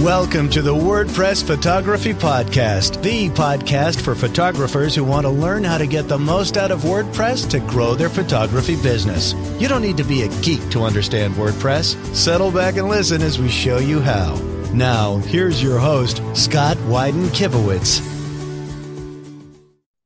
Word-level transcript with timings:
Welcome 0.00 0.48
to 0.52 0.62
the 0.62 0.74
WordPress 0.74 1.44
Photography 1.46 2.14
Podcast, 2.14 3.02
the 3.02 3.28
podcast 3.28 4.00
for 4.00 4.14
photographers 4.14 4.94
who 4.94 5.04
want 5.04 5.26
to 5.26 5.30
learn 5.30 5.62
how 5.62 5.76
to 5.76 5.86
get 5.86 6.08
the 6.08 6.18
most 6.18 6.56
out 6.56 6.70
of 6.70 6.80
WordPress 6.80 7.50
to 7.50 7.60
grow 7.60 7.94
their 7.94 8.08
photography 8.08 8.76
business. 8.76 9.34
You 9.60 9.68
don't 9.68 9.82
need 9.82 9.98
to 9.98 10.04
be 10.04 10.22
a 10.22 10.28
geek 10.40 10.66
to 10.70 10.84
understand 10.84 11.34
WordPress. 11.34 12.02
Settle 12.14 12.50
back 12.50 12.78
and 12.78 12.88
listen 12.88 13.20
as 13.20 13.38
we 13.38 13.50
show 13.50 13.76
you 13.76 14.00
how. 14.00 14.36
Now, 14.72 15.18
here's 15.18 15.62
your 15.62 15.78
host, 15.78 16.22
Scott 16.34 16.78
Wyden 16.78 17.28
Kivowitz. 17.34 18.00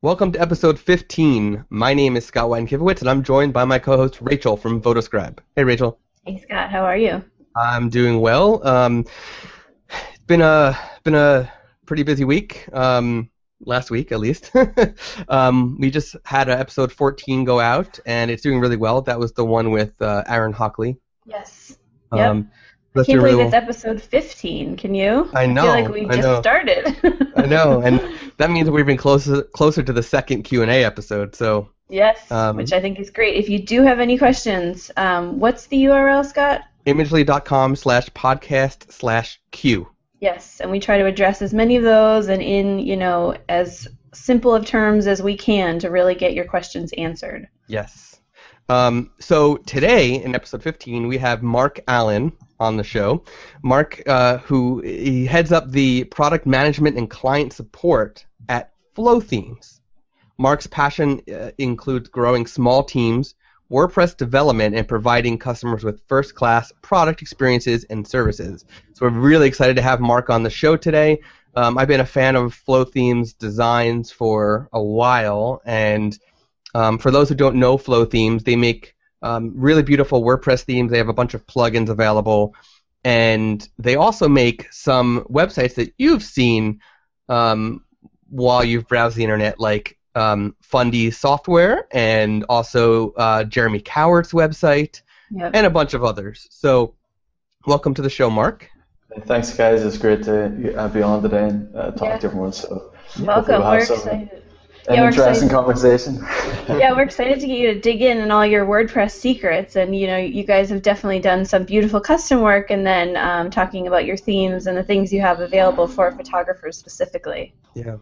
Welcome 0.02 0.32
to 0.32 0.40
episode 0.40 0.76
15. 0.76 1.66
My 1.70 1.94
name 1.94 2.16
is 2.16 2.26
Scott 2.26 2.50
Wyden 2.50 2.66
Kivowitz, 2.66 2.98
and 2.98 3.08
I'm 3.08 3.22
joined 3.22 3.52
by 3.52 3.64
my 3.64 3.78
co 3.78 3.96
host, 3.96 4.18
Rachel 4.20 4.56
from 4.56 4.82
Photoscribe. 4.82 5.38
Hey, 5.54 5.62
Rachel. 5.62 6.00
Hey, 6.26 6.40
Scott. 6.40 6.72
How 6.72 6.84
are 6.84 6.96
you? 6.96 7.22
I'm 7.54 7.90
doing 7.90 8.18
well. 8.18 8.66
Um, 8.66 9.04
been 10.26 10.40
a 10.40 10.78
been 11.02 11.14
a 11.14 11.52
pretty 11.86 12.02
busy 12.02 12.24
week. 12.24 12.68
Um, 12.72 13.30
last 13.66 13.90
week 13.90 14.12
at 14.12 14.20
least. 14.20 14.52
um, 15.28 15.76
we 15.78 15.90
just 15.90 16.16
had 16.24 16.48
episode 16.48 16.92
14 16.92 17.44
go 17.44 17.60
out, 17.60 17.98
and 18.06 18.30
it's 18.30 18.42
doing 18.42 18.60
really 18.60 18.76
well. 18.76 19.02
That 19.02 19.18
was 19.18 19.32
the 19.32 19.44
one 19.44 19.70
with 19.70 20.00
uh, 20.00 20.24
Aaron 20.26 20.52
Hockley. 20.52 20.96
Yes. 21.26 21.78
Yep. 22.12 22.30
Um, 22.30 22.50
I 22.96 22.98
can't 22.98 23.06
believe 23.06 23.22
really 23.22 23.44
it's 23.44 23.54
episode 23.54 24.00
15. 24.00 24.76
Can 24.76 24.94
you? 24.94 25.28
I 25.34 25.46
know. 25.46 25.68
I 25.68 25.82
feel 25.82 25.84
like 25.84 25.94
we 25.94 26.06
just 26.06 26.22
know. 26.22 26.40
started. 26.40 27.32
I 27.36 27.46
know, 27.46 27.80
and 27.80 28.00
that 28.36 28.50
means 28.50 28.70
we've 28.70 28.86
been 28.86 28.96
closer 28.96 29.42
closer 29.42 29.82
to 29.82 29.92
the 29.92 30.02
second 30.02 30.44
Q 30.44 30.62
and 30.62 30.70
A 30.70 30.84
episode. 30.84 31.34
So. 31.34 31.70
Yes, 31.90 32.30
um, 32.32 32.56
which 32.56 32.72
I 32.72 32.80
think 32.80 32.98
is 32.98 33.10
great. 33.10 33.36
If 33.36 33.50
you 33.50 33.58
do 33.58 33.82
have 33.82 34.00
any 34.00 34.16
questions, 34.16 34.90
um, 34.96 35.38
what's 35.38 35.66
the 35.66 35.84
URL, 35.84 36.24
Scott? 36.24 36.62
Imagely.com 36.86 37.76
slash 37.76 38.08
podcast 38.10 38.90
slash 38.90 39.38
Q. 39.50 39.93
Yes, 40.24 40.58
and 40.62 40.70
we 40.70 40.80
try 40.80 40.96
to 40.96 41.04
address 41.04 41.42
as 41.42 41.52
many 41.52 41.76
of 41.76 41.82
those 41.82 42.30
and 42.30 42.40
in, 42.40 42.78
you 42.78 42.96
know, 42.96 43.36
as 43.50 43.86
simple 44.14 44.54
of 44.54 44.64
terms 44.64 45.06
as 45.06 45.22
we 45.22 45.36
can 45.36 45.78
to 45.80 45.90
really 45.90 46.14
get 46.14 46.32
your 46.32 46.46
questions 46.46 46.94
answered. 46.96 47.46
Yes. 47.68 48.18
Um, 48.70 49.10
so 49.20 49.58
today 49.58 50.14
in 50.14 50.34
episode 50.34 50.62
15 50.62 51.08
we 51.08 51.18
have 51.18 51.42
Mark 51.42 51.80
Allen 51.88 52.32
on 52.58 52.78
the 52.78 52.82
show. 52.82 53.22
Mark, 53.62 54.02
uh, 54.06 54.38
who 54.38 54.80
he 54.80 55.26
heads 55.26 55.52
up 55.52 55.70
the 55.70 56.04
product 56.04 56.46
management 56.46 56.96
and 56.96 57.10
client 57.10 57.52
support 57.52 58.24
at 58.48 58.72
Flothemes. 58.96 59.80
Mark's 60.38 60.66
passion 60.66 61.20
uh, 61.30 61.50
includes 61.58 62.08
growing 62.08 62.46
small 62.46 62.82
teams 62.82 63.34
WordPress 63.74 64.16
development 64.16 64.76
and 64.76 64.86
providing 64.86 65.36
customers 65.36 65.82
with 65.82 66.00
first 66.06 66.36
class 66.36 66.72
product 66.80 67.22
experiences 67.22 67.82
and 67.90 68.06
services. 68.06 68.64
So 68.92 69.04
we're 69.04 69.18
really 69.18 69.48
excited 69.48 69.74
to 69.74 69.82
have 69.82 70.00
Mark 70.00 70.30
on 70.30 70.44
the 70.44 70.50
show 70.50 70.76
today. 70.76 71.18
Um, 71.56 71.76
I've 71.76 71.88
been 71.88 72.00
a 72.00 72.06
fan 72.06 72.36
of 72.36 72.54
Flothemes 72.54 73.36
designs 73.36 74.12
for 74.12 74.68
a 74.72 74.80
while, 74.80 75.60
and 75.64 76.16
um, 76.76 76.98
for 76.98 77.10
those 77.10 77.28
who 77.28 77.34
don't 77.34 77.56
know 77.56 77.76
Flothemes, 77.76 78.44
they 78.44 78.54
make 78.54 78.94
um, 79.22 79.52
really 79.56 79.82
beautiful 79.82 80.22
WordPress 80.22 80.62
themes. 80.62 80.92
They 80.92 80.98
have 80.98 81.08
a 81.08 81.12
bunch 81.12 81.34
of 81.34 81.44
plugins 81.46 81.88
available, 81.88 82.54
and 83.02 83.68
they 83.78 83.96
also 83.96 84.28
make 84.28 84.72
some 84.72 85.26
websites 85.28 85.74
that 85.74 85.92
you've 85.98 86.22
seen 86.22 86.80
um, 87.28 87.84
while 88.28 88.64
you've 88.64 88.86
browsed 88.86 89.16
the 89.16 89.24
internet, 89.24 89.58
like 89.58 89.98
um, 90.14 90.54
Fundy 90.60 91.10
Software 91.10 91.86
and 91.92 92.44
also 92.48 93.12
uh, 93.12 93.44
Jeremy 93.44 93.80
Cowart's 93.80 94.32
website 94.32 95.02
yep. 95.30 95.52
and 95.54 95.66
a 95.66 95.70
bunch 95.70 95.94
of 95.94 96.04
others. 96.04 96.46
So, 96.50 96.94
welcome 97.66 97.94
to 97.94 98.02
the 98.02 98.10
show, 98.10 98.30
Mark. 98.30 98.70
Thanks, 99.26 99.54
guys. 99.54 99.84
It's 99.84 99.98
great 99.98 100.24
to 100.24 100.76
uh, 100.76 100.88
be 100.88 101.02
on 101.02 101.22
today 101.22 101.48
and 101.48 101.74
uh, 101.76 101.90
talk 101.92 102.08
yeah. 102.08 102.18
to 102.18 102.26
everyone. 102.26 102.52
So, 102.52 102.92
welcome. 103.20 103.62
We're 103.62 103.78
excited. 103.78 104.42
An 104.86 104.96
yeah, 104.96 105.06
interesting 105.06 105.48
conversation. 105.48 106.16
yeah, 106.68 106.92
we're 106.92 107.04
excited 107.04 107.40
to 107.40 107.46
get 107.46 107.58
you 107.58 107.72
to 107.72 107.80
dig 107.80 108.02
in 108.02 108.20
on 108.20 108.30
all 108.30 108.44
your 108.44 108.66
WordPress 108.66 109.12
secrets, 109.12 109.76
and 109.76 109.96
you 109.96 110.06
know, 110.06 110.18
you 110.18 110.44
guys 110.44 110.68
have 110.68 110.82
definitely 110.82 111.20
done 111.20 111.46
some 111.46 111.64
beautiful 111.64 112.00
custom 112.00 112.42
work, 112.42 112.70
and 112.70 112.86
then 112.86 113.16
um, 113.16 113.48
talking 113.50 113.86
about 113.86 114.04
your 114.04 114.18
themes 114.18 114.66
and 114.66 114.76
the 114.76 114.82
things 114.82 115.10
you 115.10 115.22
have 115.22 115.40
available 115.40 115.88
for 115.88 116.10
photographers 116.12 116.76
specifically. 116.76 117.54
Yeah. 117.74 117.96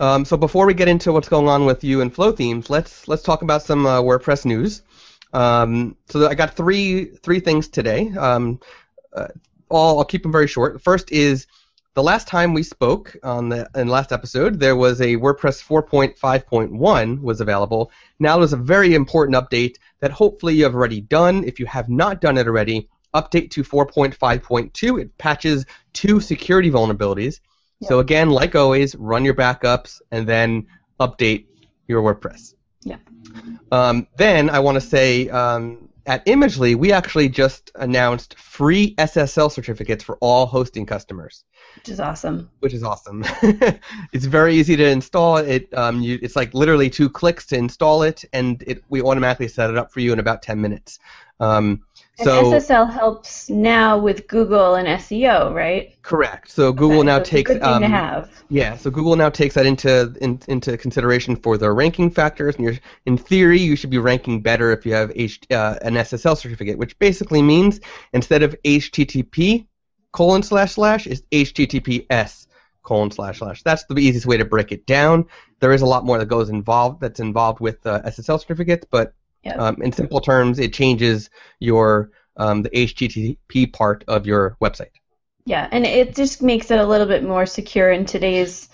Um, 0.00 0.24
so 0.24 0.36
before 0.36 0.66
we 0.66 0.74
get 0.74 0.88
into 0.88 1.12
what's 1.12 1.28
going 1.28 1.48
on 1.48 1.64
with 1.66 1.84
you 1.84 2.00
and 2.00 2.14
Flothemes, 2.14 2.70
let's 2.70 3.08
let's 3.08 3.22
talk 3.22 3.42
about 3.42 3.62
some 3.62 3.86
uh, 3.86 4.00
WordPress 4.02 4.44
news. 4.44 4.82
Um, 5.32 5.96
so 6.08 6.28
I 6.28 6.34
got 6.34 6.54
three 6.54 7.06
three 7.06 7.40
things 7.40 7.68
today. 7.68 8.10
Um, 8.10 8.60
uh, 9.12 9.28
all 9.68 9.98
I'll 9.98 10.04
keep 10.04 10.22
them 10.22 10.32
very 10.32 10.46
short. 10.46 10.82
First 10.82 11.12
is 11.12 11.46
the 11.94 12.02
last 12.02 12.28
time 12.28 12.52
we 12.52 12.62
spoke 12.62 13.16
on 13.22 13.48
the 13.48 13.68
in 13.74 13.86
the 13.86 13.92
last 13.92 14.12
episode, 14.12 14.60
there 14.60 14.76
was 14.76 15.00
a 15.00 15.16
WordPress 15.16 15.64
4.5.1 15.64 17.20
was 17.22 17.40
available. 17.40 17.90
Now 18.18 18.36
there's 18.36 18.52
a 18.52 18.58
very 18.58 18.94
important 18.94 19.36
update 19.36 19.76
that 20.00 20.10
hopefully 20.10 20.54
you 20.54 20.64
have 20.64 20.74
already 20.74 21.00
done. 21.00 21.42
If 21.44 21.58
you 21.58 21.64
have 21.64 21.88
not 21.88 22.20
done 22.20 22.36
it 22.36 22.46
already, 22.46 22.90
update 23.14 23.50
to 23.52 23.64
4.5.2. 23.64 25.00
It 25.00 25.16
patches 25.16 25.64
two 25.94 26.20
security 26.20 26.70
vulnerabilities. 26.70 27.40
So 27.82 27.98
again, 27.98 28.30
like 28.30 28.54
always, 28.54 28.94
run 28.94 29.24
your 29.24 29.34
backups 29.34 30.00
and 30.10 30.26
then 30.26 30.66
update 30.98 31.46
your 31.88 32.02
WordPress. 32.02 32.54
Yeah. 32.82 32.96
Um, 33.70 34.06
then 34.16 34.48
I 34.48 34.60
want 34.60 34.76
to 34.76 34.80
say 34.80 35.28
um, 35.28 35.88
at 36.06 36.24
Imagely, 36.26 36.76
we 36.76 36.92
actually 36.92 37.28
just 37.28 37.70
announced 37.74 38.38
free 38.38 38.94
SSL 38.94 39.50
certificates 39.50 40.04
for 40.04 40.16
all 40.18 40.46
hosting 40.46 40.86
customers. 40.86 41.44
Which 41.74 41.88
is 41.88 42.00
awesome. 42.00 42.48
Which 42.60 42.72
is 42.72 42.82
awesome. 42.82 43.24
it's 44.12 44.24
very 44.24 44.54
easy 44.54 44.76
to 44.76 44.88
install. 44.88 45.38
It 45.38 45.72
um, 45.76 46.00
you, 46.00 46.18
it's 46.22 46.36
like 46.36 46.54
literally 46.54 46.88
two 46.88 47.10
clicks 47.10 47.44
to 47.46 47.56
install 47.56 48.02
it, 48.02 48.24
and 48.32 48.62
it, 48.66 48.84
we 48.88 49.02
automatically 49.02 49.48
set 49.48 49.68
it 49.68 49.76
up 49.76 49.92
for 49.92 50.00
you 50.00 50.12
in 50.12 50.18
about 50.18 50.42
10 50.42 50.60
minutes. 50.60 50.98
Um, 51.40 51.82
so, 52.24 52.52
and 52.52 52.62
SSL 52.62 52.90
helps 52.90 53.50
now 53.50 53.98
with 53.98 54.26
Google 54.26 54.76
and 54.76 54.88
SEO, 54.88 55.52
right? 55.52 55.94
Correct. 56.02 56.50
So 56.50 56.72
Google 56.72 57.00
okay, 57.00 57.06
now 57.06 57.18
so 57.18 57.24
takes 57.24 57.50
um. 57.60 58.28
Yeah. 58.48 58.76
So 58.76 58.90
Google 58.90 59.16
now 59.16 59.28
takes 59.28 59.54
that 59.54 59.66
into 59.66 60.16
in, 60.22 60.40
into 60.48 60.78
consideration 60.78 61.36
for 61.36 61.58
their 61.58 61.74
ranking 61.74 62.10
factors, 62.10 62.56
and 62.56 62.64
you're 62.64 62.78
in 63.04 63.18
theory 63.18 63.60
you 63.60 63.76
should 63.76 63.90
be 63.90 63.98
ranking 63.98 64.40
better 64.40 64.72
if 64.72 64.86
you 64.86 64.94
have 64.94 65.12
H, 65.14 65.40
uh, 65.50 65.78
an 65.82 65.94
SSL 65.94 66.38
certificate, 66.38 66.78
which 66.78 66.98
basically 66.98 67.42
means 67.42 67.80
instead 68.14 68.42
of 68.42 68.56
HTTP 68.62 69.66
colon 70.12 70.42
slash 70.42 70.72
slash 70.72 71.06
is 71.06 71.22
HTTPS 71.30 72.46
colon 72.82 73.10
slash 73.10 73.40
slash. 73.40 73.62
That's 73.62 73.84
the 73.84 73.96
easiest 73.96 74.26
way 74.26 74.38
to 74.38 74.44
break 74.46 74.72
it 74.72 74.86
down. 74.86 75.26
There 75.60 75.72
is 75.72 75.82
a 75.82 75.86
lot 75.86 76.06
more 76.06 76.16
that 76.18 76.26
goes 76.26 76.48
involved 76.48 77.00
that's 77.00 77.20
involved 77.20 77.60
with 77.60 77.86
uh, 77.86 78.00
SSL 78.02 78.40
certificates, 78.40 78.86
but 78.90 79.12
Yep. 79.46 79.58
Um, 79.58 79.82
in 79.82 79.92
simple 79.92 80.20
terms, 80.20 80.58
it 80.58 80.72
changes 80.72 81.30
your 81.60 82.10
um, 82.36 82.62
the 82.62 82.70
HTTP 82.70 83.72
part 83.72 84.04
of 84.08 84.26
your 84.26 84.56
website. 84.60 84.90
Yeah, 85.44 85.68
and 85.70 85.86
it 85.86 86.16
just 86.16 86.42
makes 86.42 86.70
it 86.72 86.80
a 86.80 86.86
little 86.86 87.06
bit 87.06 87.22
more 87.22 87.46
secure 87.46 87.90
in 87.90 88.04
today's 88.04 88.68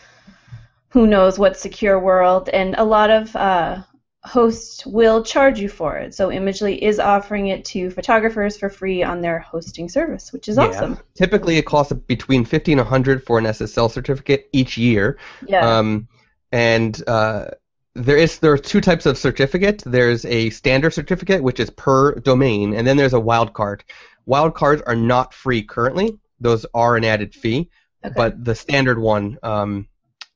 who 0.89 1.07
knows 1.07 1.39
what 1.39 1.59
secure 1.59 1.99
world, 1.99 2.49
and 2.49 2.75
a 2.77 2.85
lot 2.85 3.11
of 3.11 3.37
uh, 3.37 3.83
hosts 4.25 4.87
will 4.87 5.23
charge 5.23 5.61
you 5.61 5.69
for 5.69 5.99
it. 5.99 6.15
So 6.15 6.29
Imagely 6.29 6.79
is 6.79 6.99
offering 6.99 7.49
it 7.49 7.65
to 7.67 7.91
photographers 7.91 8.57
for 8.57 8.71
free 8.71 9.03
on 9.03 9.21
their 9.21 9.39
hosting 9.39 9.91
service, 9.91 10.33
which 10.33 10.49
is 10.49 10.57
yeah. 10.57 10.69
awesome. 10.69 10.99
Typically, 11.15 11.59
it 11.59 11.67
costs 11.67 11.93
between 11.93 12.47
fifty 12.47 12.73
and 12.73 12.81
hundred 12.81 13.25
for 13.25 13.39
an 13.39 13.45
SSL 13.45 13.91
certificate 13.91 14.49
each 14.53 14.79
year. 14.79 15.19
Yeah. 15.47 15.79
Um, 15.79 16.09
and 16.51 17.03
uh, 17.07 17.49
there 17.95 18.17
is 18.17 18.39
there 18.39 18.53
are 18.53 18.59
two 18.59 18.81
types 18.81 19.07
of 19.07 19.19
certificate. 19.19 19.83
There's 19.85 20.25
a 20.25 20.51
standard 20.51 20.95
certificate, 20.95 21.43
which 21.43 21.61
is 21.61 21.71
per 21.71 22.15
domain, 22.15 22.75
and 22.75 22.87
then 22.87 22.97
there's 22.97 23.15
a 23.15 23.21
wildcard. 23.21 23.83
Wildcards 24.27 24.83
are 24.87 24.97
not 24.97 25.35
free 25.35 25.63
currently; 25.63 26.19
those 26.41 26.65
are 26.75 26.97
an 26.97 27.05
added 27.05 27.35
fee. 27.35 27.69
Okay. 28.05 28.15
But 28.17 28.45
the 28.45 28.55
standard 28.55 28.99
one 28.99 29.39
um, 29.43 29.89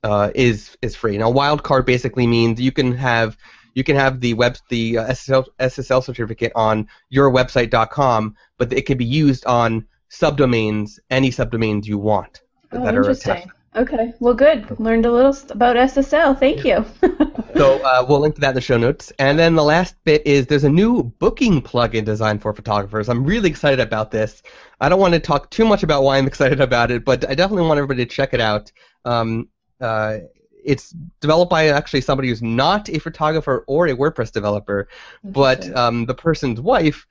uh, 0.03 0.31
is 0.35 0.77
is 0.81 0.95
free. 0.95 1.17
Now, 1.17 1.31
wildcard 1.31 1.85
basically 1.85 2.27
means 2.27 2.61
you 2.61 2.71
can 2.71 2.93
have 2.93 3.37
you 3.73 3.83
can 3.83 3.95
have 3.95 4.21
the 4.21 4.33
web 4.35 4.57
the 4.69 4.99
uh, 4.99 5.07
SSL, 5.07 5.45
SSL 5.59 6.03
certificate 6.03 6.51
on 6.55 6.87
your 7.09 7.31
website.com, 7.31 8.35
but 8.57 8.71
it 8.71 8.85
can 8.85 8.97
be 8.97 9.05
used 9.05 9.45
on 9.45 9.85
subdomains, 10.11 10.99
any 11.09 11.31
subdomains 11.31 11.85
you 11.85 11.97
want 11.97 12.41
oh, 12.71 12.83
that 12.83 12.95
are 12.95 13.09
attached. 13.09 13.47
Okay. 13.77 14.13
Well, 14.19 14.33
good. 14.33 14.79
Learned 14.79 15.05
a 15.05 15.11
little 15.11 15.37
about 15.51 15.75
SSL. 15.75 16.39
Thank 16.39 16.65
you. 16.65 16.83
so 17.55 17.79
uh, 17.83 18.03
we'll 18.09 18.19
link 18.19 18.33
to 18.35 18.41
that 18.41 18.49
in 18.49 18.55
the 18.55 18.61
show 18.61 18.77
notes. 18.77 19.13
And 19.19 19.37
then 19.37 19.55
the 19.55 19.63
last 19.63 19.95
bit 20.03 20.25
is 20.25 20.47
there's 20.47 20.63
a 20.63 20.69
new 20.69 21.03
booking 21.03 21.61
plugin 21.61 22.03
designed 22.03 22.41
for 22.41 22.53
photographers. 22.53 23.07
I'm 23.07 23.23
really 23.23 23.49
excited 23.49 23.79
about 23.79 24.09
this. 24.09 24.41
I 24.81 24.89
don't 24.89 24.99
want 24.99 25.13
to 25.13 25.19
talk 25.19 25.51
too 25.51 25.63
much 25.63 25.83
about 25.83 26.01
why 26.01 26.17
I'm 26.17 26.25
excited 26.33 26.59
about 26.59 26.89
it, 26.89 27.05
but 27.05 27.29
I 27.29 27.35
definitely 27.35 27.67
want 27.67 27.77
everybody 27.77 28.03
to 28.03 28.11
check 28.11 28.33
it 28.33 28.41
out. 28.41 28.71
Um, 29.05 29.49
uh, 29.79 30.17
it's 30.65 30.89
developed 31.21 31.51
by 31.51 31.67
actually 31.67 32.01
somebody 32.01 32.29
who's 32.29 32.41
not 32.41 32.89
a 32.89 32.99
photographer 32.99 33.63
or 33.67 33.87
a 33.87 33.95
WordPress 33.95 34.31
developer, 34.31 34.87
but 35.23 35.73
um, 35.77 36.07
the 36.07 36.15
person's 36.15 36.59
wife 36.59 37.05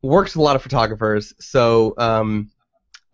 works 0.00 0.34
with 0.34 0.40
a 0.40 0.42
lot 0.42 0.56
of 0.56 0.62
photographers. 0.62 1.34
So 1.38 1.94
um, 1.98 2.50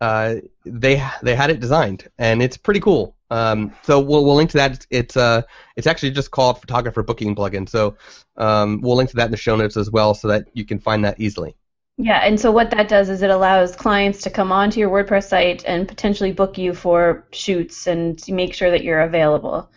uh, 0.00 0.36
they 0.64 1.02
they 1.22 1.34
had 1.34 1.50
it 1.50 1.60
designed, 1.60 2.08
and 2.18 2.42
it's 2.42 2.56
pretty 2.56 2.80
cool. 2.80 3.16
Um, 3.30 3.72
so 3.82 4.00
we'll 4.00 4.24
we'll 4.24 4.36
link 4.36 4.50
to 4.50 4.56
that. 4.58 4.72
It's 4.72 4.86
it's, 4.90 5.16
uh, 5.16 5.42
it's 5.76 5.86
actually 5.86 6.12
just 6.12 6.30
called 6.30 6.60
Photographer 6.60 7.02
Booking 7.02 7.34
Plugin. 7.34 7.68
So 7.68 7.96
um, 8.36 8.80
we'll 8.80 8.96
link 8.96 9.10
to 9.10 9.16
that 9.16 9.26
in 9.26 9.30
the 9.30 9.36
show 9.36 9.56
notes 9.56 9.76
as 9.76 9.90
well, 9.90 10.14
so 10.14 10.28
that 10.28 10.48
you 10.54 10.64
can 10.64 10.78
find 10.78 11.04
that 11.04 11.20
easily. 11.20 11.56
Yeah, 12.00 12.20
and 12.24 12.38
so 12.38 12.52
what 12.52 12.70
that 12.70 12.88
does 12.88 13.08
is 13.10 13.22
it 13.22 13.30
allows 13.30 13.74
clients 13.74 14.22
to 14.22 14.30
come 14.30 14.52
onto 14.52 14.78
your 14.78 14.88
WordPress 14.88 15.28
site 15.28 15.64
and 15.66 15.88
potentially 15.88 16.30
book 16.32 16.56
you 16.56 16.72
for 16.72 17.26
shoots 17.32 17.88
and 17.88 18.22
make 18.28 18.54
sure 18.54 18.70
that 18.70 18.84
you're 18.84 19.00
available. 19.00 19.68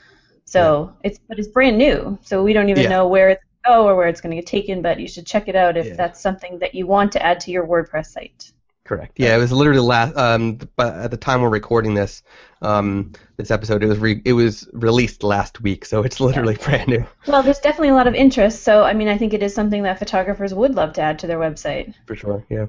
So 0.46 0.94
it's 1.04 1.20
but 1.28 1.40
it's 1.40 1.48
brand 1.48 1.78
new, 1.78 2.20
so 2.22 2.44
we 2.44 2.54
don't 2.54 2.70
even 2.70 2.84
Yeah. 2.84 2.90
know 2.90 3.08
where 3.08 3.30
it's 3.30 3.44
going 3.64 3.76
to 3.76 3.80
go 3.80 3.88
or 3.88 3.96
where 3.96 4.08
it's 4.08 4.22
going 4.22 4.32
to 4.32 4.36
get 4.38 4.46
taken. 4.46 4.82
But 4.84 5.00
you 5.00 5.08
should 5.08 5.26
check 5.26 5.48
it 5.48 5.56
out 5.56 5.78
if 5.78 5.88
Yeah. 5.88 5.96
that's 5.96 6.22
something 6.22 6.60
that 6.60 6.76
you 6.76 6.86
want 6.86 7.12
to 7.14 7.26
add 7.26 7.40
to 7.42 7.52
your 7.52 7.66
WordPress 7.66 8.08
site. 8.08 8.52
Correct. 8.92 9.14
Yeah, 9.16 9.36
it 9.38 9.40
was 9.40 9.54
literally 9.54 9.80
last. 9.80 10.18
Um, 10.18 10.60
but 10.76 10.94
at 10.96 11.12
the 11.12 11.16
time 11.18 11.42
we're 11.42 11.48
recording 11.48 11.94
this, 11.94 12.24
um, 12.62 13.14
this 13.38 13.50
episode, 13.50 13.84
it 13.84 13.88
was 13.88 14.00
re- 14.00 14.22
it 14.26 14.34
was 14.34 14.68
released 14.74 15.24
last 15.24 15.62
week, 15.62 15.86
so 15.86 16.04
it's 16.04 16.20
literally 16.20 16.56
brand 16.66 16.90
new 16.90 17.06
Well, 17.26 17.42
there's 17.42 17.60
definitely 17.60 17.88
a 17.88 17.94
lot 17.94 18.08
of 18.08 18.16
interest, 18.16 18.64
so 18.64 18.84
I 18.84 18.92
mean, 18.92 19.08
I 19.08 19.18
think 19.18 19.34
it 19.34 19.42
is 19.44 19.56
something 19.56 19.84
that 19.84 19.98
photographers 19.98 20.54
would 20.54 20.76
love 20.76 20.92
to 20.96 21.02
add 21.02 21.20
to 21.20 21.28
their 21.28 21.40
website. 21.40 21.94
for 22.06 22.18
sure. 22.18 22.46
Yeah. 22.50 22.66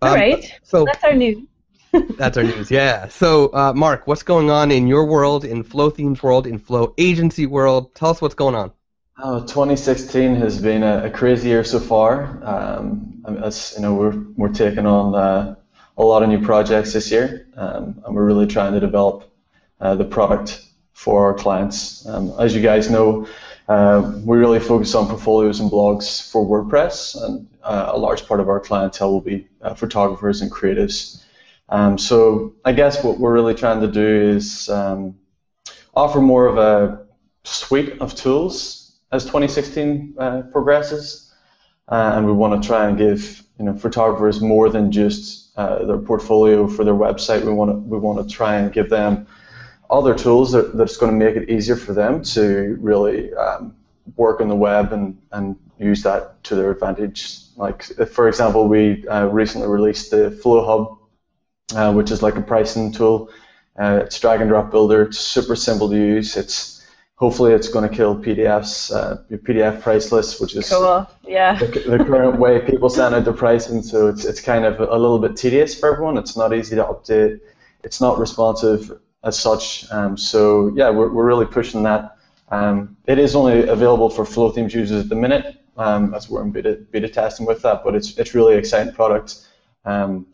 All 0.00 0.08
Um, 0.08 0.14
right, 0.14 0.58
So 0.62 0.86
that's 0.86 1.04
our 1.04 1.12
news. 1.12 1.44
that's 2.16 2.38
our 2.38 2.44
news. 2.44 2.70
Yeah. 2.70 3.08
So 3.08 3.52
uh, 3.52 3.74
Mark, 3.74 4.06
what's 4.06 4.22
going 4.22 4.48
on 4.50 4.70
in 4.70 4.86
your 4.86 5.04
world, 5.04 5.44
in 5.44 5.62
Flothemes 5.64 6.22
world, 6.22 6.46
in 6.46 6.58
Flow 6.58 6.94
Agency 6.96 7.44
world? 7.44 7.94
Tell 7.94 8.08
us 8.08 8.22
what's 8.22 8.34
going 8.34 8.54
on. 8.54 8.72
Oh, 9.18 9.40
2016 9.40 10.36
has 10.36 10.58
been 10.58 10.82
a, 10.82 11.04
a 11.04 11.10
crazy 11.10 11.50
year 11.50 11.64
so 11.64 11.78
far. 11.78 12.42
Um, 12.42 13.22
as 13.42 13.74
you 13.76 13.82
know, 13.82 13.94
we're 13.94 14.18
we're 14.36 14.48
taking 14.48 14.86
on 14.86 15.14
uh, 15.14 15.54
a 15.98 16.02
lot 16.02 16.22
of 16.22 16.30
new 16.30 16.40
projects 16.40 16.94
this 16.94 17.10
year, 17.10 17.46
um, 17.54 18.02
and 18.06 18.14
we're 18.14 18.24
really 18.24 18.46
trying 18.46 18.72
to 18.72 18.80
develop 18.80 19.30
uh, 19.82 19.96
the 19.96 20.06
product 20.06 20.64
for 20.94 21.26
our 21.26 21.34
clients. 21.34 22.06
Um, 22.06 22.32
as 22.40 22.54
you 22.54 22.62
guys 22.62 22.88
know, 22.88 23.28
uh, 23.68 24.18
we 24.24 24.38
really 24.38 24.60
focus 24.60 24.94
on 24.94 25.08
portfolios 25.08 25.60
and 25.60 25.70
blogs 25.70 26.30
for 26.30 26.46
WordPress, 26.46 27.22
and 27.22 27.46
uh, 27.62 27.90
a 27.92 27.98
large 27.98 28.26
part 28.26 28.40
of 28.40 28.48
our 28.48 28.60
clientele 28.60 29.12
will 29.12 29.20
be 29.20 29.46
uh, 29.60 29.74
photographers 29.74 30.40
and 30.40 30.50
creatives. 30.50 31.22
Um, 31.68 31.98
so 31.98 32.54
I 32.64 32.72
guess 32.72 33.04
what 33.04 33.20
we're 33.20 33.34
really 33.34 33.54
trying 33.54 33.82
to 33.82 33.88
do 33.88 34.06
is 34.36 34.70
um, 34.70 35.18
offer 35.94 36.22
more 36.22 36.46
of 36.46 36.56
a 36.56 37.06
suite 37.44 38.00
of 38.00 38.14
tools 38.14 38.81
as 39.12 39.24
2016 39.24 40.14
uh, 40.18 40.42
progresses, 40.50 41.32
uh, 41.88 42.12
and 42.14 42.26
we 42.26 42.32
want 42.32 42.60
to 42.60 42.66
try 42.66 42.88
and 42.88 42.96
give 42.96 43.42
you 43.58 43.66
know 43.66 43.76
photographers 43.76 44.40
more 44.40 44.70
than 44.70 44.90
just 44.90 45.56
uh, 45.56 45.84
their 45.84 45.98
portfolio 45.98 46.66
for 46.66 46.84
their 46.84 46.94
website. 46.94 47.44
We 47.44 47.52
want 47.52 47.70
to 47.70 47.76
we 47.76 47.98
want 47.98 48.26
to 48.26 48.34
try 48.34 48.56
and 48.56 48.72
give 48.72 48.88
them 48.88 49.26
other 49.90 50.14
tools 50.14 50.52
that, 50.52 50.76
that's 50.76 50.96
going 50.96 51.12
to 51.12 51.24
make 51.24 51.36
it 51.36 51.50
easier 51.50 51.76
for 51.76 51.92
them 51.92 52.22
to 52.22 52.78
really 52.80 53.32
um, 53.34 53.76
work 54.16 54.40
on 54.40 54.48
the 54.48 54.56
web 54.56 54.92
and, 54.92 55.20
and 55.32 55.56
use 55.78 56.02
that 56.02 56.42
to 56.44 56.54
their 56.54 56.70
advantage. 56.70 57.40
Like 57.56 57.82
for 57.82 58.26
example, 58.26 58.68
we 58.68 59.06
uh, 59.06 59.26
recently 59.26 59.68
released 59.68 60.10
the 60.10 60.30
Flow 60.30 60.64
Hub, 60.64 61.78
uh, 61.78 61.92
which 61.92 62.10
is 62.10 62.22
like 62.22 62.36
a 62.36 62.40
pricing 62.40 62.90
tool. 62.90 63.30
Uh, 63.78 64.00
it's 64.04 64.18
drag 64.18 64.40
and 64.40 64.48
drop 64.48 64.70
builder. 64.70 65.02
It's 65.02 65.18
super 65.18 65.56
simple 65.56 65.90
to 65.90 65.96
use. 65.96 66.36
It's 66.36 66.71
hopefully 67.22 67.52
it's 67.52 67.68
going 67.68 67.88
to 67.88 67.94
kill 67.94 68.16
PDFs, 68.16 68.74
uh, 68.92 69.16
PDF 69.46 69.80
price 69.80 70.10
lists, 70.10 70.40
which 70.40 70.56
is 70.56 70.68
Cool. 70.68 71.06
Yeah. 71.24 71.54
the, 71.56 71.66
the 71.96 71.98
current 72.04 72.36
way 72.40 72.58
people 72.70 72.88
send 72.90 73.14
out 73.14 73.24
their 73.24 73.32
pricing. 73.44 73.80
So 73.80 74.08
it's 74.08 74.24
it's 74.24 74.40
kind 74.40 74.64
of 74.64 74.80
a 74.80 74.98
little 75.04 75.20
bit 75.20 75.36
tedious 75.36 75.72
for 75.78 75.92
everyone. 75.92 76.18
It's 76.18 76.36
not 76.36 76.52
easy 76.52 76.74
to 76.74 76.84
update. 76.84 77.38
It's 77.84 78.00
not 78.00 78.18
responsive 78.18 78.98
as 79.22 79.38
such. 79.38 79.88
Um, 79.92 80.16
so 80.16 80.72
yeah, 80.74 80.90
we're, 80.90 81.10
we're 81.14 81.24
really 81.32 81.46
pushing 81.46 81.84
that. 81.84 82.16
Um, 82.50 82.96
it 83.06 83.18
is 83.20 83.36
only 83.36 83.68
available 83.68 84.10
for 84.10 84.24
Flothemes 84.24 84.74
users 84.74 85.04
at 85.04 85.08
the 85.08 85.14
minute, 85.14 85.46
um, 85.76 86.14
as 86.14 86.28
we're 86.28 86.42
in 86.42 86.50
beta, 86.50 86.72
beta 86.90 87.08
testing 87.08 87.46
with 87.46 87.62
that. 87.62 87.84
But 87.84 87.94
it's 87.94 88.18
it's 88.18 88.34
really 88.34 88.56
exciting 88.56 88.92
product, 88.92 89.28
um, 89.84 90.26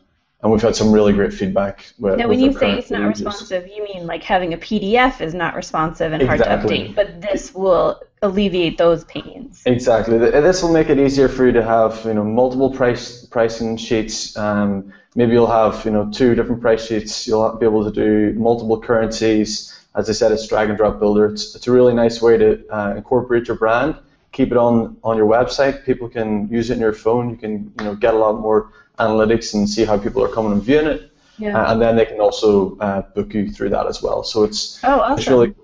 and 0.43 0.52
we've 0.52 0.62
had 0.62 0.76
some 0.76 0.93
really 0.93 1.12
great 1.12 1.32
feedback. 1.32 1.93
With, 1.99 2.19
Now, 2.19 2.29
when 2.29 2.38
you 2.38 2.52
say 2.52 2.79
it's 2.79 2.90
not 2.90 3.06
responsive, 3.08 3.67
you 3.67 3.82
mean 3.82 4.06
like 4.06 4.23
having 4.23 4.55
a 4.55 4.58
PDF 4.58 5.20
is 5.20 5.35
not 5.35 5.55
responsive 5.56 6.12
and 6.12 6.23
Exactly. 6.23 6.46
hard 6.46 6.62
to 6.62 6.69
update, 6.69 6.94
but 6.94 7.20
this 7.20 7.52
will 7.55 8.00
alleviate 8.23 8.79
those 8.79 9.02
pains. 9.05 9.62
Exactly. 9.67 10.17
This 10.19 10.62
will 10.62 10.73
make 10.73 10.90
it 10.90 10.99
easier 10.99 11.29
for 11.29 11.46
you 11.46 11.52
to 11.52 11.64
have, 11.64 12.05
you 12.05 12.14
know, 12.14 12.25
multiple 12.25 12.70
price 12.70 13.26
pricing 13.26 13.76
sheets. 13.76 14.37
Um, 14.37 14.93
maybe 15.17 15.32
you'll 15.32 15.50
have, 15.50 15.85
you 15.85 15.90
know, 15.90 16.08
two 16.11 16.37
different 16.37 16.61
price 16.61 16.87
sheets. 16.87 17.26
You'll 17.26 17.56
be 17.56 17.67
able 17.67 17.84
to 17.84 17.91
do 17.91 18.38
multiple 18.38 18.81
currencies. 18.81 19.75
As 19.96 20.08
I 20.08 20.12
said, 20.12 20.31
it's 20.31 20.46
drag 20.46 20.69
and 20.69 20.79
drop 20.79 21.00
builder. 21.00 21.26
It's, 21.26 21.56
it's 21.56 21.67
a 21.67 21.73
really 21.73 21.94
nice 21.94 22.23
way 22.23 22.37
to 22.37 22.64
uh, 22.69 22.94
incorporate 22.94 23.49
your 23.49 23.56
brand. 23.56 23.96
Keep 24.31 24.52
it 24.52 24.56
on 24.56 24.99
on 25.02 25.17
your 25.17 25.26
website. 25.26 25.84
People 25.84 26.08
can 26.08 26.49
use 26.49 26.70
it 26.70 26.75
in 26.75 26.81
your 26.81 26.93
phone. 26.93 27.31
You 27.31 27.37
can, 27.37 27.73
you 27.79 27.84
know, 27.84 27.94
get 27.96 28.14
a 28.14 28.19
lot 28.19 28.38
more 28.38 28.70
analytics 28.98 29.54
and 29.54 29.68
see 29.68 29.84
how 29.84 29.98
people 29.98 30.22
are 30.22 30.28
coming 30.28 30.52
and 30.52 30.62
viewing 30.62 30.86
it. 30.86 31.10
Yeah. 31.38 31.56
Uh, 31.56 31.72
and 31.72 31.80
then 31.80 31.96
they 31.96 32.04
can 32.04 32.20
also 32.20 32.76
uh, 32.78 33.02
book 33.14 33.32
you 33.32 33.50
through 33.50 33.70
that 33.70 33.86
as 33.86 34.02
well. 34.02 34.24
So 34.24 34.44
it's 34.44 34.82
oh, 34.84 35.00
awesome. 35.00 35.18
it's 35.18 35.28
really 35.28 35.54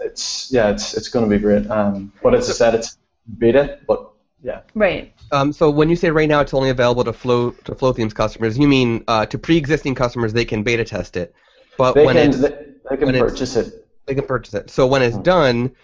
it's 0.00 0.50
yeah, 0.52 0.70
it's 0.70 0.94
it's 0.94 1.08
going 1.08 1.28
to 1.28 1.34
be 1.34 1.40
great. 1.40 1.70
Um, 1.70 2.12
but 2.22 2.34
as 2.34 2.50
I 2.50 2.52
said, 2.52 2.74
it's 2.74 2.98
beta, 3.38 3.78
but 3.86 4.10
yeah, 4.42 4.60
right. 4.74 5.12
Um, 5.32 5.52
so 5.52 5.70
when 5.70 5.88
you 5.88 5.96
say 5.96 6.10
right 6.10 6.28
now 6.28 6.40
it's 6.40 6.54
only 6.54 6.70
available 6.70 7.04
to 7.04 7.12
Flow 7.12 7.50
to 7.50 7.74
Flothemes 7.74 8.14
customers, 8.14 8.58
you 8.58 8.68
mean 8.68 9.04
uh, 9.08 9.26
to 9.26 9.38
pre-existing 9.38 9.94
customers 9.94 10.32
they 10.32 10.44
can 10.44 10.62
beta 10.62 10.84
test 10.84 11.16
it, 11.16 11.34
but 11.78 11.94
they 11.94 12.04
when 12.04 12.16
can 12.16 12.28
it's, 12.28 12.40
they, 12.40 12.66
they 12.90 12.96
can 12.96 13.06
when 13.06 13.18
purchase 13.18 13.56
it. 13.56 13.86
they 14.06 14.14
can 14.14 14.26
purchase 14.26 14.54
it. 14.54 14.70
So 14.70 14.86
when 14.86 15.02
it's 15.02 15.16
done, 15.18 15.74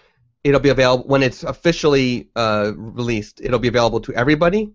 it'll 0.43 0.59
be 0.59 0.69
available 0.69 1.05
when 1.05 1.23
it's 1.23 1.43
officially 1.43 2.29
uh, 2.35 2.73
released. 2.75 3.41
It'll 3.41 3.59
be 3.59 3.67
available 3.67 4.01
to 4.01 4.13
everybody. 4.13 4.73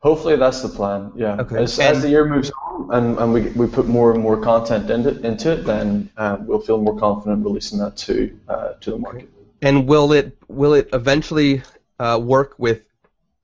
Hopefully, 0.00 0.36
that's 0.36 0.62
the 0.62 0.68
plan. 0.68 1.12
Yeah. 1.16 1.40
Okay. 1.40 1.62
As, 1.62 1.78
And- 1.78 1.96
as 1.96 2.02
the 2.02 2.08
year 2.10 2.24
moves 2.24 2.50
on 2.50 2.90
and, 2.92 3.18
and 3.18 3.32
we, 3.32 3.42
we 3.50 3.66
put 3.66 3.86
more 3.86 4.12
and 4.12 4.22
more 4.22 4.40
content 4.40 4.90
into, 4.90 5.18
into 5.26 5.52
it, 5.52 5.64
then 5.64 6.10
uh, 6.16 6.36
we'll 6.40 6.60
feel 6.60 6.78
more 6.78 6.98
confident 6.98 7.44
releasing 7.44 7.78
that 7.78 7.96
to 7.96 8.38
uh, 8.48 8.72
to 8.74 8.90
the 8.92 8.98
market. 8.98 9.28
And 9.62 9.88
will 9.88 10.12
it 10.12 10.36
will 10.48 10.74
it 10.74 10.90
eventually 10.92 11.62
uh, 11.98 12.20
work 12.22 12.54
with? 12.58 12.82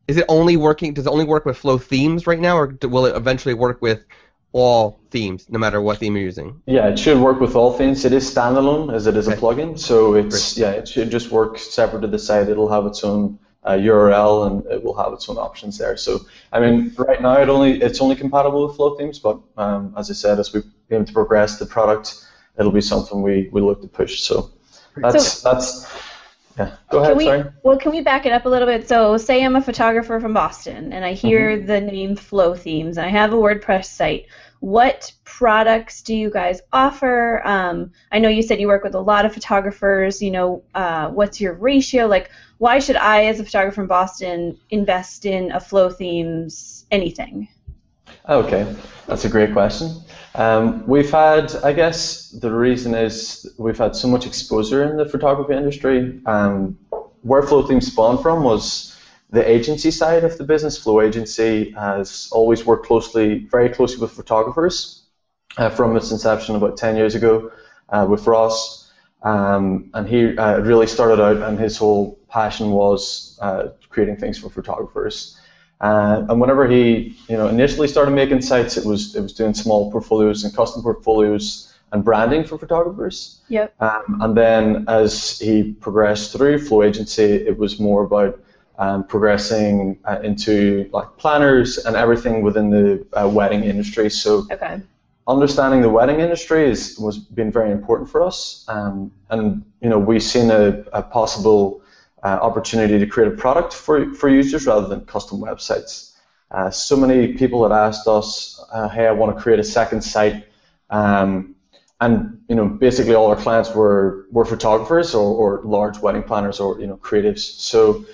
Is 0.07 0.17
it 0.19 0.27
only 0.29 0.57
working? 0.57 0.93
Does 0.95 1.07
it 1.07 1.11
only 1.11 1.25
work 1.25 1.47
with 1.47 1.61
Flothemes 1.61 2.27
right 2.27 2.39
now, 2.39 2.59
or 2.59 2.77
will 2.83 3.07
it 3.07 3.17
eventually 3.17 3.55
work 3.55 3.81
with 3.81 4.05
all 4.53 5.01
themes, 5.11 5.47
no 5.49 5.59
matter 5.59 5.81
what 5.81 5.99
theme 5.99 6.15
you're 6.15 6.25
using? 6.25 6.61
Yeah, 6.67 6.89
it 6.89 6.99
should 6.99 7.19
work 7.19 7.41
with 7.41 7.57
all 7.57 7.73
themes. 7.73 8.05
It 8.05 8.13
is 8.13 8.33
standalone 8.33 8.93
as 8.95 9.07
it 9.07 9.17
is 9.17 9.27
a 9.27 9.37
plugin, 9.37 9.79
so 9.79 10.15
it's 10.15 10.59
yeah, 10.59 10.73
it 10.73 10.87
should 10.89 11.11
just 11.11 11.31
work 11.31 11.59
separate 11.59 12.03
to 12.03 12.09
the 12.09 12.19
site. 12.19 12.49
It'll 12.49 12.71
have 12.71 12.85
its 12.87 13.03
own 13.03 13.39
uh, 13.65 13.73
URL 13.73 14.47
and 14.47 14.67
it 14.67 14.83
will 14.83 14.95
have 14.95 15.13
its 15.13 15.29
own 15.29 15.39
options 15.39 15.79
there. 15.79 15.97
So 15.97 16.21
I 16.53 16.61
mean, 16.61 16.95
right 16.99 17.21
now 17.23 17.41
it 17.41 17.49
only 17.49 17.81
it's 17.81 18.01
only 18.01 18.17
compatible 18.17 18.67
with 18.67 18.77
Flothemes, 18.77 19.23
but 19.23 19.41
um, 19.57 19.95
as 19.97 20.11
I 20.11 20.15
said, 20.15 20.39
as 20.39 20.53
we 20.53 20.63
aim 20.91 21.05
to 21.05 21.13
progress 21.13 21.59
the 21.59 21.67
product, 21.67 22.25
it'll 22.59 22.73
be 22.73 22.81
something 22.81 23.23
we, 23.23 23.49
we 23.53 23.61
look 23.61 23.81
to 23.83 23.89
push. 23.89 24.21
So 24.21 24.51
that's 24.97 25.43
that's 25.43 25.87
yeah. 26.59 26.77
Go 26.91 26.99
ahead. 26.99 27.11
Can 27.11 27.19
we, 27.19 27.25
sorry. 27.25 27.45
well, 27.63 27.79
can 27.79 27.93
we 27.93 28.03
back 28.03 28.27
it 28.27 28.33
up 28.33 28.45
a 28.45 28.49
little 28.49 28.67
bit? 28.67 28.87
So, 28.87 29.17
say 29.17 29.43
I'm 29.45 29.57
a 29.57 29.63
photographer 29.63 30.21
from 30.21 30.35
Boston 30.35 30.93
and 30.93 31.05
I 31.05 31.15
hear 31.15 31.57
Mm-hmm. 31.57 31.67
the 31.67 31.81
name 31.81 32.17
Flothemes 32.17 32.97
and 32.97 33.01
I 33.01 33.09
have 33.09 33.33
a 33.33 33.37
WordPress 33.37 33.87
site. 33.87 34.27
What 34.61 35.13
products 35.25 36.03
do 36.03 36.15
you 36.15 36.31
guys 36.31 36.61
offer? 36.73 37.43
Um, 37.45 37.93
I 38.13 38.19
know 38.19 38.29
you 38.29 38.43
said 38.43 38.61
you 38.61 38.69
work 38.69 38.85
with 38.85 38.95
a 38.95 39.01
lot 39.01 39.25
of 39.25 39.33
photographers. 39.33 40.23
You 40.23 40.31
know, 40.31 40.63
uh, 40.75 41.09
what's 41.09 41.41
your 41.41 41.55
ratio? 41.55 42.07
Like, 42.07 42.31
why 42.63 42.79
should 42.79 42.95
I, 42.95 43.25
as 43.25 43.41
a 43.41 43.45
photographer 43.45 43.75
from 43.75 43.89
Boston, 43.89 44.57
invest 44.71 45.27
in 45.27 45.51
a 45.51 45.59
Flothemes 45.59 46.85
anything? 46.93 47.49
Okay, 48.29 48.73
that's 49.09 49.25
a 49.25 49.29
great 49.29 49.53
question. 49.53 49.91
Um, 50.37 50.87
we've 50.87 51.11
had, 51.11 51.53
I 51.65 51.73
guess, 51.73 52.31
the 52.31 52.53
reason 52.53 52.95
is 52.95 53.53
we've 53.59 53.77
had 53.77 53.97
so 53.97 54.07
much 54.07 54.29
exposure 54.29 54.85
in 54.85 54.97
the 54.97 55.09
photography 55.09 55.55
industry. 55.55 56.21
Um, 56.27 56.79
where 57.23 57.43
Flothemes 57.43 57.83
spawned 57.83 58.21
from 58.21 58.45
was 58.45 58.97
the 59.31 59.43
agency 59.45 59.91
side 59.91 60.23
of 60.23 60.39
the 60.39 60.45
business. 60.45 60.79
Flow 60.79 61.01
Agency 61.01 61.73
has 61.73 62.29
always 62.31 62.65
worked 62.65 62.87
closely, 62.87 63.49
very 63.51 63.71
closely 63.71 64.01
with 64.01 64.13
photographers 64.13 65.03
uh, 65.59 65.69
from 65.69 65.97
its 65.97 66.13
inception 66.13 66.55
about 66.55 66.77
10 66.77 66.95
years 66.95 67.17
ago 67.17 67.51
uh, 67.89 68.07
with 68.09 68.25
Ross. 68.29 68.93
Um, 69.25 69.91
and 69.95 70.09
he 70.09 70.37
uh, 70.37 70.59
really 70.59 70.87
started 70.87 71.21
out, 71.21 71.39
and 71.39 71.59
his 71.59 71.77
whole 71.77 72.19
passion 72.33 72.71
was 72.73 73.39
uh, 73.43 73.69
creating 73.91 74.17
things 74.17 74.39
for 74.39 74.49
photographers. 74.49 75.39
Uh, 75.81 76.25
and 76.29 76.41
whenever 76.41 76.69
he, 76.69 77.17
you 77.29 77.37
know, 77.37 77.49
initially 77.49 77.89
started 77.89 78.13
making 78.13 78.41
sites, 78.41 78.77
it 78.77 78.85
was 78.87 79.15
it 79.17 79.21
was 79.21 79.33
doing 79.33 79.53
small 79.53 79.91
portfolios 79.91 80.45
and 80.45 80.55
custom 80.55 80.83
portfolios 80.83 81.75
and 81.93 82.05
branding 82.05 82.45
for 82.45 82.57
photographers. 82.57 83.43
Yep. 83.49 83.75
Um, 83.81 84.19
and 84.23 84.37
then 84.37 84.85
as 84.89 85.39
he 85.39 85.73
progressed 85.87 86.33
through 86.33 86.59
Flow 86.67 86.83
Agency, 86.83 87.25
it 87.51 87.59
was 87.59 87.79
more 87.79 88.05
about 88.05 88.41
um, 88.79 89.05
progressing 89.05 89.99
uh, 90.05 90.21
into 90.23 90.89
like 90.93 91.09
planners 91.19 91.79
and 91.85 91.97
everything 91.97 92.43
within 92.43 92.71
the 92.71 93.05
uh, 93.13 93.29
wedding 93.29 93.65
industry. 93.65 94.09
So 94.09 94.47
Okay. 94.51 94.81
understanding 95.27 95.83
the 95.83 95.91
wedding 95.91 96.21
industry 96.21 96.65
is 96.71 96.97
was 96.99 97.19
been 97.19 97.53
very 97.53 97.71
important 97.71 98.09
for 98.09 98.23
us, 98.23 98.65
um, 98.69 99.11
and 99.31 99.63
you 99.83 99.91
know 99.91 99.99
we've 99.99 100.23
seen 100.23 100.51
a, 100.51 100.85
a 100.93 101.03
possible 101.03 101.82
uh, 102.23 102.39
opportunity 102.41 102.99
to 102.99 103.07
create 103.07 103.33
a 103.33 103.37
product 103.37 103.73
for 103.73 104.15
for 104.15 104.29
users 104.29 104.67
rather 104.67 104.87
than 104.89 105.05
custom 105.07 105.41
websites. 105.41 106.13
Uh, 106.51 106.71
so 106.71 106.97
many 106.97 107.33
people 107.35 107.63
had 107.63 107.73
asked 107.73 108.07
us, 108.07 108.63
uh, 108.73 108.89
"Hey, 108.89 109.07
I 109.07 109.13
want 109.13 109.37
to 109.37 109.43
create 109.43 109.59
a 109.59 109.65
second 109.65 110.03
site," 110.03 110.45
um, 110.91 111.55
and 112.01 112.41
you 112.49 112.55
know 112.55 112.67
basically 112.67 113.15
all 113.15 113.29
our 113.29 113.37
clients 113.37 113.75
were 113.75 114.27
were 114.31 114.45
photographers 114.45 115.15
or, 115.15 115.29
or 115.35 115.63
large 115.65 115.99
wedding 115.99 116.23
planners 116.23 116.61
or 116.61 116.81
you 116.81 116.87
know 116.87 116.97
creatives. 116.97 117.41
So 117.41 118.05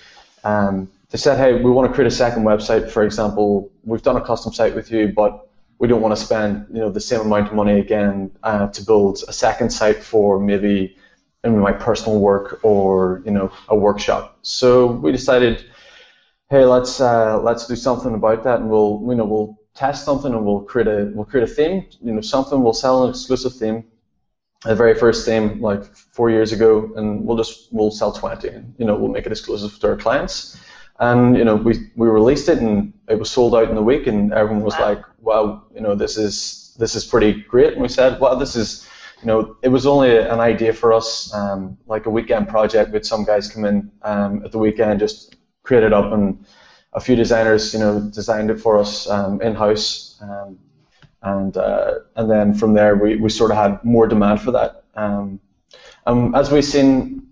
um, 0.44 0.88
they 1.10 1.18
said, 1.18 1.38
"Hey, 1.38 1.60
we 1.62 1.70
want 1.70 1.88
to 1.88 1.94
create 1.94 2.08
a 2.08 2.16
second 2.16 2.44
website. 2.44 2.90
For 2.90 3.02
example, 3.02 3.70
we've 3.84 4.02
done 4.02 4.16
a 4.16 4.24
custom 4.24 4.52
site 4.52 4.74
with 4.74 4.90
you, 4.90 5.08
but 5.08 5.48
we 5.78 5.88
don't 5.88 6.00
want 6.00 6.16
to 6.16 6.24
spend 6.24 6.66
you 6.72 6.80
know 6.80 6.90
the 6.90 7.00
same 7.00 7.20
amount 7.20 7.48
of 7.48 7.54
money 7.54 7.78
again 7.80 8.30
uh, 8.42 8.68
to 8.68 8.84
build 8.84 9.22
a 9.28 9.32
second 9.32 9.70
site 9.70 10.02
for 10.02 10.38
maybe 10.40 10.96
in 11.44 11.58
my 11.58 11.72
personal 11.72 12.18
work 12.18 12.60
or 12.62 13.22
you 13.24 13.30
know 13.30 13.50
a 13.68 13.76
workshop. 13.76 14.38
So 14.42 14.86
we 14.86 15.12
decided, 15.12 15.64
hey, 16.50 16.64
let's 16.64 17.00
uh, 17.00 17.40
let's 17.40 17.66
do 17.66 17.76
something 17.76 18.14
about 18.14 18.42
that, 18.44 18.60
and 18.60 18.70
we'll 18.70 19.04
you 19.08 19.14
know 19.14 19.24
we'll 19.24 19.58
test 19.74 20.04
something 20.04 20.34
and 20.34 20.44
we'll 20.44 20.62
create 20.62 20.88
a 20.88 21.10
we'll 21.14 21.24
create 21.24 21.48
a 21.48 21.52
theme. 21.52 21.86
You 22.02 22.12
know 22.12 22.20
something 22.20 22.62
we'll 22.62 22.72
sell 22.72 23.04
an 23.04 23.10
exclusive 23.10 23.54
theme, 23.54 23.84
the 24.64 24.74
very 24.74 24.94
first 24.94 25.24
theme 25.24 25.60
like 25.60 25.84
four 25.94 26.30
years 26.30 26.52
ago, 26.52 26.90
and 26.96 27.24
we'll 27.24 27.36
just 27.36 27.72
we'll 27.72 27.90
sell 27.90 28.12
20, 28.12 28.48
and 28.48 28.74
you 28.78 28.84
know 28.84 28.96
we'll 28.96 29.10
make 29.10 29.26
it 29.26 29.32
exclusive 29.32 29.78
to 29.80 29.88
our 29.88 29.96
clients. 29.96 30.58
And 31.00 31.36
you 31.36 31.44
know, 31.44 31.54
we 31.54 31.90
we 31.94 32.08
released 32.08 32.48
it 32.48 32.58
and 32.58 32.92
it 33.08 33.18
was 33.18 33.30
sold 33.30 33.54
out 33.54 33.70
in 33.70 33.76
a 33.76 33.82
week, 33.82 34.06
and 34.08 34.32
everyone 34.32 34.64
was 34.64 34.74
like, 34.80 35.00
"Wow, 35.20 35.62
you 35.72 35.80
know, 35.80 35.94
this 35.94 36.16
is 36.16 36.74
this 36.78 36.96
is 36.96 37.04
pretty 37.04 37.42
great." 37.42 37.74
And 37.74 37.82
we 37.82 37.88
said, 37.88 38.20
"Well, 38.20 38.36
this 38.36 38.56
is." 38.56 38.86
You 39.20 39.26
know, 39.26 39.56
it 39.62 39.68
was 39.68 39.86
only 39.86 40.16
an 40.16 40.40
idea 40.40 40.72
for 40.72 40.92
us, 40.92 41.32
um, 41.34 41.76
like 41.86 42.06
a 42.06 42.10
weekend 42.10 42.48
project 42.48 42.92
with 42.92 43.04
some 43.04 43.24
guys 43.24 43.50
come 43.50 43.64
in 43.64 43.90
um, 44.02 44.44
at 44.44 44.52
the 44.52 44.58
weekend, 44.58 45.00
just 45.00 45.36
create 45.64 45.82
it 45.82 45.92
up, 45.92 46.12
and 46.12 46.46
a 46.92 47.00
few 47.00 47.16
designers, 47.16 47.74
you 47.74 47.80
know, 47.80 48.00
designed 48.00 48.50
it 48.50 48.60
for 48.60 48.78
us 48.78 49.08
um, 49.10 49.40
in 49.42 49.54
house, 49.54 50.18
um, 50.22 50.58
and 51.22 51.56
uh, 51.56 51.94
and 52.14 52.30
then 52.30 52.54
from 52.54 52.74
there 52.74 52.94
we, 52.94 53.16
we 53.16 53.28
sort 53.28 53.50
of 53.50 53.56
had 53.56 53.84
more 53.84 54.06
demand 54.06 54.40
for 54.40 54.52
that. 54.52 54.84
Um, 54.94 55.40
um, 56.06 56.34
as 56.34 56.50
we've 56.52 56.64
seen 56.64 57.26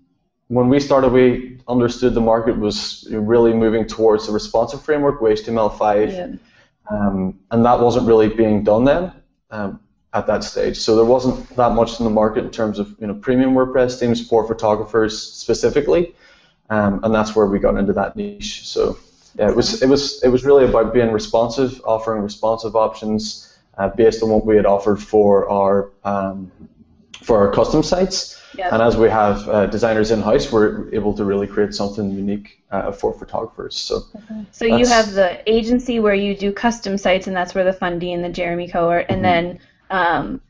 when 0.49 0.67
we 0.67 0.79
started, 0.79 1.11
we 1.11 1.59
understood 1.69 2.13
the 2.13 2.21
market 2.21 2.57
was 2.57 3.07
really 3.11 3.53
moving 3.53 3.85
towards 3.85 4.27
the 4.27 4.33
responsive 4.33 4.81
framework 4.81 5.21
with 5.21 5.45
HTML5, 5.45 6.11
yeah. 6.11 6.35
um, 6.91 7.39
and 7.51 7.65
that 7.65 7.79
wasn't 7.79 8.07
really 8.07 8.27
being 8.27 8.63
done 8.63 8.83
then 8.83 9.13
um, 9.51 9.79
at 10.13 10.27
that 10.27 10.43
stage. 10.43 10.77
So 10.77 10.95
there 10.95 11.05
wasn't 11.05 11.55
that 11.55 11.73
much 11.73 11.99
in 11.99 12.05
the 12.05 12.11
market 12.11 12.45
in 12.45 12.51
terms 12.51 12.79
of 12.79 12.95
you 12.99 13.07
know 13.07 13.15
premium 13.15 13.53
WordPress 13.53 13.99
themes 13.99 14.25
for 14.25 14.47
photographers 14.47 15.21
specifically, 15.21 16.15
um, 16.69 17.01
and 17.03 17.13
that's 17.13 17.35
where 17.35 17.45
we 17.45 17.59
got 17.59 17.77
into 17.77 17.93
that 17.93 18.15
niche. 18.15 18.67
So 18.67 18.97
yeah, 19.35 19.49
it 19.49 19.55
was 19.55 19.81
it 19.81 19.89
was 19.89 20.21
it 20.23 20.29
was 20.29 20.43
really 20.43 20.65
about 20.65 20.93
being 20.93 21.11
responsive, 21.11 21.81
offering 21.83 22.21
responsive 22.21 22.75
options 22.75 23.57
uh, 23.77 23.89
based 23.89 24.23
on 24.23 24.29
what 24.29 24.45
we 24.45 24.55
had 24.55 24.65
offered 24.65 25.01
for 25.01 25.49
our 25.49 25.91
um, 26.03 26.51
for 27.21 27.37
our 27.39 27.51
custom 27.53 27.83
sites. 27.83 28.35
And 28.59 28.81
as 28.81 28.97
we 28.97 29.09
have 29.09 29.47
uh, 29.47 29.67
designers 29.67 30.09
in 30.09 30.21
house, 30.21 30.51
we're 30.51 30.91
able 30.93 31.13
to 31.13 31.23
really 31.23 31.45
create 31.45 31.75
something 31.75 32.09
unique 32.09 32.63
uh, 32.71 32.91
for 32.91 33.13
photographers. 33.13 33.75
So, 33.75 34.03
okay. 34.15 34.45
so 34.51 34.65
you 34.65 34.87
have 34.87 35.13
the 35.13 35.47
agency 35.51 35.99
where 35.99 36.15
you 36.15 36.35
do 36.35 36.51
custom 36.51 36.97
sites, 36.97 37.27
and 37.27 37.35
that's 37.35 37.53
where 37.53 37.63
the 37.63 37.73
Fundy 37.73 38.13
and 38.13 38.23
the 38.23 38.29
Jeremy 38.29 38.67
Cowart, 38.67 39.05
and 39.09 39.17
mm-hmm. 39.17 39.21
then 39.21 39.59
um, 39.89 40.41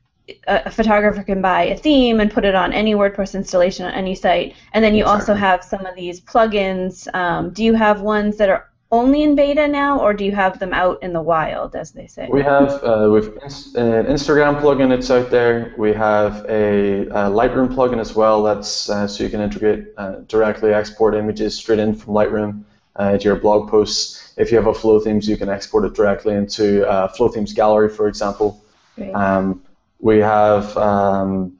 a, 0.48 0.64
a, 0.66 0.72
photographer 0.72 1.24
can 1.24 1.42
buy 1.42 1.64
a 1.64 1.78
theme 1.78 2.20
and 2.20 2.32
put 2.32 2.46
it 2.46 2.56
on 2.56 2.74
any 2.74 2.94
WordPress 2.94 3.34
installation 3.34 3.86
on 3.86 3.94
any 3.94 4.16
site. 4.16 4.56
And 4.74 4.84
then 4.84 4.94
you 4.94 5.04
exactly. 5.04 5.22
also 5.22 5.34
have 5.36 5.64
some 5.64 5.86
of 5.86 5.96
these 5.96 6.20
plugins. 6.20 7.14
Um, 7.14 7.52
do 7.52 7.64
you 7.64 7.74
have 7.74 8.02
ones 8.02 8.38
that 8.38 8.50
are 8.50 8.70
only 8.92 9.24
in 9.24 9.36
beta 9.36 9.68
now, 9.68 10.00
or 10.00 10.14
do 10.14 10.24
you 10.24 10.32
have 10.32 10.60
them 10.60 10.74
out 10.74 11.04
in 11.04 11.12
the 11.12 11.22
wild, 11.22 11.76
as 11.76 11.92
they 11.92 12.08
say? 12.08 12.30
We 12.32 12.42
have 12.42 12.70
uh, 12.84 13.10
we've 13.12 13.28
an 13.28 14.06
Instagram 14.06 14.62
plugin 14.62 14.90
that's 14.90 15.12
out 15.12 15.30
there. 15.30 15.74
We 15.78 15.92
have 15.94 16.46
a, 16.48 17.02
a 17.02 17.30
Lightroom 17.30 17.74
plugin 17.74 18.00
as 18.00 18.16
well. 18.16 18.44
That's 18.44 18.90
uh, 18.90 19.08
so 19.08 19.24
you 19.24 19.30
can 19.30 19.42
integrate 19.42 19.88
uh, 19.98 20.20
directly 20.28 20.74
export 20.74 21.16
images 21.16 21.58
straight 21.58 21.80
in 21.80 21.96
from 21.96 22.14
Lightroom 22.14 22.64
uh, 22.96 23.18
to 23.18 23.24
your 23.24 23.36
blog 23.36 23.70
posts. 23.70 24.34
If 24.38 24.52
you 24.52 24.58
have 24.58 24.68
a 24.68 24.74
Flothemes, 24.74 25.28
you 25.28 25.36
can 25.36 25.50
export 25.50 25.84
it 25.84 25.94
directly 25.94 26.36
into 26.36 26.88
uh, 26.88 27.10
Flothemes 27.10 27.54
Gallery, 27.54 27.90
for 27.90 28.08
example. 28.08 28.62
Um, 29.14 29.64
we 30.00 30.20
have 30.20 30.76
um, 30.78 31.58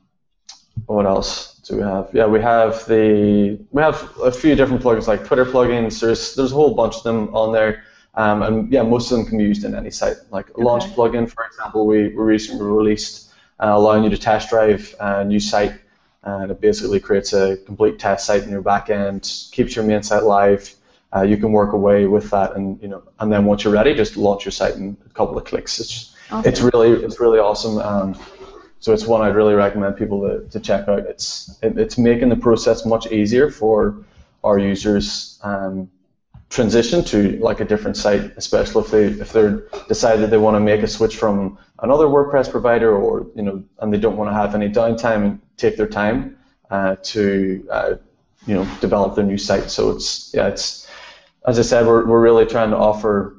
what 0.86 1.06
else? 1.06 1.58
do 1.68 1.78
we 1.78 1.84
have? 1.84 2.10
Yeah, 2.14 2.26
we 2.26 2.42
have 2.42 2.86
the 2.86 3.60
we 3.72 3.82
have 3.82 4.10
a 4.24 4.32
few 4.32 4.56
different 4.56 4.82
plugins 4.82 5.08
like 5.08 5.26
Twitter 5.26 5.46
plugins. 5.46 6.00
There's 6.00 6.36
there's 6.36 6.52
a 6.52 6.56
whole 6.56 6.74
bunch 6.74 6.96
of 6.96 7.04
them 7.04 7.36
on 7.36 7.52
there, 7.52 7.84
um, 8.16 8.42
and 8.42 8.72
yeah, 8.72 8.84
most 8.84 9.12
of 9.12 9.18
them 9.18 9.28
can 9.28 9.38
be 9.38 9.44
used 9.44 9.64
in 9.66 9.76
any 9.76 9.92
site. 9.92 10.18
Like 10.32 10.50
a 10.50 10.54
okay. 10.54 10.64
launch 10.64 10.84
plugin, 10.96 11.30
for 11.30 11.46
example, 11.46 11.86
we, 11.86 12.10
we 12.10 12.24
recently 12.24 12.66
released, 12.66 13.34
uh, 13.60 13.72
allowing 13.74 14.04
you 14.04 14.10
to 14.10 14.18
test 14.18 14.50
drive 14.50 14.96
a 15.00 15.26
new 15.26 15.40
site, 15.40 15.74
and 16.24 16.52
it 16.52 16.62
basically 16.62 17.00
creates 17.00 17.34
a 17.34 17.58
complete 17.66 18.00
test 18.00 18.26
site 18.26 18.44
in 18.44 18.50
your 18.50 18.64
backend, 18.64 19.52
keeps 19.52 19.76
your 19.76 19.86
main 19.86 20.04
site 20.04 20.24
live. 20.24 20.74
Uh, 21.16 21.22
you 21.22 21.38
can 21.38 21.52
work 21.52 21.74
away 21.74 22.06
with 22.06 22.30
that, 22.30 22.56
and 22.56 22.82
you 22.82 22.88
know, 22.88 23.04
and 23.20 23.32
then 23.32 23.46
once 23.46 23.64
you're 23.64 23.74
ready, 23.74 23.94
just 23.94 24.16
launch 24.16 24.46
your 24.46 24.52
site 24.52 24.76
in 24.76 24.96
a 25.06 25.10
couple 25.10 25.38
of 25.38 25.44
clicks. 25.44 25.80
It's 25.80 26.16
awesome. 26.32 26.50
it's 26.50 26.62
really 26.62 26.92
it's 26.92 27.20
really 27.20 27.40
awesome. 27.40 27.78
Um, 27.80 28.20
so 28.80 28.94
it's 28.94 29.06
one 29.06 29.22
I'd 29.22 29.36
really 29.36 29.56
recommend 29.56 29.98
people 29.98 30.22
to, 30.22 30.48
to 30.50 30.60
check 30.60 30.88
out. 30.88 31.00
It's 31.00 31.58
it, 31.62 31.78
it's 31.78 31.98
making 31.98 32.30
the 32.30 32.36
process 32.36 32.86
much 32.86 33.12
easier 33.12 33.50
for 33.50 34.06
our 34.44 34.60
users 34.60 35.40
um, 35.44 35.90
transition 36.50 37.04
to 37.06 37.38
like 37.40 37.60
a 37.60 37.66
different 37.66 37.98
site, 37.98 38.32
especially 38.38 38.84
if 38.84 38.92
they 38.92 39.06
if 39.06 39.34
they're 39.34 39.64
decided 39.88 40.30
they 40.30 40.38
want 40.38 40.56
to 40.56 40.60
make 40.60 40.82
a 40.84 40.88
switch 40.88 41.18
from 41.18 41.58
another 41.80 42.06
WordPress 42.06 42.50
provider 42.50 42.96
or 42.96 43.28
you 43.36 43.42
know 43.42 43.64
and 43.80 43.94
they 43.94 43.98
don't 43.98 44.18
want 44.18 44.30
to 44.30 44.34
have 44.34 44.56
any 44.56 44.70
downtime 44.70 45.24
and 45.26 45.42
take 45.58 45.76
their 45.78 45.88
time 45.88 46.38
uh, 46.70 46.96
to 47.04 47.68
uh, 47.72 47.96
you 48.46 48.56
know 48.56 48.68
develop 48.80 49.16
their 49.16 49.26
new 49.26 49.38
site. 49.38 49.70
So 49.70 49.92
it's 49.92 50.34
yeah 50.34 50.48
it's 50.48 50.88
as 51.48 51.60
I 51.60 51.64
said 51.64 51.88
we're 51.88 52.06
we're 52.06 52.22
really 52.22 52.46
trying 52.46 52.70
to 52.70 52.78
offer 52.78 53.37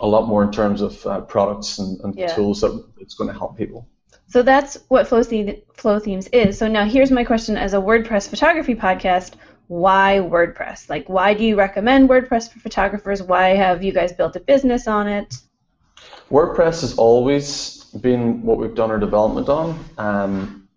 a 0.00 0.06
lot 0.06 0.26
more 0.26 0.42
in 0.42 0.50
terms 0.50 0.80
of 0.80 1.06
uh, 1.06 1.20
products 1.22 1.78
and, 1.78 2.00
and 2.00 2.14
yeah. 2.14 2.34
tools 2.34 2.60
that 2.60 2.84
it's 2.98 3.14
going 3.14 3.32
to 3.32 3.38
help 3.38 3.56
people. 3.56 3.88
So 4.28 4.42
that's 4.42 4.78
what 4.88 5.06
Flow, 5.06 5.22
Flothemes 5.22 6.28
is. 6.32 6.56
So 6.56 6.66
now 6.66 6.84
here's 6.84 7.10
my 7.10 7.24
question 7.24 7.56
as 7.56 7.74
a 7.74 7.76
WordPress 7.76 8.28
photography 8.28 8.74
podcast. 8.74 9.34
Why 9.68 10.20
WordPress? 10.22 10.88
Like, 10.88 11.08
why 11.08 11.34
do 11.34 11.44
you 11.44 11.56
recommend 11.56 12.08
WordPress 12.08 12.50
for 12.52 12.58
photographers? 12.58 13.22
Why 13.22 13.48
have 13.50 13.82
you 13.82 13.92
guys 13.92 14.12
built 14.12 14.34
a 14.36 14.40
business 14.40 14.88
on 14.88 15.06
it? 15.06 15.34
WordPress 16.30 16.80
has 16.80 16.96
always 16.96 17.84
been 18.00 18.42
what 18.42 18.58
we've 18.58 18.74
done 18.74 18.90
our 18.90 18.98
development 18.98 19.48
on. 19.48 19.84
Um, 19.98 20.68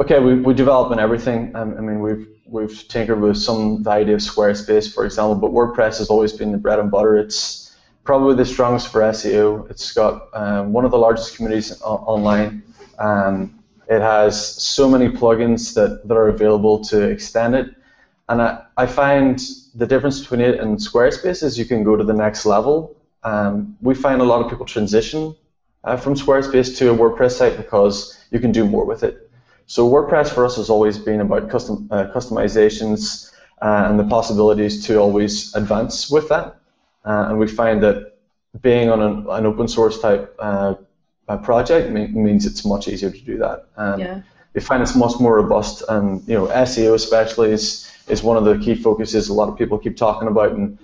okay, 0.00 0.18
we, 0.18 0.34
we 0.36 0.54
develop 0.54 0.92
in 0.92 0.98
everything. 0.98 1.54
Um, 1.54 1.74
I 1.76 1.80
mean, 1.80 2.00
we've 2.00 2.26
we've 2.46 2.88
tinkered 2.88 3.20
with 3.20 3.36
some 3.36 3.84
variety 3.84 4.12
of 4.12 4.20
Squarespace, 4.20 4.92
for 4.92 5.04
example, 5.04 5.34
but 5.34 5.50
WordPress 5.50 5.98
has 5.98 6.08
always 6.08 6.32
been 6.32 6.52
the 6.52 6.58
bread 6.58 6.78
and 6.78 6.90
butter. 6.90 7.18
It's 7.18 7.67
probably 8.08 8.34
the 8.34 8.50
strongest 8.54 8.88
for 8.88 9.00
SEO. 9.02 9.68
It's 9.68 9.92
got 9.92 10.30
um, 10.32 10.72
one 10.72 10.86
of 10.86 10.90
the 10.90 10.96
largest 10.96 11.36
communities 11.36 11.78
o- 11.82 12.02
online. 12.14 12.62
Um, 12.98 13.62
it 13.86 14.00
has 14.00 14.32
so 14.76 14.88
many 14.88 15.08
plugins 15.10 15.74
that, 15.74 16.08
that 16.08 16.16
are 16.16 16.28
available 16.28 16.82
to 16.84 17.02
extend 17.02 17.54
it. 17.54 17.66
And 18.30 18.40
I, 18.40 18.64
I 18.78 18.86
find 18.86 19.38
the 19.74 19.86
difference 19.86 20.20
between 20.20 20.40
it 20.40 20.58
and 20.58 20.78
Squarespace 20.78 21.42
is 21.42 21.58
you 21.58 21.66
can 21.66 21.84
go 21.84 21.96
to 21.96 22.04
the 22.10 22.14
next 22.14 22.46
level. 22.46 22.96
Um, 23.24 23.76
we 23.82 23.94
find 23.94 24.22
a 24.22 24.24
lot 24.24 24.40
of 24.42 24.48
people 24.48 24.64
transition 24.64 25.36
uh, 25.84 25.98
from 25.98 26.14
Squarespace 26.14 26.78
to 26.78 26.90
a 26.90 26.96
WordPress 26.96 27.32
site 27.32 27.58
because 27.58 28.18
you 28.30 28.40
can 28.40 28.52
do 28.52 28.64
more 28.64 28.86
with 28.86 29.02
it. 29.02 29.30
So 29.66 29.86
WordPress 29.86 30.30
for 30.30 30.46
us 30.46 30.56
has 30.56 30.70
always 30.70 30.96
been 30.96 31.20
about 31.20 31.50
custom 31.50 31.86
uh, 31.90 32.06
customizations 32.14 33.30
uh, 33.60 33.84
and 33.88 34.00
the 34.00 34.04
possibilities 34.04 34.86
to 34.86 34.96
always 34.96 35.54
advance 35.54 36.10
with 36.10 36.30
that. 36.30 36.58
Uh, 37.04 37.26
and 37.28 37.38
we 37.38 37.46
find 37.46 37.82
that 37.82 38.18
being 38.60 38.90
on 38.90 39.00
an, 39.00 39.26
an 39.28 39.46
open 39.46 39.68
source 39.68 40.00
type 40.00 40.34
uh, 40.38 40.74
project 41.42 41.90
means 41.90 42.46
it's 42.46 42.64
much 42.64 42.88
easier 42.88 43.10
to 43.10 43.20
do 43.20 43.38
that. 43.38 43.66
And 43.76 44.00
yeah. 44.00 44.20
we 44.54 44.60
find 44.60 44.82
it's 44.82 44.96
much 44.96 45.20
more 45.20 45.36
robust, 45.36 45.82
and 45.88 46.26
you 46.26 46.34
know 46.34 46.46
SEO 46.48 46.94
especially 46.94 47.52
is 47.52 47.90
is 48.08 48.22
one 48.22 48.36
of 48.36 48.44
the 48.44 48.58
key 48.58 48.74
focuses 48.74 49.28
a 49.28 49.34
lot 49.34 49.48
of 49.48 49.58
people 49.58 49.78
keep 49.78 49.96
talking 49.96 50.28
about, 50.28 50.52
and 50.52 50.78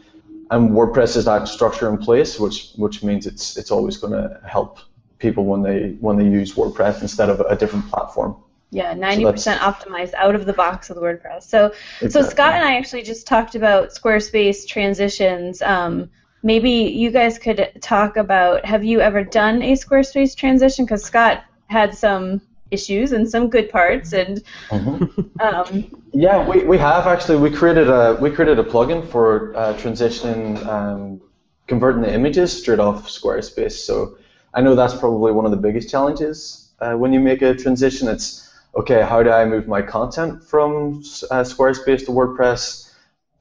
and 0.51 0.71
WordPress 0.71 1.17
is 1.17 1.25
that 1.25 1.49
structure 1.49 1.89
in 1.89 1.99
place, 1.99 2.39
which 2.39 2.73
which 2.77 3.03
means 3.03 3.27
it's 3.27 3.57
it's 3.57 3.71
always 3.71 3.97
going 3.97 4.13
to 4.13 4.41
help 4.47 4.79
people 5.19 5.47
when 5.47 5.63
they 5.63 5.97
when 6.01 6.17
they 6.19 6.25
use 6.25 6.55
WordPress 6.55 7.01
instead 7.01 7.31
of 7.31 7.41
a 7.41 7.57
different 7.57 7.89
platform. 7.91 8.37
Yeah, 8.75 8.93
ninety 8.93 9.23
so 9.23 9.31
percent 9.31 9.61
optimized 9.61 10.15
out 10.15 10.35
of 10.35 10.47
the 10.47 10.53
box 10.53 10.89
with 10.89 10.99
WordPress. 10.99 11.45
So 11.45 11.67
exactly. 11.67 12.11
so 12.11 12.23
Scott 12.23 12.55
and 12.55 12.65
I 12.65 12.77
actually 12.77 13.03
just 13.03 13.25
talked 13.25 13.55
about 13.55 13.91
Squarespace 13.91 14.67
transitions. 14.67 15.63
Um, 15.63 16.11
maybe 16.43 16.71
you 16.71 17.13
guys 17.13 17.39
could 17.39 17.71
talk 17.81 18.17
about 18.17 18.65
have 18.65 18.83
you 18.83 19.01
ever 19.01 19.23
done 19.23 19.63
a 19.63 19.73
Squarespace 19.75 20.37
transition? 20.37 20.85
Because 20.85 21.05
Scott 21.05 21.45
had 21.69 21.95
some 21.95 22.41
issues 22.73 23.13
and 23.13 23.31
some 23.31 23.49
good 23.49 23.71
parts 23.71 24.13
and 24.13 24.43
Mm-hmm. 24.71 25.21
um, 25.41 26.03
Yeah, 26.13 26.49
we, 26.49 26.65
we 26.65 26.77
have 26.79 27.07
actually. 27.07 27.39
We 27.39 27.51
created 27.51 27.89
a 27.89 28.19
we 28.21 28.31
created 28.31 28.59
a 28.59 28.65
plugin 28.65 29.07
for 29.07 29.57
uh, 29.57 29.75
transitioning, 29.75 30.65
um, 30.67 31.21
converting 31.69 32.03
the 32.03 32.13
images 32.13 32.53
straight 32.53 32.81
off 32.81 33.07
Squarespace. 33.07 33.73
So 33.73 34.19
I 34.53 34.63
know 34.63 34.75
that's 34.75 34.95
probably 34.95 35.31
one 35.31 35.45
of 35.45 35.53
the 35.53 35.57
biggest 35.57 35.89
challenges 35.91 36.73
uh, 36.81 36.95
when 36.95 37.13
you 37.13 37.21
make 37.21 37.43
a 37.43 37.55
transition. 37.55 38.09
It's 38.09 38.51
okay. 38.77 39.03
How 39.03 39.23
do 39.23 39.31
I 39.31 39.45
move 39.45 39.67
my 39.69 39.83
content 39.83 40.43
from 40.43 40.99
uh, 41.31 41.45
Squarespace 41.45 42.05
to 42.07 42.13
WordPress? 42.13 42.93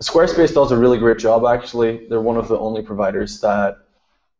Squarespace 0.02 0.54
does 0.54 0.72
a 0.72 0.78
really 0.78 0.98
great 0.98 1.18
job. 1.18 1.46
Actually, 1.46 2.08
they're 2.08 2.22
one 2.22 2.38
of 2.38 2.48
the 2.48 2.58
only 2.58 2.82
providers 2.82 3.42
that 3.42 3.78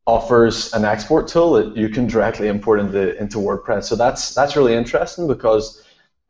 offers 0.06 0.74
an 0.74 0.84
export 0.84 1.28
tool 1.28 1.54
that 1.54 1.78
you 1.78 1.88
can 1.88 2.08
directly 2.08 2.48
import 2.48 2.80
into 2.80 3.18
into 3.18 3.38
WordPress. 3.38 3.86
So 3.86 3.96
that's 3.96 4.34
that's 4.34 4.56
really 4.56 4.74
interesting 4.74 5.28
because 5.28 5.84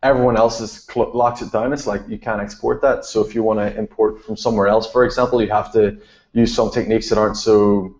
everyone 0.03 0.37
else 0.37 0.59
is 0.59 0.85
cl- 0.85 1.11
locks 1.13 1.41
it 1.41 1.51
down. 1.51 1.73
It's 1.73 1.87
like 1.87 2.01
you 2.07 2.19
can't 2.19 2.41
export 2.41 2.81
that. 2.81 3.05
So 3.05 3.25
if 3.25 3.33
you 3.33 3.41
want 3.41 3.59
to 3.59 3.75
import 3.77 4.23
from 4.23 4.37
somewhere 4.37 4.67
else, 4.67 4.91
for 4.91 5.05
example, 5.05 5.41
you 5.41 5.49
have 5.49 5.71
to 5.73 5.97
use 6.33 6.53
some 6.53 6.69
techniques 6.69 7.09
that 7.09 7.17
aren't 7.17 7.37
so 7.37 7.95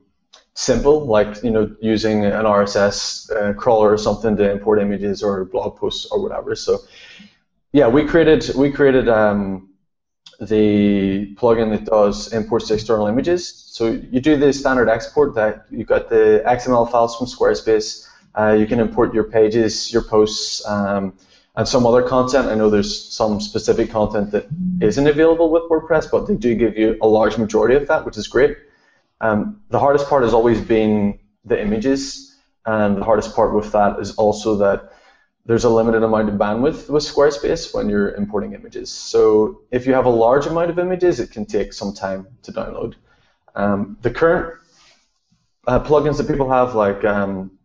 simple, 0.54 1.06
like 1.06 1.44
you 1.44 1.52
know 1.52 1.76
using 1.82 2.26
an 2.26 2.46
RSS 2.46 3.32
uh, 3.32 3.54
crawler 3.54 3.92
or 3.92 3.98
something 3.98 4.36
to 4.38 4.52
import 4.52 4.80
images 4.80 5.24
or 5.24 5.46
blog 5.46 5.78
posts 5.78 6.06
or 6.06 6.22
whatever. 6.22 6.56
So 6.56 6.80
yeah, 7.72 7.88
we 7.88 8.06
created 8.06 8.52
we 8.56 8.72
created 8.72 9.10
um, 9.10 9.70
the 10.40 11.36
plugin 11.36 11.72
that 11.72 11.86
does 11.86 12.34
imports 12.34 12.68
to 12.68 12.76
external 12.76 13.08
images. 13.08 13.48
So 13.68 13.88
you 13.88 14.22
do 14.22 14.38
the 14.38 14.54
standard 14.54 14.90
export 14.90 15.36
that 15.36 15.66
you've 15.70 15.88
got 15.88 16.10
the 16.10 16.44
XML 16.46 16.92
files 16.92 17.18
from 17.18 17.28
Squarespace. 17.28 18.08
Uh, 18.36 18.56
you 18.60 18.66
can 18.66 18.80
import 18.80 19.14
your 19.14 19.26
pages, 19.26 19.94
your 19.94 20.02
posts, 20.02 20.66
um, 20.66 21.14
and 21.56 21.68
some 21.68 21.86
other 21.86 22.02
content. 22.02 22.48
I 22.48 22.56
know 22.56 22.70
there's 22.70 23.14
some 23.14 23.40
specific 23.40 23.92
content 23.92 24.32
that 24.32 24.48
isn't 24.82 25.06
available 25.06 25.52
with 25.52 25.64
WordPress, 25.64 26.10
but 26.10 26.28
they 26.28 26.36
do 26.36 26.56
give 26.56 26.76
you 26.76 26.98
a 27.02 27.08
large 27.08 27.38
majority 27.38 27.76
of 27.76 27.88
that, 27.88 28.06
which 28.06 28.18
is 28.18 28.28
great. 28.28 28.58
Um, 29.24 29.62
the 29.70 29.80
hardest 29.80 30.10
part 30.10 30.24
has 30.24 30.34
always 30.34 30.60
been 30.60 31.18
the 31.46 31.60
images, 31.60 32.36
and 32.66 32.98
the 32.98 33.06
hardest 33.06 33.34
part 33.34 33.56
with 33.56 33.72
that 33.72 33.98
is 34.00 34.16
also 34.16 34.58
that 34.58 34.92
there's 35.46 35.64
a 35.64 35.70
limited 35.70 36.04
amount 36.04 36.28
of 36.28 36.36
bandwidth 36.36 36.90
with 36.90 37.04
Squarespace 37.04 37.74
when 37.74 37.90
you're 37.90 38.14
importing 38.16 38.52
images. 38.54 38.92
So 38.92 39.62
if 39.72 39.88
you 39.88 39.94
have 39.94 40.06
a 40.06 40.10
large 40.10 40.46
amount 40.46 40.72
of 40.72 40.78
images, 40.78 41.22
it 41.22 41.32
can 41.32 41.46
take 41.46 41.72
some 41.72 41.94
time 41.94 42.28
to 42.44 42.52
download. 42.52 42.96
Um, 43.56 43.98
the 44.02 44.12
current 44.12 44.60
uh, 45.68 45.80
plugins 45.80 46.18
that 46.18 46.28
people 46.28 46.50
have, 46.50 46.76
like 46.76 47.06
um, 47.06 47.58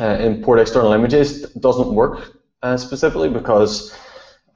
uh, 0.00 0.16
import 0.20 0.58
external 0.58 0.92
images, 0.92 1.50
doesn't 1.52 1.94
work 1.94 2.38
uh, 2.62 2.78
specifically 2.78 3.28
because 3.28 3.94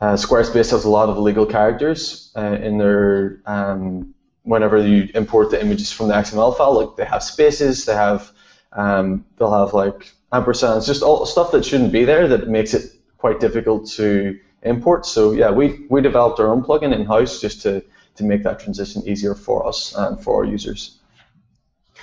uh, 0.01 0.15
Squarespace 0.15 0.71
has 0.71 0.85
a 0.85 0.91
lot 0.91 1.11
of 1.11 1.19
legal 1.19 1.45
characters 1.45 2.33
uh, 2.37 2.57
in 2.63 2.79
their 2.79 3.43
um, 3.45 4.15
whenever 4.49 4.79
you 4.79 5.11
import 5.15 5.51
the 5.51 5.61
images 5.61 5.93
from 5.93 6.09
the 6.09 6.15
XML 6.15 6.57
file. 6.57 6.73
Like 6.81 6.97
they 6.97 7.05
have 7.05 7.23
spaces, 7.23 7.85
they 7.85 7.95
have 7.95 8.33
um, 8.73 9.25
they'll 9.37 9.53
have 9.53 9.75
like 9.75 10.13
ampersands, 10.33 10.87
just 10.87 11.03
all 11.03 11.27
stuff 11.27 11.53
that 11.53 11.65
shouldn't 11.65 11.93
be 11.93 12.05
there 12.05 12.27
that 12.29 12.49
makes 12.49 12.75
it 12.75 12.93
quite 13.19 13.41
difficult 13.41 13.89
to 13.91 14.39
import. 14.63 15.05
So 15.07 15.33
yeah, 15.33 15.51
we 15.51 15.87
we 15.91 16.01
developed 16.01 16.41
our 16.41 16.49
own 16.49 16.63
plugin 16.63 16.95
in 16.95 17.05
house 17.05 17.41
just 17.41 17.63
to 17.63 17.85
to 18.17 18.25
make 18.25 18.43
that 18.43 18.59
transition 18.59 19.07
easier 19.07 19.35
for 19.35 19.67
us 19.67 19.95
and 19.95 20.21
for 20.21 20.37
our 20.37 20.45
users. 20.45 20.99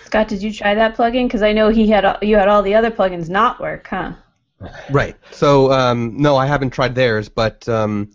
Scott, 0.05 0.27
did 0.27 0.41
you 0.43 0.53
try 0.53 0.75
that 0.75 0.95
plugin? 0.95 1.25
Because 1.25 1.41
I 1.41 1.51
know 1.51 1.69
he 1.69 1.87
had 1.87 2.19
you 2.21 2.37
had 2.37 2.47
all 2.47 2.61
the 2.61 2.75
other 2.75 2.91
plugins 2.91 3.27
not 3.27 3.59
work, 3.59 3.87
huh? 3.87 4.13
Right. 4.89 5.15
So 5.31 5.71
um, 5.71 6.17
no, 6.17 6.37
I 6.37 6.45
haven't 6.45 6.69
tried 6.69 6.95
theirs, 6.95 7.27
but 7.27 7.67
um, 7.67 8.11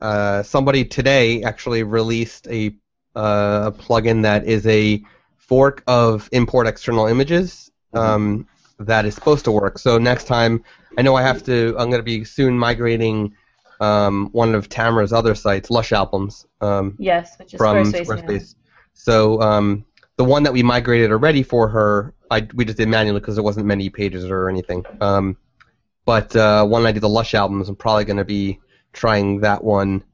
uh, 0.00 0.42
somebody 0.42 0.84
today 0.84 1.42
actually 1.42 1.82
released 1.82 2.46
a 2.48 2.74
uh, 3.16 3.72
a 3.72 3.72
plugin 3.72 4.22
that 4.22 4.44
is 4.44 4.66
a 4.66 5.02
fork 5.36 5.82
of 5.86 6.28
import 6.32 6.66
external 6.66 7.06
images 7.06 7.70
um, 7.92 8.46
that 8.78 9.04
is 9.04 9.14
supposed 9.14 9.44
to 9.44 9.52
work. 9.52 9.78
So 9.78 9.98
next 9.98 10.24
time, 10.24 10.62
I 10.96 11.02
know 11.02 11.16
I 11.16 11.22
have 11.22 11.42
to. 11.44 11.74
I'm 11.78 11.90
going 11.90 12.00
to 12.00 12.04
be 12.04 12.24
soon 12.24 12.58
migrating 12.58 13.34
um, 13.80 14.28
one 14.32 14.54
of 14.54 14.68
Tamara's 14.68 15.12
other 15.12 15.34
sites, 15.34 15.70
Lush 15.70 15.92
Albums, 15.92 16.46
um, 16.60 16.94
Yes, 16.98 17.38
which 17.38 17.54
is 17.54 17.58
from 17.58 17.92
Squarespace. 17.92 18.06
Squarespace. 18.06 18.54
So 18.92 19.40
um, 19.40 19.84
the 20.16 20.24
one 20.24 20.42
that 20.42 20.52
we 20.52 20.62
migrated 20.62 21.10
already 21.10 21.42
for 21.42 21.68
her, 21.68 22.14
I 22.30 22.46
we 22.54 22.64
just 22.64 22.78
did 22.78 22.88
manually 22.88 23.20
because 23.20 23.34
there 23.36 23.44
wasn't 23.44 23.66
many 23.66 23.88
pages 23.88 24.24
or 24.26 24.48
anything. 24.48 24.84
Um, 25.00 25.36
but 26.04 26.34
uh, 26.36 26.64
when 26.66 26.86
I 26.86 26.92
do 26.92 27.00
the 27.00 27.08
Lush 27.08 27.34
albums, 27.34 27.68
I'm 27.68 27.76
probably 27.76 28.04
going 28.04 28.18
to 28.18 28.24
be 28.24 28.60
trying 28.92 29.40
that 29.40 29.62
one 29.64 30.04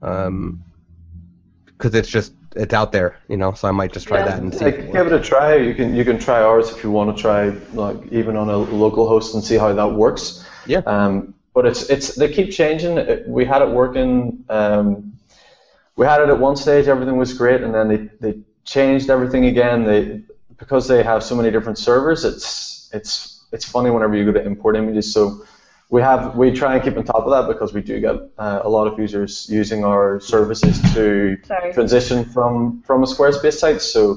because 0.00 1.94
it's 1.94 2.08
just 2.08 2.32
it's 2.56 2.74
out 2.74 2.92
there, 2.92 3.16
you 3.28 3.36
know. 3.36 3.52
So 3.52 3.68
I 3.68 3.70
might 3.70 3.92
just 3.92 4.06
try 4.08 4.18
Yeah. 4.18 4.26
that 4.26 4.40
and 4.40 4.52
see. 4.54 4.64
Like, 4.64 4.92
give 4.92 5.06
it 5.06 5.12
a 5.12 5.20
try. 5.20 5.56
You 5.56 5.74
can 5.74 5.94
you 5.94 6.04
can 6.04 6.18
try 6.18 6.42
ours 6.42 6.70
if 6.70 6.82
you 6.82 6.90
want 6.90 7.14
to 7.16 7.20
try 7.20 7.48
like 7.72 7.96
even 8.12 8.36
on 8.36 8.48
a 8.48 8.56
local 8.56 9.08
host 9.08 9.34
and 9.34 9.42
see 9.42 9.56
how 9.56 9.72
that 9.72 9.92
works. 9.92 10.44
Yeah. 10.66 10.82
Um, 10.86 11.34
but 11.54 11.66
it's 11.66 11.88
it's 11.90 12.14
they 12.14 12.32
keep 12.32 12.50
changing. 12.50 13.24
We 13.26 13.44
had 13.44 13.62
it 13.62 13.68
working. 13.70 14.44
Um, 14.48 15.12
we 15.96 16.06
had 16.06 16.20
it 16.22 16.28
at 16.28 16.38
one 16.38 16.56
stage, 16.56 16.88
everything 16.88 17.16
was 17.18 17.34
great, 17.34 17.60
and 17.60 17.74
then 17.74 17.88
they, 17.88 17.96
they 18.20 18.38
changed 18.64 19.10
everything 19.10 19.44
again. 19.46 19.84
They 19.84 20.22
because 20.56 20.88
they 20.88 21.02
have 21.02 21.22
so 21.22 21.34
many 21.34 21.50
different 21.50 21.78
servers. 21.78 22.24
It's 22.24 22.88
it's 22.92 23.44
it's 23.52 23.64
funny 23.64 23.90
whenever 23.90 24.16
you 24.16 24.24
go 24.24 24.32
to 24.32 24.44
import 24.44 24.76
images. 24.76 25.12
So 25.12 25.44
we 25.90 26.00
have 26.00 26.36
we 26.36 26.52
try 26.52 26.74
and 26.74 26.82
keep 26.84 26.96
on 26.96 27.04
top 27.04 27.24
of 27.26 27.30
that 27.30 27.52
because 27.52 27.74
we 27.74 27.82
do 27.82 28.00
get 28.00 28.16
uh, 28.38 28.60
a 28.62 28.68
lot 28.68 28.86
of 28.86 28.98
users 28.98 29.48
using 29.50 29.84
our 29.84 30.20
services 30.20 30.80
to 30.94 31.36
Sorry. 31.42 31.72
transition 31.72 32.24
from 32.24 32.80
from 32.82 33.02
a 33.02 33.06
Squarespace 33.06 33.54
site. 33.58 33.82
So 33.82 34.16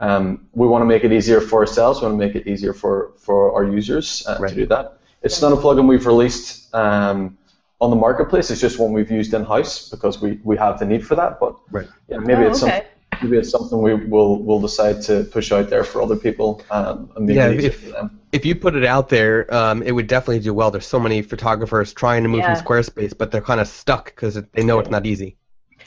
um, 0.00 0.48
we 0.54 0.66
want 0.66 0.82
to 0.82 0.86
make 0.86 1.04
it 1.04 1.12
easier 1.12 1.40
for 1.40 1.60
ourselves. 1.60 2.00
We 2.00 2.08
want 2.08 2.18
to 2.20 2.26
make 2.26 2.34
it 2.34 2.46
easier 2.48 2.72
for 2.72 3.12
for 3.18 3.54
our 3.54 3.64
users 3.64 4.26
uh, 4.26 4.38
Right. 4.40 4.48
to 4.48 4.54
do 4.54 4.66
that. 4.66 4.98
It's 5.22 5.40
not 5.40 5.52
a 5.52 5.56
plugin 5.56 5.86
we've 5.86 6.06
released 6.06 6.74
um, 6.74 7.36
on 7.80 7.90
the 7.90 7.96
marketplace. 7.96 8.50
It's 8.50 8.60
just 8.60 8.78
one 8.78 8.92
we've 8.92 9.10
used 9.10 9.34
in 9.34 9.44
house 9.44 9.88
because 9.90 10.20
we, 10.20 10.40
we 10.42 10.56
have 10.56 10.78
the 10.80 10.84
need 10.86 11.06
for 11.06 11.14
that. 11.14 11.38
But 11.38 11.54
Right. 11.70 11.88
yeah, 12.08 12.18
maybe 12.18 12.42
Oh, 12.44 12.48
it's 12.48 12.62
okay. 12.62 12.78
some, 12.78 12.86
maybe 13.22 13.36
it's 13.38 13.50
something 13.50 13.80
we 13.80 13.94
will 13.94 14.42
will 14.42 14.60
decide 14.60 15.02
to 15.02 15.24
push 15.24 15.52
out 15.52 15.70
there 15.70 15.84
for 15.84 16.02
other 16.02 16.16
people 16.16 16.62
um, 16.70 17.10
and 17.16 17.26
make 17.26 17.36
Yeah, 17.36 17.48
it 17.48 17.64
if- 17.64 17.80
for 17.84 17.90
them. 17.90 18.20
if 18.32 18.44
you 18.44 18.54
put 18.54 18.74
it 18.74 18.84
out 18.84 19.08
there, 19.08 19.52
um, 19.54 19.82
it 19.82 19.92
would 19.92 20.06
definitely 20.06 20.40
do 20.40 20.54
well. 20.54 20.70
There's 20.70 20.86
so 20.86 21.00
many 21.00 21.22
photographers 21.22 21.92
trying 21.92 22.22
to 22.22 22.28
move 22.28 22.40
Yeah. 22.40 22.54
from 22.54 22.64
Squarespace, 22.64 23.16
but 23.16 23.30
they're 23.30 23.40
kind 23.40 23.60
of 23.60 23.68
stuck 23.68 24.06
because 24.06 24.34
they 24.52 24.62
know 24.64 24.78
it's 24.78 24.90
not 24.90 25.06
easy. 25.06 25.36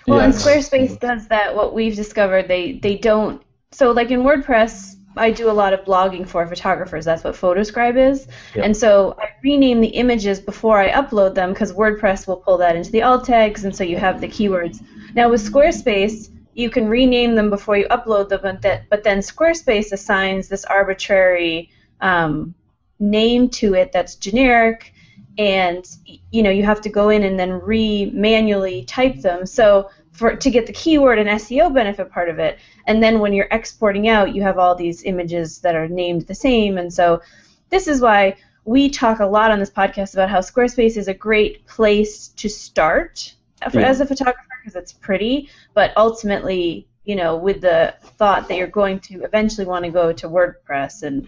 Well, 0.07 0.19
and 0.19 0.33
Squarespace 0.33 0.99
does 0.99 1.27
that. 1.29 1.55
What 1.55 1.73
we've 1.73 1.95
discovered, 1.95 2.47
they 2.47 2.73
they 2.73 2.95
don't. 2.97 3.41
So, 3.71 3.91
like 3.91 4.11
in 4.11 4.21
WordPress, 4.21 4.95
I 5.17 5.31
do 5.31 5.49
a 5.49 5.53
lot 5.53 5.73
of 5.73 5.79
blogging 5.85 6.27
for 6.27 6.45
photographers. 6.45 7.05
That's 7.05 7.23
what 7.23 7.33
Photoscribe 7.35 7.97
is. 7.97 8.27
Yeah. 8.53 8.63
And 8.65 8.75
so 8.77 9.15
I 9.19 9.29
rename 9.43 9.81
the 9.81 9.87
images 9.87 10.39
before 10.39 10.77
I 10.77 10.91
upload 10.91 11.33
them 11.35 11.53
because 11.53 11.73
WordPress 11.73 12.27
will 12.27 12.35
pull 12.37 12.57
that 12.59 12.75
into 12.75 12.91
the 12.91 13.01
alt 13.01 13.25
tags, 13.25 13.63
and 13.65 13.75
so 13.75 13.83
you 13.83 13.97
have 13.97 14.21
the 14.21 14.27
keywords. 14.27 14.83
Now 15.15 15.29
with 15.31 15.41
Squarespace, 15.41 16.29
you 16.55 16.69
can 16.69 16.87
rename 16.87 17.35
them 17.35 17.49
before 17.49 17.77
you 17.77 17.85
upload 17.89 18.29
them, 18.29 18.39
but 18.41 18.61
that 18.61 18.89
but 18.89 19.03
then 19.03 19.19
Squarespace 19.19 19.91
assigns 19.91 20.47
this 20.47 20.63
arbitrary 20.63 21.69
um, 22.01 22.55
name 22.97 23.49
to 23.49 23.75
it 23.75 23.91
that's 23.91 24.15
generic 24.15 24.93
and 25.37 25.85
you 26.31 26.41
know 26.41 26.49
you 26.49 26.63
have 26.63 26.79
to 26.79 26.89
go 26.89 27.09
in 27.09 27.23
and 27.23 27.37
then 27.37 27.51
re 27.51 28.09
manually 28.13 28.85
type 28.85 29.21
them. 29.21 29.45
So 29.45 29.89
for 30.13 30.33
to 30.33 30.49
get 30.49 30.65
the 30.65 30.71
keyword 30.71 31.19
and 31.19 31.29
SEO 31.29 31.73
benefit 31.73 32.09
part 32.09 32.29
of 32.29 32.39
it 32.39 32.57
and 32.87 33.03
then 33.03 33.19
when 33.19 33.33
you're 33.33 33.49
exporting 33.51 34.07
out 34.07 34.33
you 34.33 34.41
have 34.41 34.57
all 34.57 34.73
these 34.73 35.03
images 35.03 35.59
that 35.59 35.75
are 35.75 35.89
named 35.89 36.21
the 36.21 36.35
same. 36.35 36.77
And 36.77 36.91
so 36.91 37.21
this 37.69 37.85
is 37.85 37.99
why 37.99 38.37
we 38.63 38.89
talk 38.89 39.19
a 39.19 39.25
lot 39.25 39.51
on 39.51 39.59
this 39.59 39.69
podcast 39.69 40.13
about 40.13 40.29
how 40.29 40.39
Squarespace 40.39 40.95
is 40.95 41.09
a 41.09 41.13
great 41.13 41.67
place 41.67 42.29
to 42.29 42.47
start 42.47 43.35
as 43.61 43.99
a 43.99 44.05
photographer 44.05 44.54
because 44.65 44.75
it's 44.75 44.93
pretty 44.93 45.49
but 45.75 45.93
ultimately 45.97 46.87
you 47.05 47.15
know 47.15 47.37
with 47.37 47.61
the 47.61 47.93
thought 48.17 48.47
that 48.49 48.57
you're 48.57 48.67
going 48.67 48.99
to 48.99 49.23
eventually 49.23 49.67
want 49.67 49.85
to 49.85 49.91
go 49.91 50.11
to 50.13 50.27
WordPress 50.27 51.03
and 51.03 51.27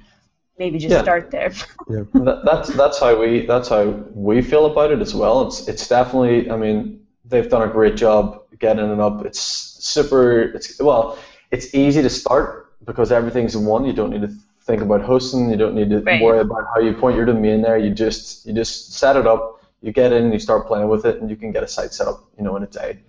maybe 0.59 0.79
just 0.79 0.95
Yeah. 0.95 1.01
start 1.01 1.31
there 1.31 1.51
that, 2.13 2.41
that's 2.45 2.69
that's 2.75 2.99
how 2.99 3.19
we 3.19 3.45
that's 3.45 3.69
how 3.69 3.85
we 4.13 4.41
feel 4.41 4.65
about 4.65 4.91
it 4.91 5.01
as 5.01 5.13
well. 5.15 5.47
It's 5.47 5.67
it's 5.67 5.87
definitely. 5.87 6.51
I 6.51 6.57
mean, 6.57 7.05
they've 7.25 7.49
done 7.49 7.67
a 7.69 7.71
great 7.71 7.95
job 7.95 8.43
getting 8.59 8.91
it 8.91 8.99
up. 8.99 9.25
It's 9.25 9.39
super. 9.39 10.41
It's 10.41 10.79
well, 10.81 11.17
it's 11.51 11.73
easy 11.75 12.01
to 12.01 12.09
start 12.09 12.73
because 12.85 13.11
everything's 13.11 13.55
in 13.55 13.65
one. 13.65 13.85
You 13.85 13.93
don't 13.93 14.11
need 14.11 14.21
to 14.21 14.33
think 14.61 14.81
about 14.81 15.01
hosting. 15.01 15.49
You 15.49 15.57
don't 15.57 15.75
need 15.75 15.89
to 15.91 16.01
Right. 16.05 16.21
worry 16.21 16.39
about 16.39 16.65
how 16.73 16.81
you 16.81 16.93
point 16.93 17.15
your 17.17 17.25
domain 17.25 17.61
there. 17.61 17.77
You 17.77 17.91
just 17.93 18.45
you 18.45 18.53
just 18.53 18.93
set 18.93 19.15
it 19.15 19.27
up. 19.27 19.61
You 19.81 19.91
get 19.91 20.11
in, 20.11 20.33
you 20.33 20.39
start 20.39 20.67
playing 20.67 20.89
with 20.89 21.05
it, 21.05 21.21
and 21.21 21.29
you 21.29 21.37
can 21.37 21.51
get 21.51 21.63
a 21.63 21.67
site 21.67 21.93
set 21.93 22.07
up, 22.07 22.23
you 22.37 22.43
know, 22.43 22.55
in 22.57 22.63
a 22.63 22.67
day. 22.67 22.99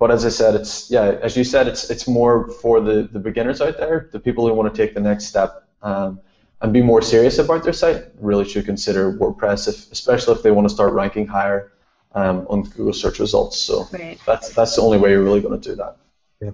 But 0.00 0.10
as 0.10 0.24
I 0.24 0.30
said, 0.30 0.54
it's 0.56 0.90
yeah, 0.90 1.18
as 1.22 1.36
you 1.36 1.44
said, 1.44 1.68
it's 1.68 1.90
it's 1.90 2.08
more 2.08 2.48
for 2.48 2.80
the 2.80 3.08
the 3.12 3.20
beginners 3.20 3.60
out 3.60 3.76
there, 3.76 4.08
the 4.10 4.18
people 4.18 4.48
who 4.48 4.54
want 4.54 4.74
to 4.74 4.76
take 4.76 4.94
the 4.94 5.00
next 5.00 5.26
step. 5.26 5.68
Um, 5.82 6.20
and 6.62 6.72
be 6.74 6.82
more 6.82 7.00
serious 7.00 7.38
about 7.38 7.64
their 7.64 7.72
site, 7.72 8.04
really 8.18 8.46
should 8.46 8.66
consider 8.66 9.10
WordPress, 9.12 9.66
if, 9.66 9.90
especially 9.92 10.34
if 10.34 10.42
they 10.42 10.50
want 10.50 10.68
to 10.68 10.74
start 10.74 10.92
ranking 10.92 11.26
higher 11.26 11.72
um, 12.14 12.46
on 12.50 12.62
Google 12.64 12.92
search 12.92 13.18
results. 13.18 13.56
So 13.58 13.88
right. 13.92 14.18
that's 14.26 14.50
that's 14.54 14.76
the 14.76 14.82
only 14.82 14.98
way 14.98 15.10
you're 15.10 15.22
really 15.22 15.40
going 15.40 15.58
to 15.58 15.70
do 15.70 15.76
that. 15.76 15.96
Yeah. 16.40 16.50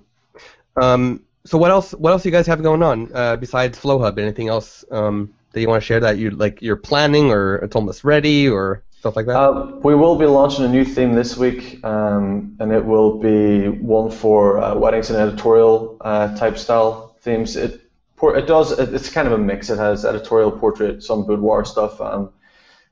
Um, 0.76 1.24
so 1.44 1.58
what 1.58 1.70
else? 1.70 1.92
What 1.92 2.12
else 2.12 2.22
do 2.22 2.28
you 2.28 2.32
guys 2.32 2.46
have 2.46 2.62
going 2.62 2.82
on 2.82 3.10
uh, 3.14 3.36
besides 3.36 3.78
FlowHub? 3.78 4.18
Anything 4.18 4.48
else 4.48 4.84
um, 4.90 5.34
that 5.52 5.60
you 5.60 5.68
want 5.68 5.82
to 5.82 5.86
share 5.86 6.00
that 6.00 6.18
you 6.18 6.30
like? 6.30 6.62
You're 6.62 6.76
planning, 6.76 7.30
or 7.30 7.56
it's 7.56 7.74
almost 7.74 8.04
ready, 8.04 8.48
or 8.48 8.82
stuff 8.98 9.16
like 9.16 9.26
that. 9.26 9.36
Uh, 9.36 9.76
we 9.82 9.94
will 9.94 10.16
be 10.16 10.26
launching 10.26 10.64
a 10.64 10.68
new 10.68 10.84
theme 10.84 11.12
this 11.14 11.36
week, 11.36 11.84
um, 11.84 12.56
and 12.60 12.72
it 12.72 12.84
will 12.84 13.18
be 13.18 13.68
one 13.68 14.10
for 14.10 14.58
uh, 14.58 14.74
weddings 14.74 15.10
and 15.10 15.18
editorial 15.18 15.96
uh, 16.00 16.36
type 16.36 16.58
style 16.58 17.16
themes. 17.20 17.56
It 17.56 17.82
it 18.22 18.46
does. 18.46 18.72
It's 18.78 19.10
kind 19.10 19.26
of 19.26 19.34
a 19.34 19.38
mix. 19.38 19.70
It 19.70 19.78
has 19.78 20.04
editorial, 20.04 20.50
portrait, 20.50 21.02
some 21.02 21.26
boudoir 21.26 21.64
stuff, 21.64 22.00
and 22.00 22.28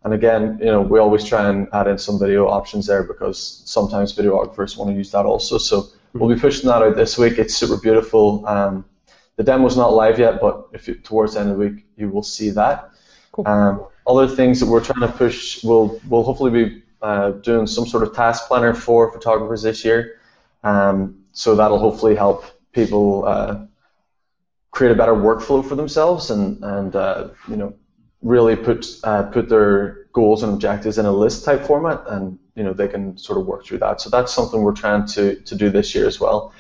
and 0.05 0.13
again, 0.13 0.59
you 0.61 0.67
know, 0.67 0.83
we 0.83 0.99
always 0.99 1.25
try 1.25 1.49
and 1.49 1.67
add 1.73 1.89
in 1.89 1.97
some 1.97 2.19
video 2.19 2.47
options 2.47 2.87
there 2.87 3.03
because 3.03 3.63
sometimes 3.65 4.15
videographers 4.15 4.77
want 4.77 4.91
to 4.91 4.97
use 4.97 5.11
that 5.13 5.25
also. 5.25 5.57
So 5.57 5.89
we'll 6.13 6.33
be 6.33 6.39
pushing 6.39 6.69
that 6.69 6.83
out 6.83 6.95
this 6.95 7.17
week. 7.17 7.39
It's 7.39 7.55
super 7.55 7.79
beautiful. 7.79 8.47
Um, 8.47 8.85
the 9.37 9.45
demo's 9.45 9.79
not 9.79 9.95
live 9.95 10.19
yet, 10.19 10.41
but 10.43 10.69
if 10.75 10.87
you, 10.87 10.95
towards 10.97 11.35
the 11.35 11.41
end 11.41 11.51
of 11.51 11.59
the 11.59 11.69
week, 11.69 11.87
you 11.97 12.11
will 12.11 12.23
see 12.23 12.51
that. 12.51 12.91
Cool. 13.33 13.47
Other 14.07 14.29
things 14.29 14.61
that 14.61 14.67
we're 14.67 14.85
trying 14.85 15.01
to 15.01 15.17
push, 15.17 15.65
we'll, 15.65 16.01
we'll 16.09 16.23
hopefully 16.23 16.51
be 16.51 16.83
uh, 17.01 17.33
doing 17.33 17.67
some 17.67 17.87
sort 17.87 18.03
of 18.03 18.15
task 18.15 18.49
planner 18.49 18.75
for 18.75 19.11
photographers 19.13 19.63
this 19.63 19.85
year. 19.85 20.21
Um, 20.63 21.25
so 21.33 21.57
that'll 21.57 21.79
hopefully 21.79 22.15
help 22.15 22.45
people 22.73 23.25
uh, 23.27 23.67
create 24.71 24.93
a 24.93 24.95
better 24.95 25.15
workflow 25.15 25.67
for 25.67 25.75
themselves 25.75 26.31
and, 26.31 26.63
and 26.63 26.97
uh, 26.97 27.29
you 27.49 27.57
know, 27.57 27.75
really 28.25 28.57
put 28.57 28.87
uh, 29.05 29.23
put 29.25 29.49
their 29.49 30.07
goals 30.13 30.43
and 30.43 30.53
objectives 30.53 30.99
in 30.99 31.07
a 31.07 31.13
list 31.13 31.45
type 31.45 31.63
format, 31.67 32.03
and 32.09 32.39
you 32.57 32.65
know 32.65 32.73
they 32.73 32.89
can 32.89 33.17
sort 33.17 33.39
of 33.39 33.47
work 33.47 33.65
through 33.65 33.79
that. 33.79 34.01
So 34.01 34.11
that's 34.11 34.33
something 34.33 34.63
we're 34.63 34.73
trying 34.73 35.07
to 35.09 35.37
to 35.37 35.55
do 35.55 35.71
this 35.71 35.95
year 35.95 36.07
as 36.07 36.19
well. 36.19 36.53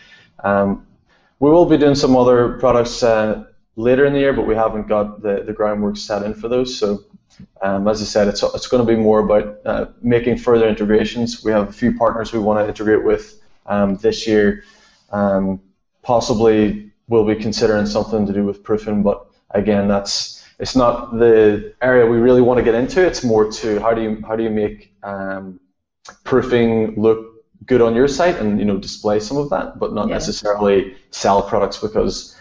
Um, 0.44 0.86
we 1.40 1.50
will 1.50 1.66
be 1.66 1.78
doing 1.78 1.94
some 1.94 2.16
other 2.16 2.58
products 2.58 3.02
uh, 3.02 3.44
later 3.76 4.04
in 4.04 4.12
the 4.12 4.20
year, 4.20 4.32
but 4.32 4.46
we 4.46 4.54
haven't 4.54 4.88
got 4.88 5.22
the, 5.22 5.42
the 5.42 5.52
groundwork 5.52 5.96
set 5.96 6.22
in 6.22 6.34
for 6.34 6.48
those. 6.48 6.78
So 6.78 7.04
um, 7.62 7.88
as 7.88 8.00
I 8.00 8.04
said, 8.04 8.28
it's 8.28 8.42
it's 8.42 8.66
going 8.66 8.86
to 8.86 8.92
be 8.92 8.98
more 8.98 9.20
about 9.20 9.58
uh, 9.64 9.86
making 10.02 10.38
further 10.38 10.68
integrations. 10.68 11.42
We 11.44 11.50
have 11.52 11.68
a 11.68 11.72
few 11.72 11.96
partners 11.96 12.32
we 12.32 12.38
want 12.38 12.60
to 12.60 12.68
integrate 12.68 13.04
with 13.04 13.42
um, 13.66 13.96
this 13.96 14.26
year. 14.26 14.64
Um, 15.10 15.60
possibly 16.02 16.92
we'll 17.08 17.26
be 17.26 17.34
considering 17.34 17.86
something 17.86 18.26
to 18.26 18.32
do 18.32 18.44
with 18.44 18.62
proofing, 18.62 19.02
but 19.02 19.26
again, 19.50 19.88
that's 19.88 20.46
it's 20.58 20.76
not 20.76 21.18
the 21.18 21.74
area 21.82 22.06
we 22.06 22.18
really 22.18 22.40
want 22.40 22.58
to 22.58 22.64
get 22.64 22.74
into. 22.74 23.04
It's 23.04 23.24
more 23.24 23.50
to 23.50 23.80
how 23.80 23.92
do 23.94 24.02
you 24.02 24.22
how 24.26 24.36
do 24.36 24.42
you 24.42 24.50
make 24.50 24.94
um, 25.02 25.58
proofing 26.22 26.94
look 27.00 27.34
good 27.66 27.80
on 27.80 27.94
your 27.94 28.08
site 28.08 28.36
and 28.36 28.58
you 28.58 28.64
know 28.64 28.78
display 28.78 29.20
some 29.20 29.36
of 29.36 29.50
that, 29.50 29.78
but 29.78 29.92
not 29.92 30.08
yeah. 30.08 30.14
necessarily 30.14 30.96
sell 31.10 31.42
products 31.42 31.78
because, 31.78 32.36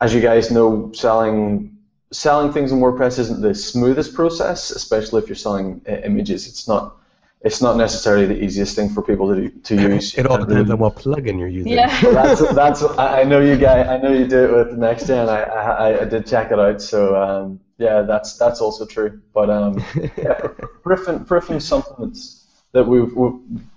as 0.00 0.14
you 0.14 0.20
guys 0.20 0.50
know, 0.50 0.92
selling 0.94 1.76
selling 2.10 2.52
things 2.52 2.72
in 2.72 2.78
WordPress 2.78 3.18
isn't 3.18 3.42
the 3.42 3.54
smoothest 3.54 4.14
process, 4.14 4.70
especially 4.70 5.22
if 5.22 5.28
you're 5.28 5.36
selling 5.36 5.82
uh, 5.88 5.92
images. 6.04 6.46
It's 6.46 6.66
not 6.68 6.96
it's 7.40 7.62
not 7.62 7.76
necessarily 7.76 8.26
the 8.26 8.42
easiest 8.42 8.74
thing 8.74 8.88
for 8.88 9.02
people 9.02 9.34
to 9.34 9.50
to 9.50 9.74
use. 9.94 10.16
it 10.16 10.26
all 10.26 10.38
depends 10.38 10.70
on 10.70 10.78
what 10.78 10.96
plugin 10.96 11.38
you're 11.38 11.48
using. 11.48 11.72
Yeah. 11.72 12.00
that's 12.12 12.54
that's 12.54 12.82
I 12.98 13.24
know 13.24 13.40
you 13.40 13.56
guys. 13.56 13.86
I 13.86 13.98
know 13.98 14.12
you 14.12 14.26
do 14.26 14.44
it 14.44 14.52
with 14.52 14.78
NextGen. 14.78 15.28
I 15.28 15.42
I, 15.42 16.02
I 16.02 16.04
did 16.04 16.26
check 16.26 16.50
it 16.50 16.58
out. 16.58 16.80
So 16.80 17.20
um, 17.20 17.60
yeah, 17.78 18.02
that's 18.02 18.36
that's 18.36 18.60
also 18.60 18.86
true. 18.86 19.20
But 19.32 19.50
um, 19.50 19.82
yeah, 20.16 20.40
Proofing 20.82 21.24
Proofing 21.24 21.60
something 21.60 21.94
that's 21.98 22.44
that 22.72 22.84
we 22.84 23.02
we 23.02 23.30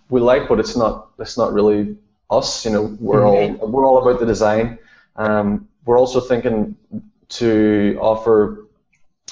we 0.10 0.20
like, 0.20 0.48
but 0.48 0.60
it's 0.60 0.76
not 0.76 1.10
it's 1.20 1.38
not 1.38 1.54
really 1.54 1.98
us. 2.30 2.66
You 2.66 2.72
know, 2.72 2.98
we're 3.00 3.26
all 3.26 3.54
we're 3.68 3.86
all 3.86 3.98
about 3.98 4.20
the 4.20 4.26
design. 4.26 4.80
Um, 5.18 5.68
we're 5.86 6.00
also 6.00 6.20
thinking 6.20 6.76
to 7.30 7.98
offer 8.02 8.68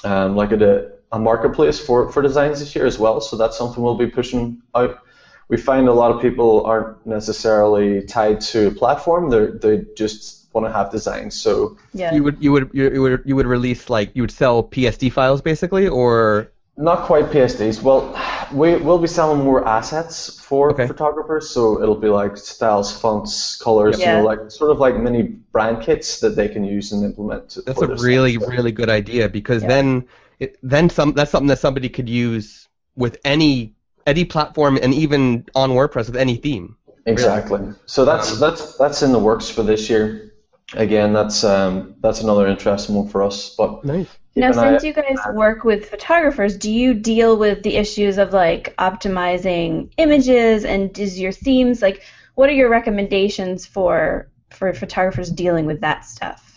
um, 0.04 0.36
like 0.36 0.52
a 0.52 0.92
a 1.12 1.18
marketplace 1.18 1.78
for, 1.78 2.10
for 2.12 2.22
designs 2.22 2.60
this 2.60 2.74
year 2.74 2.86
as 2.86 2.98
well. 2.98 3.20
So 3.20 3.36
that's 3.36 3.58
something 3.58 3.82
we'll 3.82 3.96
be 3.96 4.06
pushing 4.06 4.62
out. 4.74 5.00
We 5.48 5.56
find 5.56 5.88
a 5.88 5.92
lot 5.92 6.12
of 6.12 6.22
people 6.22 6.64
aren't 6.64 7.04
necessarily 7.04 8.02
tied 8.06 8.40
to 8.52 8.68
a 8.68 8.70
platform. 8.70 9.30
They 9.30 9.46
they 9.46 9.84
just 9.96 10.46
want 10.52 10.66
to 10.66 10.72
have 10.72 10.92
designs. 10.92 11.34
So 11.40 11.76
yeah. 11.92 12.14
you 12.14 12.22
would 12.22 12.36
you 12.40 12.52
would 12.52 12.70
you 12.72 13.02
would 13.02 13.22
you 13.24 13.34
would 13.34 13.46
release 13.46 13.90
like 13.90 14.12
you 14.14 14.22
would 14.22 14.30
sell 14.30 14.62
PSD 14.62 15.12
files 15.12 15.42
basically, 15.42 15.88
or 15.88 16.52
not 16.80 17.04
quite 17.04 17.26
PSDs. 17.26 17.82
Well, 17.82 18.16
we 18.52 18.76
will 18.76 18.98
be 18.98 19.06
selling 19.06 19.44
more 19.44 19.66
assets 19.68 20.40
for 20.40 20.72
okay. 20.72 20.86
photographers. 20.86 21.50
So 21.50 21.82
it'll 21.82 22.00
be 22.00 22.08
like 22.08 22.36
styles, 22.36 22.98
fonts, 22.98 23.56
colors, 23.56 24.00
yeah. 24.00 24.16
you 24.16 24.18
know, 24.18 24.24
like 24.24 24.50
sort 24.50 24.70
of 24.70 24.78
like 24.78 24.96
mini 24.96 25.22
brand 25.22 25.82
kits 25.82 26.20
that 26.20 26.36
they 26.36 26.48
can 26.48 26.64
use 26.64 26.92
and 26.92 27.04
implement. 27.04 27.58
That's 27.66 27.82
a 27.82 27.94
really 27.96 28.38
really 28.38 28.72
good 28.72 28.88
idea 28.88 29.28
because 29.28 29.62
yeah. 29.62 29.68
then 29.68 30.08
it, 30.38 30.56
then 30.62 30.88
some 30.88 31.12
that's 31.12 31.30
something 31.30 31.48
that 31.48 31.58
somebody 31.58 31.88
could 31.88 32.08
use 32.08 32.68
with 32.96 33.18
any 33.24 33.74
any 34.06 34.24
platform 34.24 34.78
and 34.82 34.94
even 34.94 35.46
on 35.54 35.70
WordPress 35.70 36.06
with 36.06 36.16
any 36.16 36.36
theme. 36.36 36.76
Exactly. 37.06 37.60
Really. 37.60 37.74
So 37.86 38.04
that's 38.04 38.32
um, 38.32 38.40
that's 38.40 38.76
that's 38.76 39.02
in 39.02 39.12
the 39.12 39.18
works 39.18 39.50
for 39.50 39.62
this 39.62 39.90
year. 39.90 40.32
Again, 40.74 41.12
that's 41.12 41.44
um, 41.44 41.96
that's 42.00 42.22
another 42.22 42.46
interesting 42.46 42.94
one 42.94 43.08
for 43.08 43.22
us. 43.22 43.54
But 43.56 43.84
nice. 43.84 44.08
Now, 44.36 44.52
since 44.52 44.84
you 44.84 44.92
guys 44.92 45.18
work 45.32 45.64
with 45.64 45.90
photographers, 45.90 46.56
do 46.56 46.70
you 46.70 46.94
deal 46.94 47.36
with 47.36 47.62
the 47.62 47.76
issues 47.76 48.16
of 48.16 48.32
like 48.32 48.74
optimizing 48.78 49.90
images 49.96 50.64
and 50.64 50.96
is 50.98 51.18
your 51.18 51.32
themes 51.32 51.82
like? 51.82 52.02
What 52.36 52.48
are 52.48 52.52
your 52.52 52.70
recommendations 52.70 53.66
for 53.66 54.30
for 54.50 54.72
photographers 54.72 55.30
dealing 55.30 55.66
with 55.66 55.80
that 55.80 56.04
stuff? 56.04 56.50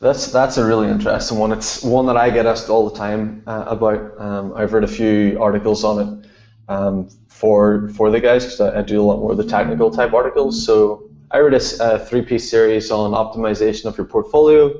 That's 0.00 0.30
that's 0.30 0.58
a 0.58 0.64
really 0.64 0.88
interesting 0.88 1.38
one. 1.38 1.50
It's 1.50 1.82
one 1.82 2.06
that 2.06 2.16
I 2.16 2.30
get 2.30 2.46
asked 2.46 2.68
all 2.68 2.88
the 2.88 2.96
time 2.96 3.42
uh, 3.46 3.64
about. 3.66 4.20
Um, 4.20 4.52
I've 4.54 4.72
read 4.72 4.84
a 4.84 4.88
few 4.88 5.38
articles 5.40 5.82
on 5.84 6.00
it 6.00 6.28
um, 6.68 7.08
for 7.26 7.88
for 7.90 8.10
the 8.10 8.20
guys 8.20 8.44
because 8.44 8.60
I, 8.60 8.78
I, 8.78 8.82
do 8.82 9.00
a 9.00 9.04
lot 9.04 9.18
more 9.18 9.32
of 9.32 9.38
the 9.38 9.44
technical 9.44 9.90
type 9.90 10.12
articles. 10.12 10.64
So 10.64 11.10
I 11.32 11.38
read 11.38 11.54
a, 11.54 11.62
a 11.80 11.98
three-piece 11.98 12.48
series 12.48 12.90
on 12.90 13.10
optimization 13.10 13.86
of 13.86 13.98
your 13.98 14.06
portfolio, 14.06 14.72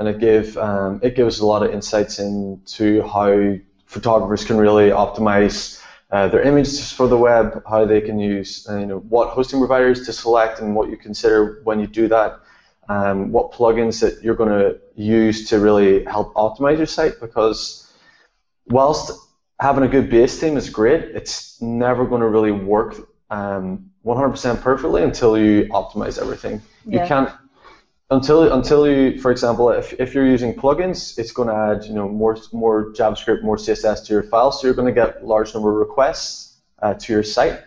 and 0.00 0.08
it 0.08 0.18
gave 0.18 0.56
um, 0.56 0.98
it 1.02 1.14
gives 1.14 1.38
a 1.38 1.46
lot 1.46 1.62
of 1.62 1.72
insights 1.72 2.18
into 2.18 3.02
how 3.02 3.54
photographers 3.84 4.44
can 4.44 4.56
really 4.56 4.88
optimize 4.88 5.80
uh, 6.10 6.26
their 6.26 6.42
images 6.42 6.90
for 6.90 7.06
the 7.06 7.16
web, 7.16 7.62
how 7.68 7.84
they 7.84 8.00
can 8.00 8.18
use 8.18 8.66
uh, 8.68 8.78
you 8.78 8.86
know 8.86 8.98
what 8.98 9.28
hosting 9.28 9.60
providers 9.60 10.06
to 10.06 10.12
select, 10.12 10.60
and 10.60 10.74
what 10.74 10.88
you 10.88 10.96
consider 10.96 11.60
when 11.64 11.78
you 11.78 11.86
do 11.86 12.08
that 12.08 12.40
um, 12.88 13.30
what 13.30 13.52
plugins 13.52 14.00
that 14.00 14.22
you're 14.22 14.34
going 14.34 14.48
to 14.48 14.78
use 14.96 15.48
to 15.50 15.60
really 15.60 16.04
help 16.04 16.34
optimize 16.34 16.78
your 16.78 16.86
site 16.86 17.20
because 17.20 17.92
whilst 18.66 19.12
having 19.60 19.84
a 19.84 19.88
good 19.88 20.10
base 20.10 20.40
theme 20.40 20.56
is 20.56 20.70
great, 20.70 21.04
it's 21.14 21.60
never 21.62 22.04
going 22.06 22.22
to 22.22 22.26
really 22.26 22.50
work 22.50 22.96
um, 23.30 23.90
100% 24.04 24.60
perfectly 24.60 25.02
until 25.04 25.38
you 25.38 25.66
optimize 25.66 26.20
everything. 26.20 26.60
Yeah. 26.84 27.02
You 27.02 27.08
can't 27.08 27.30
until 28.10 28.52
until 28.52 28.88
you, 28.88 29.20
for 29.20 29.30
example, 29.30 29.70
if, 29.70 29.92
if 30.00 30.14
you're 30.14 30.26
using 30.26 30.54
plugins, 30.54 31.18
it's 31.18 31.32
going 31.32 31.48
to 31.48 31.54
add 31.54 31.84
you 31.84 31.94
know 31.94 32.08
more 32.08 32.36
more 32.52 32.92
JavaScript, 32.92 33.42
more 33.42 33.56
CSS 33.56 34.04
to 34.06 34.12
your 34.12 34.22
file, 34.24 34.50
so 34.52 34.66
you're 34.66 34.74
going 34.74 34.92
to 34.92 35.00
get 35.00 35.24
large 35.24 35.54
number 35.54 35.70
of 35.70 35.76
requests 35.76 36.56
uh, 36.82 36.94
to 36.94 37.12
your 37.12 37.22
site. 37.22 37.60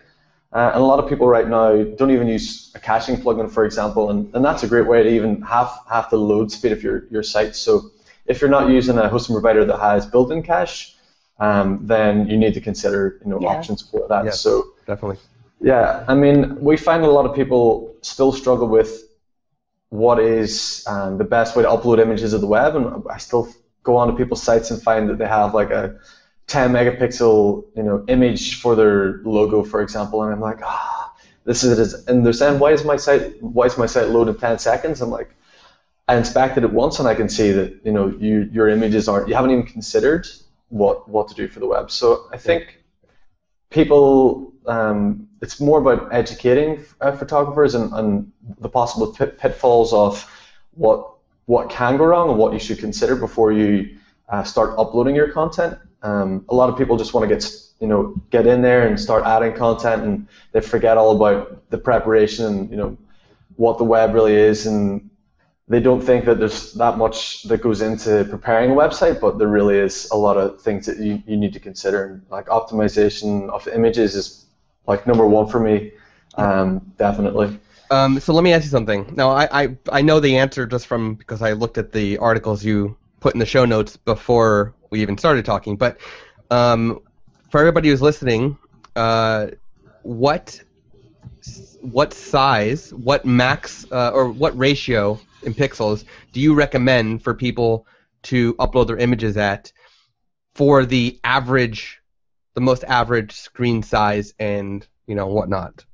Uh, 0.52 0.70
and 0.72 0.82
a 0.82 0.86
lot 0.86 1.02
of 1.02 1.08
people 1.08 1.26
right 1.26 1.48
now 1.48 1.82
don't 1.82 2.12
even 2.12 2.28
use 2.28 2.70
a 2.76 2.78
caching 2.78 3.16
plugin, 3.16 3.50
for 3.50 3.64
example, 3.64 4.10
and, 4.10 4.32
and 4.36 4.44
that's 4.44 4.62
a 4.62 4.68
great 4.68 4.86
way 4.86 5.02
to 5.02 5.08
even 5.08 5.42
have 5.42 5.68
half 5.90 6.10
the 6.10 6.16
load 6.16 6.52
speed 6.52 6.70
of 6.70 6.80
your, 6.80 7.06
your 7.10 7.24
site. 7.24 7.56
So 7.56 7.90
if 8.26 8.40
you're 8.40 8.50
not 8.50 8.70
using 8.70 8.96
a 8.96 9.08
hosting 9.08 9.34
provider 9.34 9.64
that 9.64 9.80
has 9.80 10.06
built-in 10.06 10.44
cache, 10.44 10.94
um, 11.40 11.80
then 11.82 12.28
you 12.28 12.36
need 12.36 12.54
to 12.54 12.60
consider 12.60 13.18
you 13.24 13.30
know 13.30 13.40
yeah. 13.40 13.48
options 13.48 13.82
for 13.82 14.06
that. 14.08 14.26
Yes, 14.26 14.40
so 14.40 14.64
definitely. 14.86 15.18
Yeah, 15.60 16.04
I 16.06 16.14
mean, 16.14 16.60
we 16.60 16.76
find 16.76 17.02
a 17.04 17.10
lot 17.10 17.26
of 17.26 17.34
people 17.34 17.96
still 18.02 18.30
struggle 18.30 18.68
with 18.68 19.08
what 19.94 20.18
is 20.18 20.82
um, 20.88 21.18
the 21.18 21.24
best 21.24 21.54
way 21.54 21.62
to 21.62 21.68
upload 21.68 22.00
images 22.00 22.32
of 22.32 22.40
the 22.40 22.48
web, 22.48 22.74
and 22.74 23.04
I 23.08 23.18
still 23.18 23.48
go 23.84 23.96
onto 23.96 24.16
people's 24.16 24.42
sites 24.42 24.72
and 24.72 24.82
find 24.82 25.08
that 25.08 25.18
they 25.18 25.26
have 25.26 25.54
like 25.54 25.70
a 25.70 25.94
10 26.48 26.72
megapixel 26.72 27.64
you 27.76 27.82
know 27.84 28.04
image 28.08 28.60
for 28.60 28.74
their 28.74 29.20
logo, 29.22 29.62
for 29.62 29.80
example, 29.80 30.24
and 30.24 30.32
I'm 30.32 30.40
like, 30.40 30.60
ah, 30.64 31.12
this 31.44 31.62
is 31.62 31.78
it. 31.78 32.00
And 32.08 32.26
they're 32.26 32.32
saying, 32.32 32.58
why 32.58 32.72
is 32.72 32.84
my 32.84 32.96
site 32.96 33.40
why 33.40 33.66
is 33.66 33.78
my 33.78 33.86
site 33.86 34.08
load 34.08 34.28
in 34.28 34.34
10 34.34 34.58
seconds? 34.58 35.00
I'm 35.00 35.10
like, 35.10 35.30
I 36.08 36.16
inspected 36.16 36.64
it 36.64 36.72
once 36.72 36.98
and 36.98 37.06
I 37.06 37.14
can 37.14 37.28
see 37.28 37.52
that 37.52 37.78
you 37.84 37.92
know 37.92 38.08
you, 38.08 38.48
your 38.50 38.68
images 38.68 39.08
aren't 39.08 39.28
you 39.28 39.34
haven't 39.36 39.52
even 39.52 39.64
considered 39.64 40.26
what 40.70 41.08
what 41.08 41.28
to 41.28 41.34
do 41.34 41.46
for 41.46 41.60
the 41.60 41.68
web. 41.68 41.92
So 41.92 42.26
I 42.32 42.36
think 42.36 42.80
people 43.70 44.53
um, 44.66 45.28
it's 45.42 45.60
more 45.60 45.78
about 45.78 46.12
educating 46.12 46.84
uh, 47.00 47.12
photographers 47.12 47.74
and, 47.74 47.92
and 47.92 48.32
the 48.58 48.68
possible 48.68 49.12
pit, 49.12 49.38
pitfalls 49.38 49.92
of 49.92 50.30
what 50.72 51.10
what 51.46 51.68
can 51.68 51.98
go 51.98 52.04
wrong 52.04 52.30
and 52.30 52.38
what 52.38 52.54
you 52.54 52.58
should 52.58 52.78
consider 52.78 53.16
before 53.16 53.52
you 53.52 53.98
uh, 54.30 54.42
start 54.42 54.74
uploading 54.78 55.14
your 55.14 55.30
content. 55.30 55.78
Um, 56.02 56.44
a 56.48 56.54
lot 56.54 56.70
of 56.70 56.78
people 56.78 56.96
just 56.96 57.12
want 57.12 57.28
to 57.28 57.34
get 57.34 57.50
you 57.80 57.86
know 57.86 58.14
get 58.30 58.46
in 58.46 58.62
there 58.62 58.86
and 58.86 58.98
start 58.98 59.24
adding 59.24 59.52
content, 59.52 60.02
and 60.02 60.28
they 60.52 60.60
forget 60.60 60.96
all 60.96 61.14
about 61.14 61.68
the 61.70 61.78
preparation 61.78 62.46
and 62.46 62.70
you 62.70 62.76
know 62.76 62.96
what 63.56 63.78
the 63.78 63.84
web 63.84 64.14
really 64.14 64.34
is, 64.34 64.66
and 64.66 65.10
they 65.68 65.80
don't 65.80 66.00
think 66.00 66.24
that 66.26 66.38
there's 66.38 66.72
that 66.74 66.98
much 66.98 67.44
that 67.44 67.62
goes 67.62 67.80
into 67.80 68.24
preparing 68.28 68.70
a 68.70 68.74
website, 68.74 69.20
but 69.20 69.38
there 69.38 69.48
really 69.48 69.78
is 69.78 70.08
a 70.10 70.16
lot 70.16 70.36
of 70.36 70.60
things 70.60 70.86
that 70.86 70.98
you, 70.98 71.22
you 71.26 71.36
need 71.36 71.54
to 71.54 71.60
consider. 71.60 72.20
Like 72.30 72.46
optimization 72.46 73.48
of 73.50 73.66
images 73.68 74.14
is 74.14 74.43
like 74.86 75.06
number 75.06 75.26
one 75.26 75.48
for 75.48 75.60
me, 75.60 75.92
um, 76.36 76.92
definitely. 76.98 77.58
Um, 77.90 78.18
so 78.18 78.32
let 78.32 78.42
me 78.42 78.52
ask 78.52 78.64
you 78.64 78.70
something. 78.70 79.12
Now, 79.14 79.30
I, 79.30 79.62
I, 79.62 79.76
I 79.92 80.02
know 80.02 80.20
the 80.20 80.36
answer 80.38 80.66
just 80.66 80.86
from 80.86 81.14
because 81.14 81.42
I 81.42 81.52
looked 81.52 81.78
at 81.78 81.92
the 81.92 82.18
articles 82.18 82.64
you 82.64 82.96
put 83.20 83.34
in 83.34 83.38
the 83.38 83.46
show 83.46 83.64
notes 83.64 83.96
before 83.96 84.74
we 84.90 85.00
even 85.00 85.16
started 85.18 85.44
talking. 85.44 85.76
But 85.76 85.98
um, 86.50 87.00
for 87.50 87.60
everybody 87.60 87.88
who's 87.88 88.02
listening, 88.02 88.58
uh, 88.96 89.48
what 90.02 90.60
what 91.80 92.14
size, 92.14 92.94
what 92.94 93.26
max, 93.26 93.86
uh, 93.92 94.10
or 94.10 94.30
what 94.30 94.56
ratio 94.56 95.20
in 95.42 95.52
pixels 95.52 96.04
do 96.32 96.40
you 96.40 96.54
recommend 96.54 97.22
for 97.22 97.34
people 97.34 97.86
to 98.22 98.54
upload 98.54 98.86
their 98.86 98.96
images 98.96 99.36
at 99.36 99.70
for 100.54 100.86
the 100.86 101.18
average, 101.24 102.00
the 102.54 102.60
most 102.60 102.84
average 102.84 103.32
screen 103.32 103.82
size 103.82 104.34
and 104.38 104.86
you 105.06 105.14
know 105.14 105.26
whatnot? 105.26 105.84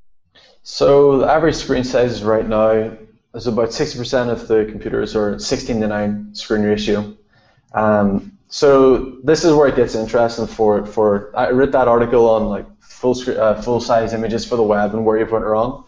So 0.63 1.19
the 1.19 1.27
average 1.31 1.57
screen 1.57 1.85
size 1.85 2.23
right 2.23 2.47
now 2.47 2.97
is 3.35 3.47
about 3.47 3.71
60% 3.71 4.29
of 4.29 4.49
the 4.49 4.67
computers 4.71 5.17
are 5.17 5.39
16 5.39 5.81
to 5.81 5.89
9 5.89 6.35
screen 6.35 6.63
ratio. 6.63 7.17
Um, 7.73 8.39
so 8.49 9.21
this 9.23 9.45
is 9.45 9.55
where 9.55 9.69
it 9.69 9.77
gets 9.77 9.95
interesting 9.95 10.47
for 10.47 10.85
for 10.85 11.33
I 11.37 11.51
read 11.51 11.73
that 11.73 11.87
article 11.87 12.29
on 12.29 12.47
like 12.47 12.67
full 12.81 13.15
screen, 13.15 13.39
uh, 13.39 13.63
full 13.63 13.81
size 13.81 14.13
images 14.13 14.45
for 14.45 14.57
the 14.57 14.63
web 14.63 14.93
and 14.93 15.05
where 15.07 15.19
you've 15.19 15.31
went 15.31 15.45
wrong. 15.45 15.85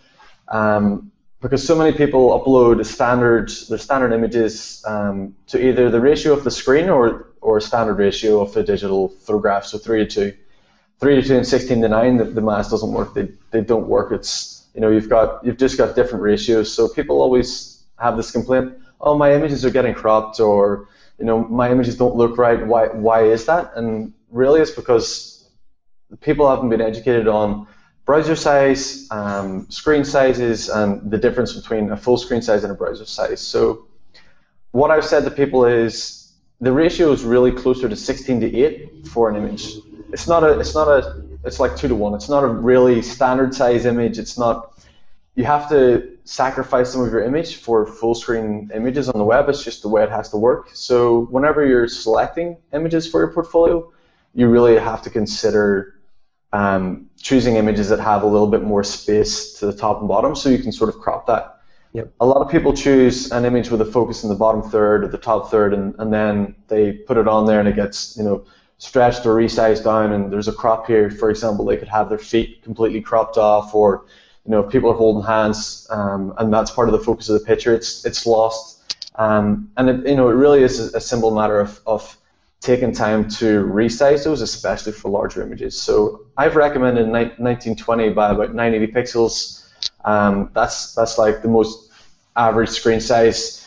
Um, 0.49 1.11
because 1.41 1.67
so 1.67 1.75
many 1.75 1.91
people 1.91 2.31
upload 2.39 2.87
standard 2.87 3.51
their 3.69 3.79
standard 3.79 4.13
images 4.13 4.83
um, 4.87 5.35
to 5.49 5.61
either 5.61 5.91
the 5.91 6.01
ratio 6.01 6.33
of 6.33 6.45
the 6.45 6.53
screen 6.53 6.89
or 6.89 7.33
or 7.41 7.61
standard 7.61 7.99
ratio 7.99 8.41
of 8.41 8.55
the 8.55 8.63
digital 8.63 9.09
photograph, 9.09 9.67
so 9.67 9.77
three 9.77 10.07
to 10.07 10.07
two. 10.07 10.39
Three 11.03 11.21
to 11.21 11.23
two 11.27 11.37
and 11.37 11.45
sixteen 11.45 11.83
to 11.83 11.89
nine, 11.89 12.17
the, 12.17 12.27
the 12.27 12.41
math 12.41 12.71
doesn't 12.71 12.93
work. 12.93 13.13
They, 13.13 13.29
they 13.51 13.61
don't 13.61 13.89
work. 13.89 14.13
It's 14.13 14.69
you 14.73 14.81
know 14.81 14.89
you've 14.89 15.09
got 15.09 15.45
you've 15.45 15.57
just 15.57 15.77
got 15.77 15.97
different 15.97 16.23
ratios. 16.23 16.73
So 16.73 16.89
people 16.89 17.21
always 17.21 17.83
have 17.99 18.17
this 18.17 18.31
complaint. 18.31 18.75
Oh, 19.01 19.19
my 19.19 19.35
images 19.35 19.65
are 19.65 19.71
getting 19.71 19.95
cropped, 19.95 20.39
or 20.39 20.87
you 21.19 21.25
know 21.25 21.43
my 21.49 21.73
images 21.73 21.97
don't 21.97 22.15
look 22.15 22.39
right. 22.39 22.65
Why 22.65 22.87
why 22.87 23.25
is 23.25 23.47
that? 23.47 23.73
And 23.75 24.13
really, 24.31 24.61
it's 24.61 24.71
because 24.71 25.51
people 26.21 26.49
haven't 26.49 26.69
been 26.69 26.81
educated 26.81 27.27
on 27.27 27.67
browser 28.05 28.37
size, 28.37 29.09
um, 29.11 29.69
screen 29.71 30.05
sizes, 30.05 30.69
and 30.69 31.11
the 31.11 31.19
difference 31.19 31.53
between 31.53 31.91
a 31.91 31.97
full 31.97 32.17
screen 32.17 32.43
size 32.43 32.63
and 32.63 32.73
a 32.73 32.77
browser 32.77 33.07
size. 33.07 33.41
So 33.41 33.87
what 34.71 34.93
I've 34.93 35.05
said 35.05 35.25
to 35.25 35.33
people 35.33 35.65
is 35.65 36.33
the 36.61 36.71
ratio 36.71 37.11
is 37.11 37.25
really 37.25 37.51
closer 37.51 37.89
to 37.89 37.97
16 37.97 38.41
to 38.41 38.57
8 38.57 39.09
for 39.09 39.29
an 39.29 39.35
image. 39.35 39.79
It's 40.13 40.29
not 40.29 40.45
a, 40.45 40.59
it's 40.61 40.75
not 40.75 40.89
a, 40.89 41.23
it's 41.45 41.59
like 41.59 41.77
two 41.77 41.89
to 41.89 41.95
one. 41.95 42.15
It's 42.15 42.29
not 42.29 42.45
a 42.45 42.49
really 42.49 43.03
standard 43.03 43.55
size 43.55 43.87
image. 43.87 44.19
It's 44.19 44.39
not, 44.39 44.81
you 45.35 45.45
have 45.45 45.69
to 45.71 46.19
sacrifice 46.25 46.93
some 46.93 47.03
of 47.03 47.11
your 47.11 47.25
image 47.25 47.57
for 47.57 47.87
full 47.87 48.15
screen 48.15 48.71
images 48.75 49.09
on 49.09 49.19
the 49.19 49.25
web. 49.25 49.49
It's 49.49 49.65
just 49.65 49.83
the 49.83 49.89
way 49.89 50.03
it 50.03 50.11
has 50.11 50.29
to 50.31 50.37
work. 50.37 50.71
So 50.75 51.23
whenever 51.31 51.67
you're 51.67 51.89
selecting 51.89 52.59
images 52.73 53.11
for 53.11 53.21
your 53.21 53.33
portfolio, 53.33 53.91
you 54.35 54.49
really 54.49 54.79
have 54.79 55.03
to 55.03 55.11
consider 55.11 55.95
um, 56.53 57.09
choosing 57.21 57.57
images 57.57 57.89
that 57.89 57.99
have 57.99 58.23
a 58.23 58.27
little 58.27 58.47
bit 58.47 58.63
more 58.63 58.85
space 58.85 59.55
to 59.55 59.67
the 59.67 59.73
top 59.73 60.01
and 60.01 60.09
bottom 60.09 60.37
so 60.37 60.49
you 60.49 60.59
can 60.59 60.73
sort 60.73 60.95
of 60.95 61.01
crop 61.01 61.27
that. 61.27 61.61
Yep. 61.95 62.13
A 62.21 62.27
lot 62.27 62.41
of 62.41 62.51
people 62.51 62.73
choose 62.73 63.31
an 63.33 63.45
image 63.45 63.71
with 63.71 63.81
a 63.81 63.85
focus 63.85 64.23
in 64.23 64.31
the 64.31 64.35
bottom 64.35 64.63
third 64.63 65.05
or 65.05 65.09
the 65.09 65.19
top 65.19 65.51
third 65.51 65.75
and, 65.75 65.95
and 65.99 66.13
then 66.13 66.55
they 66.69 66.93
put 66.93 67.17
it 67.19 67.29
on 67.29 67.47
there 67.47 67.61
and 67.61 67.69
it 67.69 67.77
gets, 67.77 68.17
you 68.17 68.23
know, 68.23 68.45
stretched 68.83 69.25
or 69.27 69.37
resized 69.37 69.85
down 69.85 70.13
and 70.13 70.33
there's 70.33 70.49
a 70.49 70.53
crop 70.53 70.89
here. 70.89 71.09
For 71.09 71.31
example, 71.31 71.65
they 71.65 71.77
could 71.77 71.87
have 71.87 72.09
their 72.09 72.19
feet 72.19 72.65
completely 72.65 73.01
cropped 73.01 73.39
off 73.39 73.77
or, 73.77 74.07
you 74.45 74.51
know, 74.51 74.59
if 74.65 74.73
people 74.73 74.91
are 74.91 74.97
holding 74.97 75.23
hands 75.23 75.87
um, 75.91 76.35
and 76.39 76.53
that's 76.53 76.73
part 76.73 76.89
of 76.89 76.93
the 76.93 76.99
focus 76.99 77.29
of 77.29 77.39
the 77.39 77.47
picture, 77.47 77.73
it's, 77.73 78.05
it's 78.05 78.27
lost. 78.27 78.93
Um, 79.15 79.71
and, 79.77 79.89
it, 79.89 80.09
you 80.09 80.17
know, 80.17 80.29
it 80.31 80.33
really 80.33 80.65
is 80.65 80.81
a 80.81 81.01
simple 81.01 81.31
matter 81.33 81.61
of, 81.61 81.81
of 81.87 82.19
taken 82.61 82.93
time 82.93 83.29
to 83.29 83.63
resize 83.67 84.25
those, 84.25 84.41
especially 84.41 84.91
for 84.91 85.13
larger 85.13 85.43
images. 85.43 85.81
So 85.81 86.27
I've 86.37 86.57
recommended 86.57 87.07
1920 87.07 88.11
by 88.11 88.31
about 88.33 88.53
980 88.53 88.93
pixels. 88.93 89.65
Um, 90.05 90.51
that's 90.55 90.93
that's 90.97 91.19
like 91.19 91.43
the 91.43 91.49
most 91.49 91.93
average 92.35 92.71
screen 92.71 93.01
size. 93.01 93.65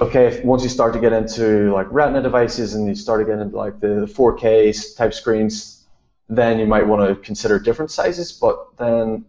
Okay, 0.00 0.26
if, 0.26 0.44
once 0.44 0.62
you 0.62 0.70
start 0.70 0.94
to 0.94 0.98
get 0.98 1.12
into 1.12 1.72
like 1.74 1.86
Retina 1.90 2.22
devices 2.22 2.74
and 2.74 2.86
you 2.86 2.94
start 2.94 3.20
to 3.20 3.26
get 3.30 3.38
into 3.38 3.56
like 3.56 3.80
the 3.80 4.06
4K 4.06 4.96
type 4.96 5.12
screens, 5.12 5.84
then 6.28 6.58
you 6.58 6.66
might 6.66 6.86
want 6.86 7.06
to 7.06 7.14
consider 7.16 7.58
different 7.58 7.90
sizes. 7.90 8.32
But 8.32 8.78
then 8.78 9.26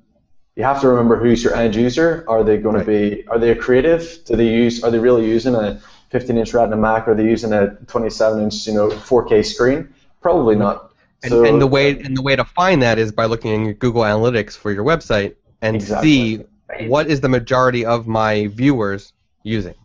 you 0.55 0.63
have 0.63 0.79
to 0.81 0.87
remember 0.87 1.17
who's 1.17 1.43
your 1.43 1.55
end 1.55 1.75
user. 1.75 2.23
Are 2.27 2.43
they 2.43 2.57
going 2.57 2.75
right. 2.75 2.85
to 2.85 3.15
be? 3.15 3.27
Are 3.27 3.37
they 3.37 3.49
a 3.49 3.55
creative? 3.55 4.19
Do 4.25 4.37
they 4.37 4.47
use? 4.47 4.83
Are 4.83 4.91
they 4.91 4.99
really 4.99 5.27
using 5.27 5.55
a 5.55 5.81
15 6.11 6.37
inch 6.37 6.53
Retina 6.53 6.77
Mac? 6.77 7.07
Or 7.07 7.11
Are 7.11 7.15
they 7.15 7.25
using 7.25 7.51
a 7.51 7.75
27 7.87 8.43
inch, 8.43 8.67
you 8.67 8.73
know, 8.73 8.89
4K 8.89 9.45
screen? 9.45 9.93
Probably 10.21 10.55
not. 10.55 10.93
And, 11.23 11.31
so, 11.31 11.43
and 11.43 11.61
the 11.61 11.67
way 11.67 11.99
and 11.99 12.15
the 12.15 12.21
way 12.21 12.35
to 12.35 12.45
find 12.45 12.81
that 12.81 12.97
is 12.97 13.11
by 13.11 13.25
looking 13.25 13.69
at 13.69 13.79
Google 13.79 14.03
Analytics 14.03 14.53
for 14.53 14.71
your 14.71 14.85
website 14.85 15.35
and 15.61 15.75
exactly. 15.75 16.09
see 16.09 16.43
what 16.87 17.07
is 17.07 17.21
the 17.21 17.29
majority 17.29 17.85
of 17.85 18.07
my 18.07 18.47
viewers 18.47 19.13
using. 19.43 19.75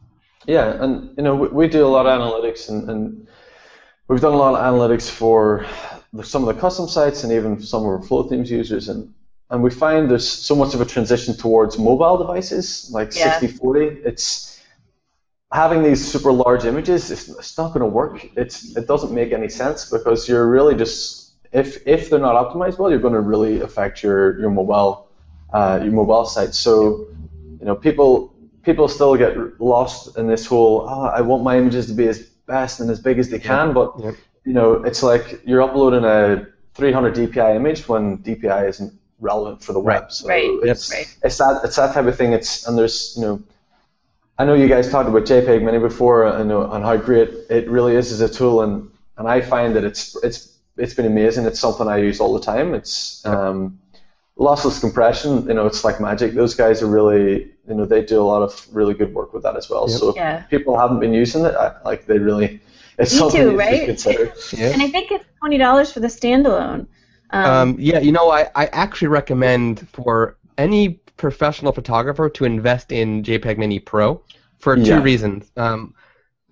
Yeah, 0.46 0.82
and 0.82 1.16
you 1.16 1.22
know 1.22 1.34
we, 1.34 1.48
we 1.48 1.68
do 1.68 1.86
a 1.86 1.88
lot 1.88 2.06
of 2.06 2.20
analytics, 2.20 2.68
and, 2.68 2.90
and, 2.90 3.26
we've 4.08 4.20
done 4.20 4.32
a 4.32 4.36
lot 4.36 4.54
of 4.54 4.60
analytics 4.60 5.10
for 5.10 5.66
some 6.22 6.46
of 6.46 6.54
the 6.54 6.60
custom 6.60 6.88
sites 6.88 7.24
and 7.24 7.32
even 7.32 7.60
some 7.60 7.82
of 7.82 7.88
our 7.88 7.98
Flothemes 7.98 8.48
users, 8.48 8.88
and 8.88 9.12
and 9.50 9.62
we 9.62 9.70
find 9.70 10.10
there's 10.10 10.28
so 10.28 10.54
much 10.54 10.74
of 10.74 10.80
a 10.80 10.84
transition 10.84 11.34
towards 11.34 11.78
mobile 11.78 12.16
devices, 12.16 12.90
like 12.92 13.14
yeah. 13.16 13.38
60-40. 13.38 14.04
It's 14.04 14.60
having 15.52 15.82
these 15.82 16.04
super 16.04 16.32
large 16.32 16.64
images, 16.64 17.10
it's, 17.10 17.28
it's 17.28 17.56
not 17.56 17.68
going 17.68 17.80
to 17.80 17.86
work. 17.86 18.26
It's 18.36 18.76
it 18.76 18.86
doesn't 18.86 19.12
make 19.12 19.32
any 19.32 19.48
sense 19.48 19.90
because 19.90 20.28
you're 20.28 20.48
really 20.48 20.74
just 20.74 21.32
if 21.52 21.86
if 21.86 22.10
they're 22.10 22.18
not 22.18 22.34
optimized 22.34 22.78
well, 22.78 22.90
you're 22.90 22.98
going 23.08 23.14
to 23.14 23.20
really 23.20 23.60
affect 23.60 24.02
your 24.02 24.38
your 24.40 24.50
mobile 24.50 25.08
uh, 25.52 25.80
your 25.82 25.92
mobile 25.92 26.26
site. 26.26 26.54
So 26.54 27.06
you 27.60 27.66
know 27.66 27.76
people 27.76 28.34
people 28.66 28.88
still 28.88 29.16
get 29.16 29.60
lost 29.60 30.18
in 30.18 30.26
this 30.26 30.44
whole 30.44 30.86
oh, 30.90 31.04
I 31.04 31.22
want 31.22 31.42
my 31.42 31.56
images 31.56 31.86
to 31.86 31.94
be 31.94 32.08
as 32.08 32.18
best 32.46 32.80
and 32.80 32.90
as 32.90 33.00
big 33.00 33.18
as 33.18 33.30
they 33.30 33.38
can, 33.38 33.72
but 33.72 33.94
yep. 33.98 34.14
you 34.44 34.52
know 34.52 34.74
it's 34.84 35.02
like 35.02 35.40
you're 35.46 35.62
uploading 35.62 36.04
a 36.04 36.46
300 36.74 37.14
DPI 37.14 37.56
image 37.56 37.88
when 37.88 38.18
DPI 38.18 38.68
isn't 38.68 38.92
relevant 39.20 39.62
for 39.62 39.72
the 39.72 39.80
web. 39.80 40.12
So 40.12 40.28
right. 40.28 40.50
It's, 40.64 40.92
right. 40.92 41.16
it's 41.22 41.38
that 41.38 41.62
it's 41.64 41.76
that 41.76 41.94
type 41.94 42.04
of 42.04 42.18
thing. 42.18 42.32
It's 42.34 42.66
and 42.66 42.76
there's 42.76 43.14
you 43.16 43.22
know 43.22 43.42
I 44.38 44.44
know 44.44 44.54
you 44.54 44.68
guys 44.68 44.90
talked 44.90 45.08
about 45.08 45.22
JPEG 45.24 45.62
Mini 45.62 45.78
before 45.78 46.26
and, 46.26 46.52
and 46.52 46.84
how 46.84 46.96
great 46.96 47.30
it 47.48 47.70
really 47.70 47.96
is 47.96 48.12
as 48.12 48.20
a 48.20 48.28
tool, 48.28 48.62
and, 48.62 48.90
and 49.16 49.26
I 49.26 49.40
find 49.40 49.76
that 49.76 49.84
it's 49.84 50.16
it's 50.22 50.58
it's 50.76 50.92
been 50.92 51.06
amazing. 51.06 51.46
It's 51.46 51.60
something 51.60 51.88
I 51.88 51.98
use 51.98 52.20
all 52.20 52.34
the 52.34 52.44
time. 52.44 52.74
It's 52.74 53.24
um, 53.24 53.78
lossless 54.38 54.80
compression. 54.80 55.46
You 55.48 55.54
know, 55.54 55.66
it's 55.66 55.84
like 55.84 56.00
magic. 56.00 56.34
Those 56.34 56.54
guys 56.54 56.82
are 56.82 56.86
really 56.86 57.52
you 57.68 57.74
know 57.74 57.84
they 57.84 58.04
do 58.04 58.20
a 58.20 58.24
lot 58.24 58.42
of 58.42 58.66
really 58.72 58.94
good 58.94 59.14
work 59.14 59.32
with 59.32 59.42
that 59.42 59.56
as 59.56 59.68
well. 59.68 59.88
Yep. 59.88 59.98
So 59.98 60.14
yeah. 60.14 60.42
people 60.42 60.78
haven't 60.78 61.00
been 61.00 61.12
using 61.12 61.44
it, 61.44 61.54
I, 61.54 61.74
like 61.84 62.06
they 62.06 62.18
really 62.18 62.60
it's 62.98 63.12
Me 63.12 63.18
something 63.18 63.40
too, 63.50 63.56
right? 63.56 63.80
to 63.80 63.86
consider. 63.86 64.32
yeah. 64.56 64.72
And 64.72 64.82
I 64.82 64.88
think 64.88 65.10
it's 65.10 65.24
twenty 65.38 65.58
dollars 65.58 65.92
for 65.92 66.00
the 66.00 66.08
standalone. 66.08 66.86
Um, 67.30 67.44
um, 67.44 67.76
yeah, 67.78 67.98
you 67.98 68.12
know, 68.12 68.30
I, 68.30 68.48
I 68.54 68.66
actually 68.66 69.08
recommend 69.08 69.88
for 69.88 70.36
any 70.58 71.00
professional 71.16 71.72
photographer 71.72 72.28
to 72.28 72.44
invest 72.44 72.92
in 72.92 73.22
JPEG 73.22 73.58
Mini 73.58 73.80
Pro 73.80 74.22
for 74.58 74.76
two 74.76 74.82
yeah. 74.82 75.02
reasons. 75.02 75.50
Um, 75.56 75.94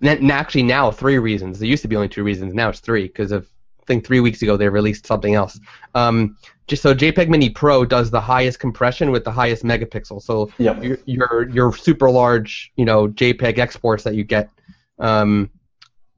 actually, 0.03 0.63
now 0.63 0.91
three 0.91 1.17
reasons. 1.17 1.59
There 1.59 1.67
used 1.67 1.81
to 1.83 1.87
be 1.87 1.95
only 1.95 2.09
two 2.09 2.23
reasons. 2.23 2.53
Now 2.53 2.69
it's 2.69 2.81
three 2.81 3.03
because 3.03 3.31
of 3.31 3.47
I 3.81 3.85
think 3.85 4.05
three 4.05 4.19
weeks 4.19 4.41
ago 4.41 4.57
they 4.57 4.67
released 4.67 5.05
something 5.05 5.35
else. 5.35 5.59
Um, 5.93 6.37
just 6.67 6.81
so 6.81 6.93
JPEG 6.93 7.29
Mini 7.29 7.49
Pro 7.49 7.85
does 7.85 8.09
the 8.11 8.21
highest 8.21 8.59
compression 8.59 9.11
with 9.11 9.23
the 9.23 9.31
highest 9.31 9.63
megapixel. 9.63 10.21
So 10.21 10.51
yep. 10.57 10.83
your, 10.83 10.97
your 11.05 11.49
your 11.49 11.75
super 11.75 12.09
large 12.09 12.71
you 12.75 12.85
know 12.85 13.07
JPEG 13.07 13.59
exports 13.59 14.03
that 14.03 14.15
you 14.15 14.23
get 14.23 14.49
um, 14.99 15.49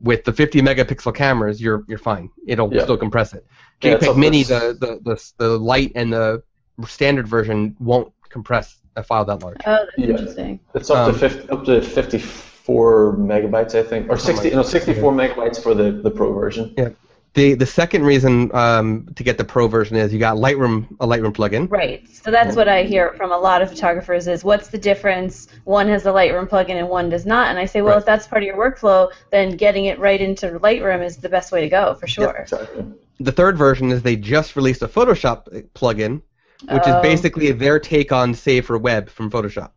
with 0.01 0.23
the 0.23 0.33
50 0.33 0.61
megapixel 0.61 1.15
cameras, 1.15 1.61
you're 1.61 1.83
you're 1.87 1.97
fine. 1.97 2.29
It'll 2.45 2.73
yep. 2.73 2.83
still 2.83 2.97
compress 2.97 3.33
it. 3.33 3.45
JPEG 3.81 4.01
yeah, 4.01 4.13
Mini, 4.13 4.43
the, 4.43 4.77
the 4.79 4.99
the 5.03 5.31
the 5.37 5.57
light 5.59 5.91
and 5.95 6.13
the 6.13 6.43
standard 6.85 7.27
version 7.27 7.75
won't 7.79 8.13
compress 8.29 8.77
a 8.95 9.03
file 9.03 9.25
that 9.25 9.41
large. 9.41 9.57
Oh, 9.65 9.71
that's 9.71 9.91
Yeah. 9.97 10.07
interesting. 10.07 10.59
It's 10.73 10.89
up 10.89 11.07
Um, 11.07 11.13
to 11.13 11.29
50, 11.29 11.49
up 11.49 11.65
to 11.65 11.81
54 11.81 13.15
megabytes, 13.17 13.75
I 13.75 13.83
think, 13.83 14.09
or 14.09 14.17
60, 14.17 14.51
no, 14.51 14.63
64 14.63 15.13
megabytes 15.13 15.61
for 15.61 15.73
the, 15.73 15.91
the 15.91 16.11
Pro 16.11 16.33
version. 16.33 16.73
Yeah. 16.77 16.89
The 17.37 17.53
the 17.53 17.67
second 17.67 18.03
reason 18.03 18.49
um, 18.55 19.07
to 19.15 19.23
get 19.23 19.37
the 19.37 19.43
Pro 19.43 19.67
version 19.67 19.95
is 19.95 20.11
you 20.11 20.17
got 20.17 20.37
Lightroom 20.37 20.87
a 20.99 21.05
Lightroom 21.05 21.33
plugin. 21.33 21.69
Right. 21.69 22.03
So 22.09 22.31
that's 22.31 22.55
what 22.55 22.67
I 22.67 22.81
hear 22.81 23.13
from 23.13 23.31
a 23.31 23.37
lot 23.37 23.61
of 23.61 23.69
photographers 23.69 24.27
is 24.27 24.43
what's 24.43 24.69
the 24.69 24.77
difference? 24.79 25.47
One 25.63 25.87
has 25.87 26.01
the 26.01 26.11
Lightroom 26.11 26.49
plugin 26.49 26.79
and 26.79 26.89
one 26.89 27.09
does 27.09 27.27
not. 27.27 27.49
And 27.49 27.59
I 27.59 27.65
say, 27.65 27.83
well, 27.83 27.91
Right. 27.93 27.99
if 27.99 28.05
that's 28.07 28.25
part 28.25 28.41
of 28.41 28.47
your 28.47 28.57
workflow, 28.57 29.11
then 29.29 29.55
getting 29.55 29.85
it 29.85 29.99
right 29.99 30.19
into 30.19 30.47
Lightroom 30.59 31.05
is 31.05 31.17
the 31.17 31.29
best 31.29 31.51
way 31.51 31.61
to 31.61 31.69
go 31.69 31.93
for 31.93 32.07
sure. 32.07 32.37
Exactly. 32.37 32.85
The 33.19 33.31
third 33.31 33.55
version 33.55 33.91
is 33.91 34.01
they 34.01 34.15
just 34.15 34.55
released 34.55 34.81
a 34.81 34.87
Photoshop 34.87 35.45
plugin, 35.75 36.23
which 36.71 36.83
Oh. 36.87 36.95
is 36.97 37.01
basically 37.03 37.51
their 37.51 37.77
take 37.79 38.11
on 38.11 38.33
Save 38.33 38.65
for 38.65 38.79
Web 38.79 39.11
from 39.11 39.29
Photoshop. 39.29 39.69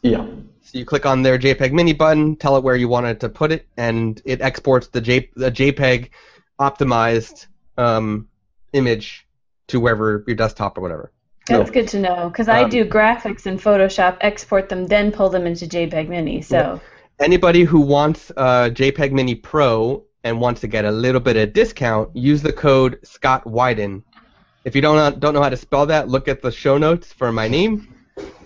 Yeah. 0.00 0.24
So 0.62 0.78
you 0.78 0.86
click 0.86 1.04
on 1.04 1.20
their 1.22 1.36
JPEG 1.38 1.72
mini 1.72 1.92
button, 1.92 2.36
tell 2.36 2.56
it 2.56 2.64
where 2.64 2.76
you 2.76 2.88
want 2.88 3.04
it 3.04 3.20
to 3.20 3.28
put 3.28 3.52
it, 3.52 3.66
and 3.76 4.22
it 4.24 4.40
exports 4.40 4.86
the, 4.88 5.02
J, 5.02 5.28
the 5.36 5.50
JPEG 5.50 6.08
optimized 6.60 7.46
um, 7.78 8.28
image 8.72 9.26
to 9.68 9.80
wherever 9.80 10.24
your 10.26 10.36
desktop 10.36 10.78
or 10.78 10.80
whatever. 10.80 11.12
That's 11.48 11.70
No. 11.70 11.74
good 11.74 11.88
to 11.88 12.00
know 12.00 12.28
because 12.28 12.48
I 12.48 12.62
Um, 12.62 12.70
do 12.70 12.84
graphics 12.84 13.46
in 13.46 13.58
Photoshop, 13.58 14.18
export 14.20 14.68
them, 14.68 14.86
then 14.86 15.10
pull 15.12 15.28
them 15.28 15.46
into 15.46 15.66
JPEG 15.66 16.08
Mini. 16.08 16.40
So 16.42 16.80
Anybody 17.20 17.62
who 17.64 17.80
wants 17.80 18.32
uh, 18.36 18.70
JPEG 18.72 19.12
Mini 19.12 19.34
Pro 19.34 20.04
and 20.24 20.40
wants 20.40 20.60
to 20.62 20.66
get 20.68 20.84
a 20.84 20.90
little 20.90 21.20
bit 21.20 21.36
of 21.36 21.52
discount, 21.52 22.14
use 22.16 22.42
the 22.42 22.52
code 22.52 22.98
Scott 23.04 23.44
Wyden. 23.44 24.02
If 24.64 24.74
you 24.76 24.82
don't 24.82 24.96
know, 24.96 25.10
don't 25.18 25.34
know 25.34 25.42
how 25.42 25.48
to 25.48 25.56
spell 25.56 25.86
that, 25.86 26.08
look 26.08 26.28
at 26.28 26.42
the 26.42 26.50
show 26.50 26.78
notes 26.78 27.12
for 27.12 27.32
my 27.32 27.48
name, 27.48 27.88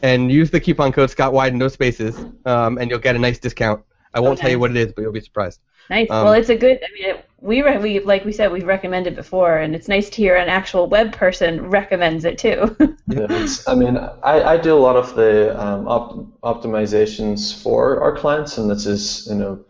and 0.03 0.31
use 0.33 0.51
the 0.51 0.61
coupon 0.61 0.93
code 0.93 1.11
Scott 1.11 1.33
Wyden, 1.33 1.55
no 1.57 1.69
spaces, 1.69 2.17
um, 2.45 2.79
and 2.79 2.91
you'll 2.91 2.99
get 2.99 3.17
a 3.17 3.19
nice 3.19 3.39
discount. 3.39 3.83
I 4.15 4.21
won't 4.21 4.39
Oh, 4.39 4.43
tell 4.43 4.51
you 4.51 4.59
what 4.59 4.71
it 4.71 4.77
is, 4.79 4.93
but 4.93 5.03
you'll 5.03 5.13
be 5.13 5.21
surprised. 5.21 5.61
nice. 5.91 6.11
Um, 6.11 6.25
well, 6.25 6.33
it's 6.35 6.49
a 6.49 6.57
good. 6.57 6.79
I 6.83 6.93
mean, 6.95 7.17
it, 7.17 7.26
we 7.47 7.63
re- 7.63 7.79
we 7.79 8.01
like 8.01 8.25
we 8.25 8.33
said 8.33 8.51
we've 8.51 8.67
recommended 8.67 9.15
before, 9.15 9.59
and 9.59 9.75
it's 9.75 9.87
nice 9.89 10.11
to 10.11 10.17
hear 10.17 10.35
an 10.37 10.49
actual 10.49 10.89
web 10.89 11.13
person 11.13 11.71
recommends 11.71 12.25
it 12.25 12.39
too. 12.39 12.77
Yeah, 13.09 13.27
it's, 13.31 13.69
I 13.69 13.77
mean, 13.77 13.97
I, 14.25 14.43
I 14.43 14.57
do 14.57 14.75
a 14.75 14.83
lot 14.89 14.97
of 14.97 15.15
the 15.15 15.33
um, 15.65 15.87
op- 15.87 16.41
optimizations 16.43 17.55
for 17.63 18.01
our 18.03 18.17
clients, 18.17 18.59
and 18.59 18.69
this 18.69 18.85
is, 18.85 19.29
you 19.31 19.37
know, 19.37 19.65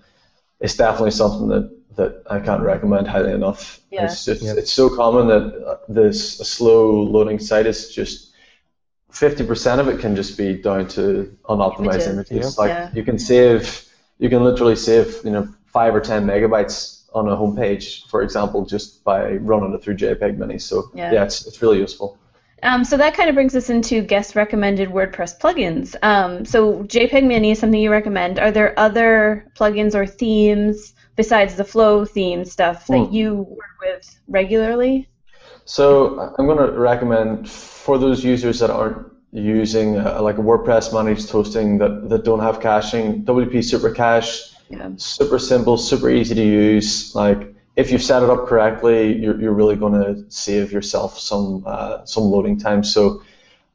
it's 0.59 0.75
definitely 0.75 1.11
something 1.11 1.47
that, 1.49 1.71
that 1.97 2.23
I 2.31 2.41
can't 2.41 2.63
recommend 2.63 3.07
highly 3.07 3.33
enough. 3.33 3.81
Yeah. 3.91 4.07
It's 4.07 4.25
just, 4.25 4.43
Yeah. 4.43 4.55
it's 4.57 4.73
so 4.73 4.89
common 4.89 5.29
that 5.29 5.45
uh, 5.67 5.77
this 5.87 6.39
slow 6.39 7.03
loading 7.03 7.39
site 7.39 7.67
is 7.67 7.95
just 7.95 8.33
50% 9.13 9.81
of 9.81 9.89
it 9.89 10.01
can 10.01 10.17
just 10.17 10.39
be 10.39 10.55
down 10.63 10.89
to 10.89 11.37
unoptimized 11.51 12.09
Images. 12.09 12.31
images. 12.31 12.57
Yeah. 12.57 12.63
Like 12.63 12.71
Yeah. 12.71 12.91
you 12.95 13.05
can 13.05 13.19
save, 13.19 13.85
you 14.19 14.31
can 14.31 14.43
literally 14.45 14.77
save, 14.77 15.15
you 15.25 15.31
know, 15.31 15.47
five 15.67 15.95
or 15.95 16.01
10 16.01 16.25
megabytes 16.25 16.96
on 17.17 17.29
a 17.29 17.37
homepage, 17.37 18.07
for 18.11 18.23
example, 18.23 18.67
just 18.67 19.03
by 19.03 19.33
running 19.51 19.73
it 19.75 19.83
through 19.83 19.97
JPEG 19.97 20.37
Mini. 20.37 20.59
So 20.59 20.91
Yeah. 20.95 21.13
yeah, 21.13 21.25
it's, 21.25 21.47
it's 21.47 21.63
really 21.63 21.79
useful. 21.79 22.19
Um, 22.63 22.85
so 22.85 22.97
that 22.99 23.15
kind 23.15 23.29
of 23.29 23.35
brings 23.35 23.55
us 23.57 23.71
into 23.71 24.03
guest 24.03 24.37
recommended 24.37 24.89
WordPress 24.91 25.39
plugins. 25.41 25.97
Um, 26.03 26.45
so 26.45 26.83
JPEG 26.85 27.25
Mini 27.27 27.51
is 27.53 27.59
something 27.59 27.81
you 27.81 27.91
recommend. 27.91 28.39
Are 28.39 28.51
there 28.51 28.79
other 28.79 29.51
plugins 29.59 29.95
or 29.95 30.07
themes 30.07 30.93
besides 31.17 31.55
the 31.57 31.65
Flow 31.65 32.05
theme 32.05 32.45
stuff 32.45 32.87
that 32.89 33.07
Hmm. 33.07 33.15
you 33.15 33.35
work 33.35 33.77
with 33.81 34.19
regularly? 34.29 35.09
So 35.65 36.35
I'm 36.39 36.47
going 36.47 36.59
to 36.59 36.71
recommend 36.79 37.49
for 37.49 37.99
those 37.99 38.23
users 38.25 38.59
that 38.61 38.71
aren't 38.71 39.07
using 39.33 39.97
uh, 39.99 40.21
like 40.23 40.39
a 40.39 40.43
WordPress 40.43 40.93
managed 40.93 41.31
hosting 41.31 41.79
that, 41.79 42.09
that 42.11 42.25
don't 42.25 42.41
have 42.41 42.61
caching, 42.61 43.25
WP 43.25 43.63
Super 43.65 43.91
Cache, 43.91 44.53
Yeah. 44.69 44.91
super 44.97 45.39
simple, 45.39 45.77
super 45.77 46.11
easy 46.11 46.35
to 46.35 46.43
use. 46.45 47.15
Like 47.15 47.55
if 47.77 47.91
you've 47.91 48.03
set 48.03 48.23
it 48.23 48.31
up 48.31 48.47
correctly, 48.47 49.17
you're, 49.17 49.41
you're 49.41 49.53
really 49.53 49.77
going 49.77 49.93
to 49.93 50.25
save 50.31 50.73
yourself 50.73 51.19
some 51.19 51.63
uh, 51.67 52.05
some 52.05 52.25
loading 52.25 52.59
time. 52.59 52.83
So 52.83 53.23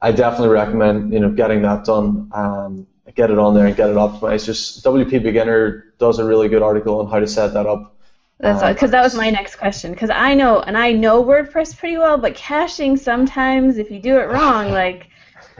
I 0.00 0.12
definitely 0.12 0.48
recommend 0.48 1.12
you 1.12 1.20
know 1.20 1.30
getting 1.30 1.62
that 1.62 1.84
done. 1.84 2.30
Um, 2.32 2.86
get 3.14 3.30
it 3.30 3.38
on 3.38 3.54
there 3.54 3.66
and 3.66 3.76
get 3.76 3.90
it 3.90 3.96
optimized. 3.96 4.46
Just 4.46 4.84
WP 4.84 5.22
Beginner 5.22 5.92
does 5.98 6.18
a 6.18 6.24
really 6.24 6.48
good 6.48 6.62
article 6.62 7.00
on 7.00 7.10
how 7.10 7.20
to 7.20 7.26
set 7.26 7.52
that 7.54 7.66
up. 7.66 7.94
That's 8.38 8.62
Um, 8.62 8.72
because 8.72 8.90
that 8.90 9.02
was 9.02 9.14
my 9.14 9.30
next 9.30 9.56
question. 9.56 9.92
Because 9.92 10.10
I 10.10 10.34
know 10.34 10.60
and 10.60 10.76
I 10.76 10.92
know 10.92 11.22
WordPress 11.22 11.76
pretty 11.76 11.98
well, 11.98 12.18
but 12.18 12.34
caching 12.34 12.96
sometimes, 12.96 13.78
if 13.78 13.90
you 13.90 14.00
do 14.00 14.18
it 14.18 14.28
wrong, 14.28 14.70
like 14.70 15.08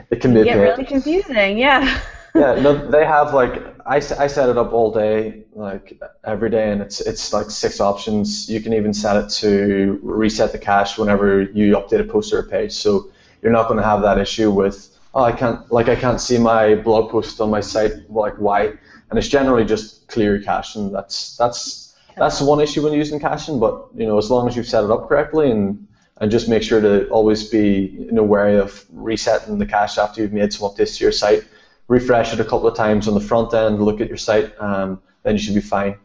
It 0.09 0.21
can 0.21 0.33
be 0.33 0.41
a 0.41 0.43
get 0.45 0.55
really 0.55 0.85
confusing. 0.85 1.57
Yeah. 1.57 1.99
yeah, 2.35 2.55
no, 2.55 2.89
they 2.89 3.05
have 3.05 3.33
like 3.33 3.61
I, 3.85 3.97
I 3.97 3.99
set 4.27 4.49
it 4.49 4.57
up 4.57 4.73
all 4.73 4.91
day, 4.91 5.43
like 5.53 6.01
every 6.23 6.49
day, 6.49 6.71
and 6.71 6.81
it's 6.81 6.99
it's 7.01 7.31
like 7.31 7.51
six 7.51 7.79
options. 7.79 8.49
You 8.49 8.59
can 8.59 8.73
even 8.73 8.93
set 8.93 9.17
it 9.17 9.29
to 9.41 9.99
reset 10.01 10.51
the 10.51 10.57
cache 10.57 10.97
whenever 10.97 11.41
you 11.41 11.75
update 11.75 11.99
a 11.99 12.03
post 12.03 12.33
or 12.33 12.39
a 12.39 12.43
page. 12.43 12.71
So 12.71 13.11
you're 13.41 13.51
not 13.51 13.67
going 13.67 13.77
to 13.77 13.85
have 13.85 14.01
that 14.01 14.17
issue 14.17 14.49
with 14.49 14.97
oh 15.13 15.23
I 15.23 15.31
can't 15.31 15.71
like 15.71 15.89
I 15.89 15.95
can't 15.95 16.19
see 16.19 16.39
my 16.39 16.75
blog 16.75 17.11
post 17.11 17.39
on 17.39 17.51
my 17.51 17.61
site 17.61 18.09
like 18.09 18.35
why, 18.35 18.65
and 19.09 19.19
it's 19.19 19.27
generally 19.27 19.65
just 19.65 20.07
clear 20.07 20.41
cache, 20.41 20.75
and 20.75 20.93
that's 20.93 21.37
that's 21.37 21.95
that's 22.17 22.41
one 22.41 22.61
issue 22.61 22.83
when 22.83 22.93
using 22.93 23.19
caching. 23.19 23.59
But 23.59 23.89
you 23.95 24.07
know 24.07 24.17
as 24.17 24.31
long 24.31 24.47
as 24.47 24.55
you've 24.55 24.67
set 24.67 24.83
it 24.83 24.89
up 24.89 25.07
correctly 25.07 25.51
and 25.51 25.87
and 26.17 26.31
just 26.31 26.47
make 26.47 26.63
sure 26.63 26.81
to 26.81 27.07
always 27.09 27.49
be 27.49 27.95
you 28.07 28.11
know 28.11 28.23
wary 28.23 28.57
of 28.57 28.85
resetting 28.91 29.57
the 29.57 29.65
cache 29.65 29.97
after 29.97 30.21
you've 30.21 30.33
made 30.33 30.53
some 30.53 30.69
updates 30.69 30.97
to 30.97 31.03
your 31.03 31.11
site 31.11 31.43
refresh 31.87 32.33
it 32.33 32.39
a 32.39 32.43
couple 32.43 32.67
of 32.67 32.75
times 32.75 33.07
on 33.07 33.13
the 33.13 33.19
front 33.19 33.53
end, 33.53 33.81
look 33.81 34.01
at 34.01 34.07
your 34.07 34.17
site, 34.17 34.53
um, 34.59 35.01
then 35.23 35.33
you 35.35 35.39
should 35.39 35.55
be 35.55 35.61
fine. 35.61 35.97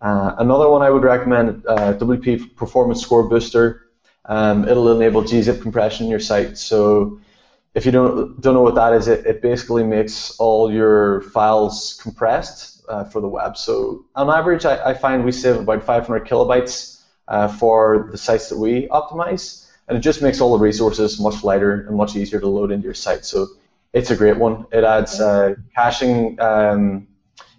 Uh, 0.00 0.34
another 0.38 0.68
one 0.68 0.82
I 0.82 0.90
would 0.90 1.02
recommend, 1.02 1.64
uh, 1.66 1.92
WP 1.94 2.56
Performance 2.56 3.02
Score 3.02 3.28
Booster. 3.28 3.86
Um, 4.24 4.66
it'll 4.68 4.94
enable 4.94 5.22
gzip 5.22 5.60
compression 5.60 6.06
in 6.06 6.10
your 6.10 6.20
site. 6.20 6.56
So 6.56 7.20
if 7.74 7.86
you 7.86 7.92
don't 7.92 8.40
don't 8.40 8.54
know 8.54 8.62
what 8.62 8.74
that 8.74 8.92
is, 8.92 9.08
it, 9.08 9.26
it 9.26 9.42
basically 9.42 9.84
makes 9.84 10.36
all 10.38 10.72
your 10.72 11.22
files 11.22 11.98
compressed 12.02 12.82
uh, 12.88 13.04
for 13.04 13.20
the 13.20 13.28
web. 13.28 13.56
So 13.56 14.04
on 14.14 14.30
average, 14.30 14.64
I, 14.64 14.90
I 14.90 14.94
find 14.94 15.24
we 15.24 15.32
save 15.32 15.56
about 15.56 15.82
500 15.82 16.26
kilobytes 16.26 17.02
uh, 17.28 17.48
for 17.48 18.08
the 18.10 18.18
sites 18.18 18.48
that 18.48 18.58
we 18.58 18.88
optimize, 18.88 19.68
and 19.88 19.96
it 19.96 20.00
just 20.00 20.22
makes 20.22 20.40
all 20.40 20.56
the 20.56 20.62
resources 20.62 21.20
much 21.20 21.44
lighter 21.44 21.86
and 21.86 21.96
much 21.96 22.16
easier 22.16 22.40
to 22.40 22.46
load 22.48 22.72
into 22.72 22.84
your 22.84 22.94
site. 22.94 23.24
So 23.24 23.46
it's 23.92 24.10
a 24.10 24.16
great 24.16 24.36
one. 24.38 24.66
It 24.72 24.84
adds 24.84 25.20
uh, 25.20 25.54
caching. 25.74 26.40
Um, 26.40 27.08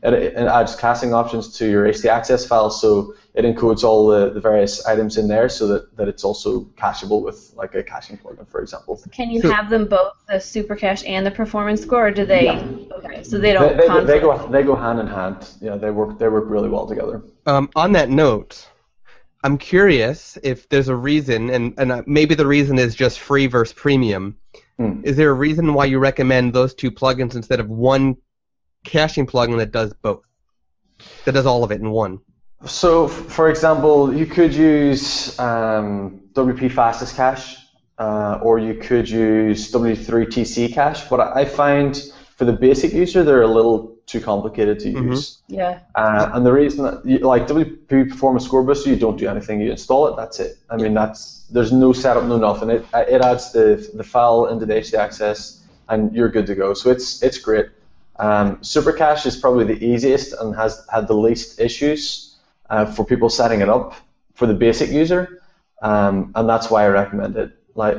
it, 0.04 0.14
it 0.14 0.36
adds 0.36 0.76
caching 0.76 1.14
options 1.14 1.56
to 1.58 1.70
your 1.70 1.86
htaccess 1.86 2.48
file, 2.48 2.72
so 2.72 3.14
it 3.36 3.46
encodes 3.46 3.84
all 3.84 4.08
the, 4.08 4.32
the 4.32 4.42
various 4.42 4.84
items 4.88 5.18
in 5.18 5.28
there, 5.28 5.48
so 5.48 5.68
that, 5.68 5.96
that 5.96 6.08
it's 6.08 6.24
also 6.24 6.62
cacheable 6.76 7.22
with 7.22 7.54
like 7.56 7.76
a 7.76 7.84
caching 7.84 8.18
plugin, 8.18 8.48
for 8.50 8.62
example. 8.62 9.00
Can 9.12 9.30
you 9.30 9.42
have 9.44 9.70
them 9.70 9.88
both, 9.88 10.14
the 10.28 10.40
super 10.40 10.76
cache 10.76 11.04
and 11.06 11.24
the 11.24 11.30
performance 11.32 11.84
score, 11.84 12.08
or 12.08 12.12
do 12.12 12.26
they? 12.26 12.46
Yeah. 12.46 12.66
Okay, 12.98 13.24
so 13.24 13.38
they 13.38 13.50
They, 13.50 13.54
don't 13.54 13.78
they, 13.78 13.88
conflict. 13.88 14.08
they 14.08 14.20
go 14.20 14.48
they 14.48 14.64
go 14.64 14.76
hand 14.76 15.00
in 15.00 15.08
hand. 15.08 15.48
Yeah, 15.62 15.76
they 15.76 15.92
work 15.92 16.18
they 16.18 16.28
work 16.28 16.46
really 16.48 16.70
well 16.70 16.88
together. 16.88 17.22
Um, 17.46 17.70
on 17.76 17.92
that 17.92 18.10
note, 18.10 18.68
I'm 19.44 19.58
curious 19.60 20.38
if 20.44 20.68
there's 20.70 20.88
a 20.88 20.96
reason, 20.96 21.52
and, 21.52 21.74
and 21.78 21.92
uh, 21.92 22.04
maybe 22.08 22.34
the 22.34 22.48
reason 22.48 22.80
is 22.80 22.96
just 22.96 23.20
free 23.20 23.46
versus 23.48 23.74
premium. 23.74 24.38
Hmm. 24.78 25.02
Is 25.04 25.16
there 25.16 25.30
a 25.30 25.34
reason 25.34 25.74
why 25.74 25.86
you 25.86 26.00
recommend 26.00 26.54
those 26.54 26.74
two 26.74 26.92
plugins 26.92 27.36
instead 27.36 27.60
of 27.60 27.70
one 27.70 28.18
caching 28.84 29.28
plugin 29.28 29.58
that 29.58 29.72
does 29.72 29.94
both? 29.94 30.24
That 31.26 31.34
does 31.34 31.46
all 31.46 31.64
of 31.64 31.72
it 31.72 31.82
in 31.82 31.90
one. 31.90 32.20
So, 32.66 33.06
f- 33.06 33.12
for 33.12 33.50
example, 33.50 34.14
you 34.14 34.26
could 34.26 34.54
use 34.54 35.38
um, 35.40 36.22
WP 36.34 36.72
Fastest 36.72 37.16
Cache, 37.16 37.58
uh, 37.98 38.40
or 38.42 38.60
you 38.60 38.76
could 38.76 39.10
use 39.10 39.72
W3TC 39.72 40.74
Cache. 40.74 41.10
But 41.10 41.20
I 41.20 41.42
I 41.42 41.46
find 41.46 42.00
for 42.42 42.46
the 42.46 42.54
basic 42.70 42.92
user, 42.92 43.24
they're 43.24 43.44
a 43.44 43.48
little 43.60 43.96
too 44.08 44.20
complicated 44.20 44.80
to 44.80 44.92
Mhm. 44.92 45.12
use. 45.12 45.44
Yeah. 45.48 45.78
Uh, 45.94 46.32
and 46.34 46.44
the 46.44 46.52
reason 46.52 46.84
that, 46.86 47.06
you, 47.06 47.20
like 47.20 47.46
WP 47.46 48.06
Performance 48.06 48.46
Score 48.46 48.64
Booster, 48.64 48.90
you 48.90 48.96
don't 48.96 49.16
do 49.16 49.28
anything. 49.28 49.62
You 49.62 49.70
install 49.70 50.08
it, 50.08 50.16
that's 50.16 50.40
it. 50.40 50.58
I 50.72 50.78
mean, 50.78 50.96
that's 50.96 51.46
there's 51.52 51.72
no 51.72 51.94
setup, 51.94 52.24
no 52.24 52.38
nothing. 52.38 52.72
It 52.72 52.84
it 53.16 53.22
adds 53.22 53.52
the 53.52 53.88
the 53.94 54.04
file 54.04 54.48
into 54.48 54.66
the 54.66 54.74
htaccess, 54.74 55.60
and 55.88 56.12
you're 56.16 56.30
good 56.30 56.48
to 56.48 56.56
go. 56.56 56.74
So 56.74 56.90
it's 56.90 57.22
it's 57.22 57.38
great. 57.38 57.68
Um, 58.18 58.58
Super 58.62 58.92
Cache 58.92 59.28
is 59.28 59.36
probably 59.38 59.66
the 59.74 59.80
easiest 59.92 60.34
and 60.42 60.56
has 60.56 60.84
had 60.90 61.08
the 61.08 61.14
least 61.28 61.62
issues 61.62 62.38
uh, 62.72 62.86
for 62.86 63.04
people 63.06 63.30
setting 63.30 63.62
it 63.62 63.70
up 63.70 63.94
for 64.34 64.48
the 64.48 64.56
basic 64.56 64.90
user, 64.90 65.44
um, 65.84 66.32
and 66.34 66.50
that's 66.50 66.72
why 66.72 66.86
I 66.86 66.88
recommend 66.88 67.36
it. 67.38 67.52
Like 67.76 67.98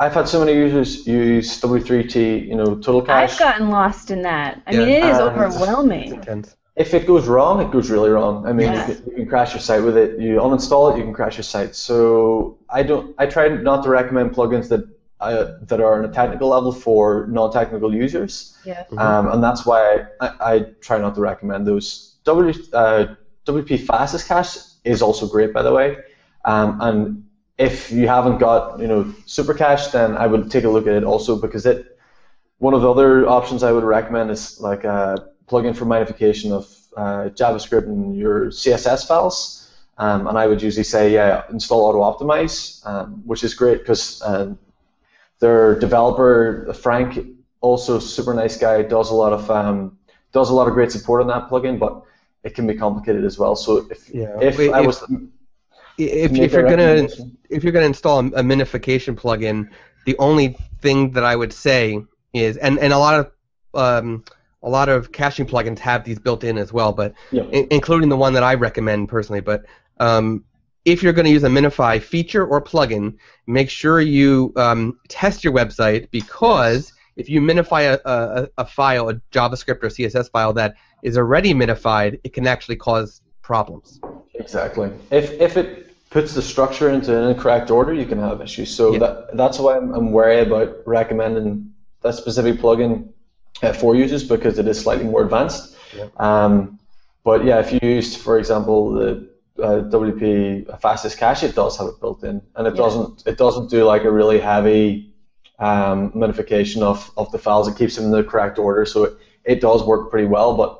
I've 0.00 0.12
had 0.12 0.28
so 0.28 0.40
many 0.44 0.54
users 0.58 1.06
use 1.06 1.60
W3T, 1.60 2.48
you 2.48 2.56
know, 2.56 2.74
Total 2.76 3.00
Cache. 3.02 3.32
I've 3.32 3.38
gotten 3.38 3.70
lost 3.70 4.10
in 4.10 4.22
that. 4.22 4.60
I 4.66 4.72
Yeah. 4.72 4.78
mean, 4.80 4.88
it 4.88 5.04
is 5.04 5.18
Uh, 5.18 5.30
overwhelming. 5.30 6.14
Intense. 6.14 6.56
if 6.76 6.92
it 6.92 7.06
goes 7.06 7.28
wrong, 7.28 7.60
it 7.60 7.70
goes 7.70 7.88
really 7.88 8.10
wrong. 8.10 8.44
I 8.48 8.52
mean, 8.52 8.72
Yeah. 8.72 8.88
you, 8.88 8.94
can, 8.94 9.04
you 9.06 9.14
can 9.18 9.26
crash 9.26 9.54
your 9.54 9.60
site 9.60 9.84
with 9.84 9.96
it. 9.96 10.18
You 10.18 10.40
uninstall 10.40 10.90
it, 10.92 10.98
you 10.98 11.04
can 11.04 11.12
crash 11.12 11.36
your 11.36 11.44
site. 11.44 11.76
So 11.76 12.58
I 12.68 12.82
don't. 12.82 13.14
I 13.16 13.26
try 13.26 13.46
not 13.48 13.84
to 13.84 13.90
recommend 13.90 14.32
plugins 14.34 14.68
that 14.70 14.82
uh, 15.20 15.52
that 15.68 15.80
are 15.80 15.94
on 15.98 16.04
a 16.04 16.12
technical 16.12 16.48
level 16.48 16.72
for 16.72 17.26
non-technical 17.30 17.94
users. 17.94 18.58
Yeah. 18.64 18.82
Um, 18.98 19.30
and 19.32 19.42
that's 19.42 19.64
why 19.64 20.04
I, 20.20 20.28
I, 20.52 20.58
try 20.80 20.98
not 20.98 21.14
to 21.14 21.20
recommend 21.20 21.66
those. 21.66 22.16
W, 22.24 22.52
uh, 22.72 23.06
WP 23.46 23.86
Fastest 23.86 24.26
Cache 24.28 24.58
is 24.82 25.00
also 25.00 25.26
great, 25.28 25.54
by 25.54 25.62
the 25.62 25.72
way. 25.72 25.96
Um, 26.44 26.78
and 26.80 27.24
if 27.58 27.90
you 27.92 28.08
haven't 28.08 28.38
got 28.38 28.80
you 28.80 28.88
know 28.88 29.14
Super 29.26 29.54
Cache, 29.54 29.88
then 29.88 30.16
I 30.16 30.26
would 30.26 30.50
take 30.50 30.64
a 30.64 30.68
look 30.68 30.86
at 30.86 30.94
it 30.94 31.04
also 31.04 31.40
because 31.40 31.66
it. 31.66 31.90
One 32.58 32.72
of 32.72 32.82
the 32.82 32.90
other 32.90 33.26
options 33.28 33.62
I 33.62 33.72
would 33.72 33.84
recommend 33.84 34.30
is 34.30 34.60
like 34.60 34.84
a 34.84 35.28
plugin 35.48 35.76
for 35.76 35.84
minification 35.84 36.52
of 36.52 36.66
uh, 36.96 37.28
JavaScript 37.30 37.84
and 37.84 38.16
your 38.16 38.46
CSS 38.46 39.06
files. 39.06 39.60
Um, 39.98 40.26
and 40.26 40.38
I 40.38 40.46
would 40.46 40.62
usually 40.62 40.84
say, 40.84 41.12
yeah, 41.12 41.44
install 41.50 41.92
Autoptimize, 41.92 42.84
um, 42.86 43.22
which 43.26 43.44
is 43.44 43.54
great 43.54 43.78
because 43.78 44.22
um, 44.24 44.58
their 45.40 45.78
developer 45.78 46.72
Frank, 46.74 47.26
also 47.60 47.98
super 47.98 48.34
nice 48.34 48.56
guy, 48.56 48.82
does 48.82 49.10
a 49.10 49.14
lot 49.14 49.32
of 49.32 49.50
um, 49.50 49.98
does 50.32 50.50
a 50.50 50.54
lot 50.54 50.66
of 50.66 50.74
great 50.74 50.90
support 50.90 51.20
on 51.20 51.28
that 51.28 51.48
plugin, 51.48 51.78
but 51.78 52.02
it 52.42 52.54
can 52.54 52.66
be 52.66 52.74
complicated 52.74 53.24
as 53.24 53.38
well. 53.38 53.56
So 53.56 53.86
if 53.90 54.08
Yeah. 54.12 54.40
if 54.40 54.58
I 54.58 54.80
was 54.80 55.02
if, 55.02 55.10
make 55.98 56.08
if 56.08 56.52
you're 56.52 56.62
gonna 56.62 57.08
if 57.50 57.62
you're 57.62 57.72
gonna 57.72 57.86
install 57.86 58.20
a, 58.20 58.26
a 58.26 58.42
minification 58.42 59.14
plugin, 59.16 59.68
the 60.04 60.16
only 60.18 60.56
thing 60.80 61.12
that 61.12 61.24
I 61.24 61.36
would 61.36 61.52
say 61.52 61.98
is, 62.32 62.56
and, 62.56 62.78
and 62.78 62.92
a 62.92 62.98
lot 62.98 63.20
of 63.20 63.30
um, 63.74 64.24
a 64.62 64.68
lot 64.68 64.88
of 64.88 65.12
caching 65.12 65.46
plugins 65.46 65.78
have 65.78 66.04
these 66.04 66.18
built 66.18 66.44
in 66.44 66.58
as 66.58 66.72
well, 66.72 66.92
but 66.92 67.14
Yeah. 67.30 67.42
in, 67.52 67.66
including 67.70 68.08
the 68.08 68.16
one 68.16 68.32
that 68.34 68.42
I 68.42 68.54
recommend 68.54 69.08
personally. 69.08 69.40
But 69.40 69.64
um, 70.00 70.44
if 70.84 71.02
you're 71.02 71.12
going 71.12 71.26
to 71.26 71.30
use 71.30 71.44
a 71.44 71.48
Minify 71.48 72.00
feature 72.00 72.46
or 72.46 72.62
plugin, 72.62 73.16
make 73.46 73.70
sure 73.70 74.00
you 74.00 74.52
um, 74.56 74.98
test 75.08 75.44
your 75.44 75.52
website 75.52 76.10
because 76.10 76.92
if 77.16 77.28
you 77.28 77.40
minify 77.40 77.94
a, 77.94 78.10
a, 78.10 78.48
a 78.58 78.66
file, 78.66 79.08
a 79.08 79.14
JavaScript 79.32 79.82
or 79.82 79.88
CSS 79.88 80.30
file 80.30 80.52
that 80.54 80.74
is 81.02 81.16
already 81.16 81.54
minified, 81.54 82.18
it 82.24 82.32
can 82.32 82.46
actually 82.46 82.76
cause 82.76 83.22
problems. 83.42 84.00
Exactly. 84.34 84.90
If 85.10 85.30
if 85.40 85.56
it 85.56 85.83
puts 86.14 86.32
the 86.32 86.40
structure 86.40 86.90
into 86.90 87.10
an 87.20 87.30
incorrect 87.30 87.72
order, 87.72 87.92
you 87.92 88.06
can 88.06 88.20
have 88.20 88.40
issues. 88.40 88.70
So 88.78 88.92
Yeah. 88.92 89.00
that 89.04 89.36
that's 89.36 89.58
why 89.58 89.72
I'm, 89.78 89.92
I'm 89.96 90.12
wary 90.12 90.40
about 90.48 90.68
recommending 90.86 91.74
that 92.02 92.14
specific 92.14 92.54
plugin 92.62 92.92
uh, 93.64 93.72
for 93.72 93.96
users 93.96 94.22
because 94.34 94.60
it 94.62 94.66
is 94.68 94.80
slightly 94.80 95.06
more 95.12 95.22
advanced. 95.22 95.76
Yeah. 95.98 96.08
Um, 96.28 96.78
but 97.24 97.44
yeah, 97.44 97.58
if 97.64 97.72
you 97.72 97.80
used, 97.82 98.18
for 98.26 98.38
example, 98.38 98.78
the 98.98 99.08
uh, 99.60 99.80
WP 99.98 100.80
fastest 100.80 101.18
cache, 101.18 101.42
it 101.42 101.54
does 101.56 101.76
have 101.78 101.88
it 101.92 101.98
built 102.00 102.22
in, 102.22 102.40
and 102.54 102.62
it 102.68 102.74
Yeah. 102.74 102.82
doesn't 102.84 103.26
it 103.26 103.36
doesn't 103.44 103.68
do 103.76 103.80
like 103.92 104.04
a 104.04 104.12
really 104.20 104.38
heavy 104.38 104.84
um, 105.58 106.12
minification 106.12 106.80
of, 106.82 107.10
of 107.16 107.26
the 107.32 107.38
files. 107.38 107.66
It 107.66 107.76
keeps 107.80 107.96
them 107.96 108.04
in 108.04 108.12
the 108.12 108.22
correct 108.22 108.56
order, 108.58 108.86
so 108.86 108.98
it, 109.08 109.12
it 109.52 109.58
does 109.60 109.82
work 109.82 110.10
pretty 110.12 110.28
well. 110.36 110.50
But 110.62 110.70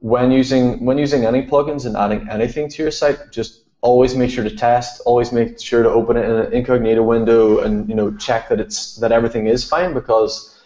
when 0.00 0.32
using 0.32 0.84
when 0.86 0.98
using 1.06 1.22
any 1.24 1.42
plugins 1.50 1.86
and 1.86 1.94
adding 1.96 2.28
anything 2.28 2.68
to 2.72 2.82
your 2.82 2.90
site, 2.90 3.20
just 3.30 3.61
always 3.82 4.14
make 4.14 4.30
sure 4.30 4.44
to 4.44 4.56
test. 4.56 5.02
Always 5.04 5.32
make 5.32 5.60
sure 5.60 5.82
to 5.82 5.90
open 5.90 6.16
it 6.16 6.24
in 6.24 6.30
an 6.30 6.52
incognito 6.52 7.02
window 7.02 7.58
and 7.58 7.88
you 7.88 7.94
know 7.94 8.16
check 8.16 8.48
that 8.48 8.60
it's 8.60 8.96
that 8.96 9.12
everything 9.12 9.46
is 9.46 9.68
fine 9.68 9.92
because 9.92 10.58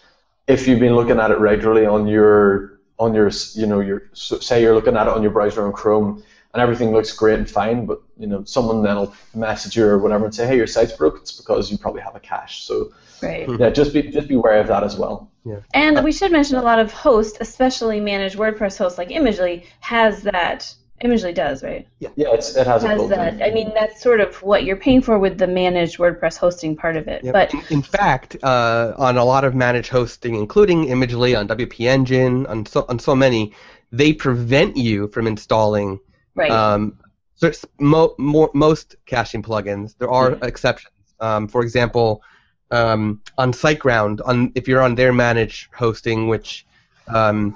if 0.47 0.67
you've 0.67 0.79
been 0.79 0.95
looking 0.95 1.19
at 1.19 1.31
it 1.31 1.39
regularly 1.39 1.85
on 1.85 2.07
your 2.07 2.79
on 2.97 3.13
your 3.13 3.29
you 3.53 3.67
know 3.67 3.81
your 3.81 4.03
say 4.13 4.61
you're 4.61 4.75
looking 4.75 4.95
at 4.95 5.07
it 5.07 5.13
on 5.13 5.21
your 5.21 5.31
browser 5.31 5.65
on 5.65 5.73
Chrome 5.73 6.23
and 6.53 6.61
everything 6.61 6.91
looks 6.93 7.11
great 7.11 7.37
and 7.37 7.49
fine, 7.49 7.85
but 7.85 8.01
you 8.17 8.27
know 8.27 8.43
someone 8.45 8.81
then 8.81 8.95
will 8.95 9.13
message 9.35 9.75
you 9.75 9.85
or 9.85 9.97
whatever 9.99 10.25
and 10.25 10.33
say 10.33 10.47
hey 10.47 10.55
your 10.55 10.67
site's 10.67 10.93
broke. 10.93 11.17
It's 11.17 11.33
because 11.33 11.69
you 11.69 11.77
probably 11.77 12.01
have 12.01 12.15
a 12.15 12.19
cache. 12.21 12.63
So 12.63 12.93
Right. 13.21 13.45
Hmm. 13.47 13.55
yeah, 13.59 13.69
just 13.69 13.93
be 13.93 14.03
just 14.03 14.27
be 14.27 14.35
aware 14.35 14.59
of 14.59 14.67
that 14.67 14.83
as 14.83 14.95
well. 14.95 15.31
Yeah. 15.43 15.61
And 15.73 16.03
we 16.03 16.11
should 16.11 16.31
mention 16.31 16.57
a 16.57 16.61
lot 16.61 16.79
of 16.79 16.91
hosts, 16.91 17.37
especially 17.41 17.99
managed 17.99 18.37
WordPress 18.37 18.77
hosts 18.77 18.97
like 18.97 19.09
Imagely, 19.09 19.65
has 19.79 20.23
that. 20.23 20.71
Imagely 21.03 21.33
does, 21.33 21.63
right? 21.63 21.87
Yeah, 21.99 22.09
it's, 22.15 22.55
it 22.55 22.65
has, 22.65 22.83
a 22.83 22.87
Has 22.87 22.97
built 22.97 23.09
that. 23.09 23.41
I 23.41 23.51
mean, 23.51 23.71
that's 23.75 24.01
sort 24.01 24.19
of 24.19 24.41
what 24.41 24.63
you're 24.63 24.77
paying 24.77 25.01
for 25.01 25.19
with 25.19 25.37
the 25.37 25.45
managed 25.45 25.99
WordPress 25.99 26.37
hosting 26.37 26.75
part 26.75 26.97
of 26.97 27.07
it. 27.07 27.23
Yep. 27.23 27.33
But 27.33 27.53
in, 27.53 27.63
in 27.69 27.81
fact, 27.83 28.35
uh, 28.41 28.93
on 28.97 29.17
a 29.17 29.23
lot 29.23 29.43
of 29.43 29.53
managed 29.53 29.89
hosting, 29.89 30.33
including 30.33 30.85
Imagely, 30.85 31.37
on 31.37 31.47
WP 31.47 31.87
Engine, 31.87 32.47
on 32.47 32.65
so 32.65 32.85
on 32.89 32.97
so 32.97 33.15
many, 33.15 33.53
they 33.91 34.11
prevent 34.11 34.75
you 34.75 35.07
from 35.09 35.27
installing 35.27 35.99
right. 36.33 36.49
um, 36.49 36.97
so 37.35 37.51
mo- 37.79 38.15
more, 38.17 38.49
most 38.55 38.95
caching 39.05 39.43
plugins. 39.43 39.95
There 39.99 40.09
are 40.09 40.37
exceptions. 40.41 40.93
Um, 41.19 41.47
for 41.47 41.61
example, 41.61 42.23
um, 42.71 43.21
on 43.37 43.53
SiteGround, 43.53 44.21
on 44.25 44.51
if 44.55 44.67
you're 44.67 44.81
on 44.81 44.95
their 44.95 45.13
managed 45.13 45.69
hosting, 45.73 46.27
which 46.27 46.65
um, 47.07 47.55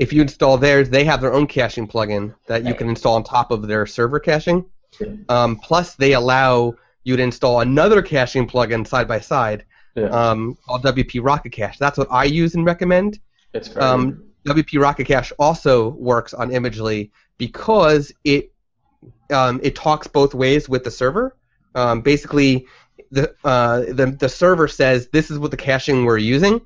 if 0.00 0.14
you 0.14 0.22
install 0.22 0.56
theirs, 0.56 0.88
they 0.88 1.04
have 1.04 1.20
their 1.20 1.34
own 1.34 1.46
caching 1.46 1.86
plugin 1.86 2.34
that 2.46 2.64
you 2.64 2.74
can 2.74 2.88
install 2.88 3.16
on 3.16 3.22
top 3.22 3.50
of 3.50 3.68
their 3.68 3.84
server 3.84 4.18
caching. 4.18 4.64
Um, 5.28 5.56
plus, 5.56 5.94
they 5.94 6.14
allow 6.14 6.74
you 7.04 7.16
to 7.16 7.22
install 7.22 7.60
another 7.60 8.00
caching 8.00 8.48
plugin 8.48 8.86
side 8.86 9.06
by 9.06 9.20
side 9.20 9.66
Yeah, 9.94 10.06
um, 10.06 10.56
called 10.66 10.82
WP 10.84 11.20
Rocket 11.22 11.50
Cache. 11.52 11.78
That's 11.78 11.98
what 11.98 12.08
I 12.10 12.24
use 12.24 12.54
and 12.54 12.64
recommend. 12.64 13.20
it's 13.52 13.76
Um, 13.76 14.24
WP 14.46 14.80
Rocket 14.80 15.04
Cache 15.04 15.32
also 15.38 15.90
works 15.90 16.32
on 16.32 16.48
Imagely 16.50 17.10
because 17.36 18.10
it 18.24 18.52
um, 19.30 19.60
it 19.62 19.76
talks 19.76 20.06
both 20.06 20.34
ways 20.34 20.66
with 20.66 20.82
the 20.82 20.90
server. 20.90 21.36
Um, 21.74 22.00
basically, 22.00 22.66
the, 23.10 23.34
uh, 23.44 23.80
the 23.80 24.16
the 24.18 24.30
server 24.30 24.66
says 24.66 25.08
this 25.08 25.30
is 25.30 25.38
what 25.38 25.50
the 25.50 25.58
caching 25.58 26.06
we're 26.06 26.16
using. 26.16 26.62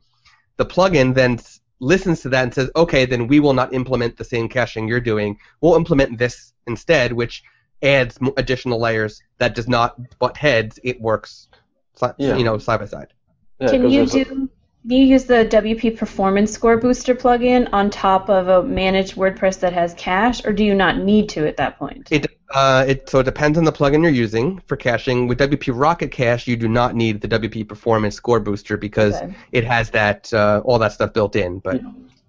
The 0.56 0.66
plugin 0.66 1.14
then 1.14 1.40
listens 1.84 2.22
to 2.22 2.28
that 2.30 2.42
and 2.44 2.54
says, 2.54 2.70
okay, 2.74 3.04
then 3.04 3.26
we 3.26 3.38
will 3.40 3.52
not 3.54 3.72
implement 3.74 4.16
the 4.16 4.24
same 4.24 4.48
caching 4.48 4.88
you're 4.88 5.00
doing. 5.00 5.38
We'll 5.60 5.76
implement 5.76 6.18
this 6.18 6.52
instead, 6.66 7.12
which 7.12 7.44
adds 7.82 8.18
additional 8.36 8.80
layers 8.80 9.22
that 9.38 9.54
does 9.54 9.68
not 9.68 10.18
butt 10.18 10.36
heads. 10.36 10.78
It 10.82 11.00
works, 11.00 11.48
Yeah. 12.18 12.36
you 12.36 12.44
know, 12.44 12.58
side 12.58 12.80
by 12.80 12.86
side. 12.86 13.08
Yeah, 13.60 13.68
Can 13.68 13.82
'cause 13.82 13.92
you 13.92 14.06
there's 14.06 14.14
a- 14.14 14.24
do? 14.24 14.50
Do 14.86 14.94
you 14.96 15.04
use 15.04 15.24
the 15.24 15.46
WP 15.46 15.96
Performance 15.96 16.52
Score 16.52 16.76
Booster 16.76 17.14
plugin 17.14 17.70
on 17.72 17.88
top 17.88 18.28
of 18.28 18.48
a 18.48 18.62
managed 18.62 19.14
WordPress 19.14 19.60
that 19.60 19.72
has 19.72 19.94
cache, 19.94 20.44
or 20.44 20.52
do 20.52 20.62
you 20.62 20.74
not 20.74 20.98
need 20.98 21.30
to 21.30 21.46
at 21.46 21.56
that 21.56 21.78
point? 21.78 22.08
It 22.10 22.26
uh, 22.54 22.84
it 22.86 23.08
so 23.08 23.20
it 23.20 23.22
depends 23.24 23.56
on 23.56 23.64
the 23.64 23.72
plugin 23.72 24.02
you're 24.02 24.12
using 24.12 24.60
for 24.66 24.76
caching. 24.76 25.26
With 25.26 25.38
WP 25.38 25.72
Rocket 25.74 26.10
Cache, 26.10 26.46
you 26.46 26.56
do 26.56 26.68
not 26.68 26.94
need 26.94 27.22
the 27.22 27.28
WP 27.28 27.66
Performance 27.66 28.14
Score 28.14 28.40
Booster 28.40 28.76
because 28.76 29.14
Okay. 29.14 29.34
it 29.52 29.64
has 29.64 29.88
that 29.90 30.32
uh, 30.34 30.60
all 30.66 30.78
that 30.78 30.92
stuff 30.92 31.14
built 31.14 31.34
in. 31.34 31.60
But 31.60 31.80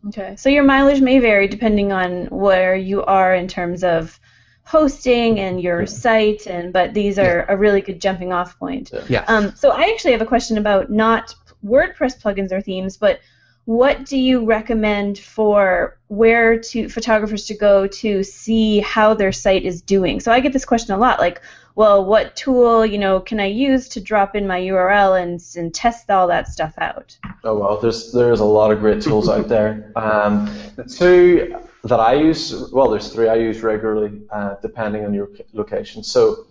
Okay, 0.07 0.35
so 0.37 0.47
your 0.49 0.63
mileage 0.63 1.01
may 1.01 1.19
vary 1.19 1.49
depending 1.49 1.91
on 1.91 2.27
where 2.27 2.75
you 2.75 3.03
are 3.03 3.35
in 3.35 3.49
terms 3.49 3.83
of 3.83 4.17
hosting 4.63 5.39
and 5.39 5.61
your 5.61 5.85
site, 5.85 6.47
and 6.47 6.71
but 6.71 6.93
these 6.93 7.19
are 7.19 7.45
a 7.49 7.57
really 7.57 7.81
good 7.81 7.99
jumping 7.99 8.31
off 8.31 8.57
point. 8.57 8.91
yes, 9.09 9.29
Um, 9.29 9.53
so 9.55 9.71
I 9.71 9.91
actually 9.93 10.13
have 10.13 10.21
a 10.21 10.25
question 10.25 10.57
about 10.57 10.89
not 10.89 11.35
WordPress 11.65 12.21
plugins 12.21 12.51
or 12.51 12.61
themes, 12.61 12.97
but 12.97 13.19
what 13.65 14.05
do 14.05 14.17
you 14.17 14.45
recommend 14.45 15.17
for 15.17 15.97
where 16.07 16.59
to 16.59 16.87
photographers 16.87 17.45
to 17.47 17.55
go 17.55 17.87
to 17.87 18.23
see 18.23 18.79
how 18.79 19.15
their 19.15 19.31
site 19.31 19.65
is 19.65 19.81
doing? 19.81 20.19
So 20.19 20.31
I 20.31 20.39
get 20.39 20.53
this 20.53 20.65
question 20.65 20.93
a 20.93 20.97
lot, 20.99 21.19
like, 21.19 21.41
well, 21.73 22.05
what 22.05 22.35
tool 22.35 22.85
you 22.85 22.97
know 22.97 23.19
can 23.19 23.39
I 23.39 23.47
use 23.47 23.89
to 23.89 24.01
drop 24.01 24.35
in 24.35 24.47
my 24.47 24.61
URL 24.61 25.21
and 25.21 25.41
and 25.57 25.73
test 25.73 26.09
all 26.09 26.27
that 26.27 26.47
stuff 26.47 26.73
out? 26.77 27.17
Oh 27.43 27.57
well, 27.57 27.79
there's 27.79 28.11
there's 28.11 28.39
a 28.39 28.45
lot 28.45 28.71
of 28.71 28.79
great 28.79 29.01
tools 29.01 29.27
out 29.27 29.47
there. 29.49 29.91
Um, 29.95 30.45
the 30.75 30.83
two 30.83 31.57
that 31.83 31.99
I 31.99 32.13
use, 32.13 32.71
well, 32.71 32.89
there's 32.89 33.11
three 33.11 33.27
I 33.27 33.35
use 33.35 33.61
regularly, 33.61 34.21
uh, 34.31 34.55
depending 34.61 35.05
on 35.05 35.13
your 35.13 35.29
location. 35.53 36.03
So 36.03 36.45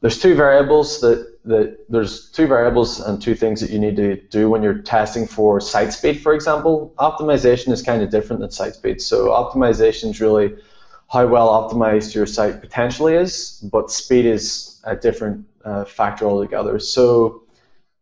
there's 0.00 0.20
two 0.20 0.34
variables 0.34 1.00
that 1.00 1.29
that 1.44 1.78
there's 1.88 2.30
two 2.30 2.46
variables 2.46 3.00
and 3.00 3.20
two 3.20 3.34
things 3.34 3.60
that 3.60 3.70
you 3.70 3.78
need 3.78 3.96
to 3.96 4.16
do 4.16 4.50
when 4.50 4.62
you're 4.62 4.78
testing 4.78 5.26
for 5.26 5.60
site 5.60 5.92
speed, 5.92 6.20
for 6.20 6.34
example. 6.34 6.92
Optimization 6.98 7.72
is 7.72 7.82
kind 7.82 8.02
of 8.02 8.10
different 8.10 8.40
than 8.40 8.50
site 8.50 8.74
speed. 8.74 9.00
So 9.00 9.28
optimization 9.28 10.10
is 10.10 10.20
really 10.20 10.56
how 11.08 11.26
well 11.26 11.48
optimized 11.48 12.14
your 12.14 12.26
site 12.26 12.60
potentially 12.60 13.14
is, 13.14 13.58
but 13.72 13.90
speed 13.90 14.26
is 14.26 14.80
a 14.84 14.94
different 14.94 15.46
uh, 15.64 15.84
factor 15.84 16.26
altogether. 16.26 16.78
So 16.78 17.42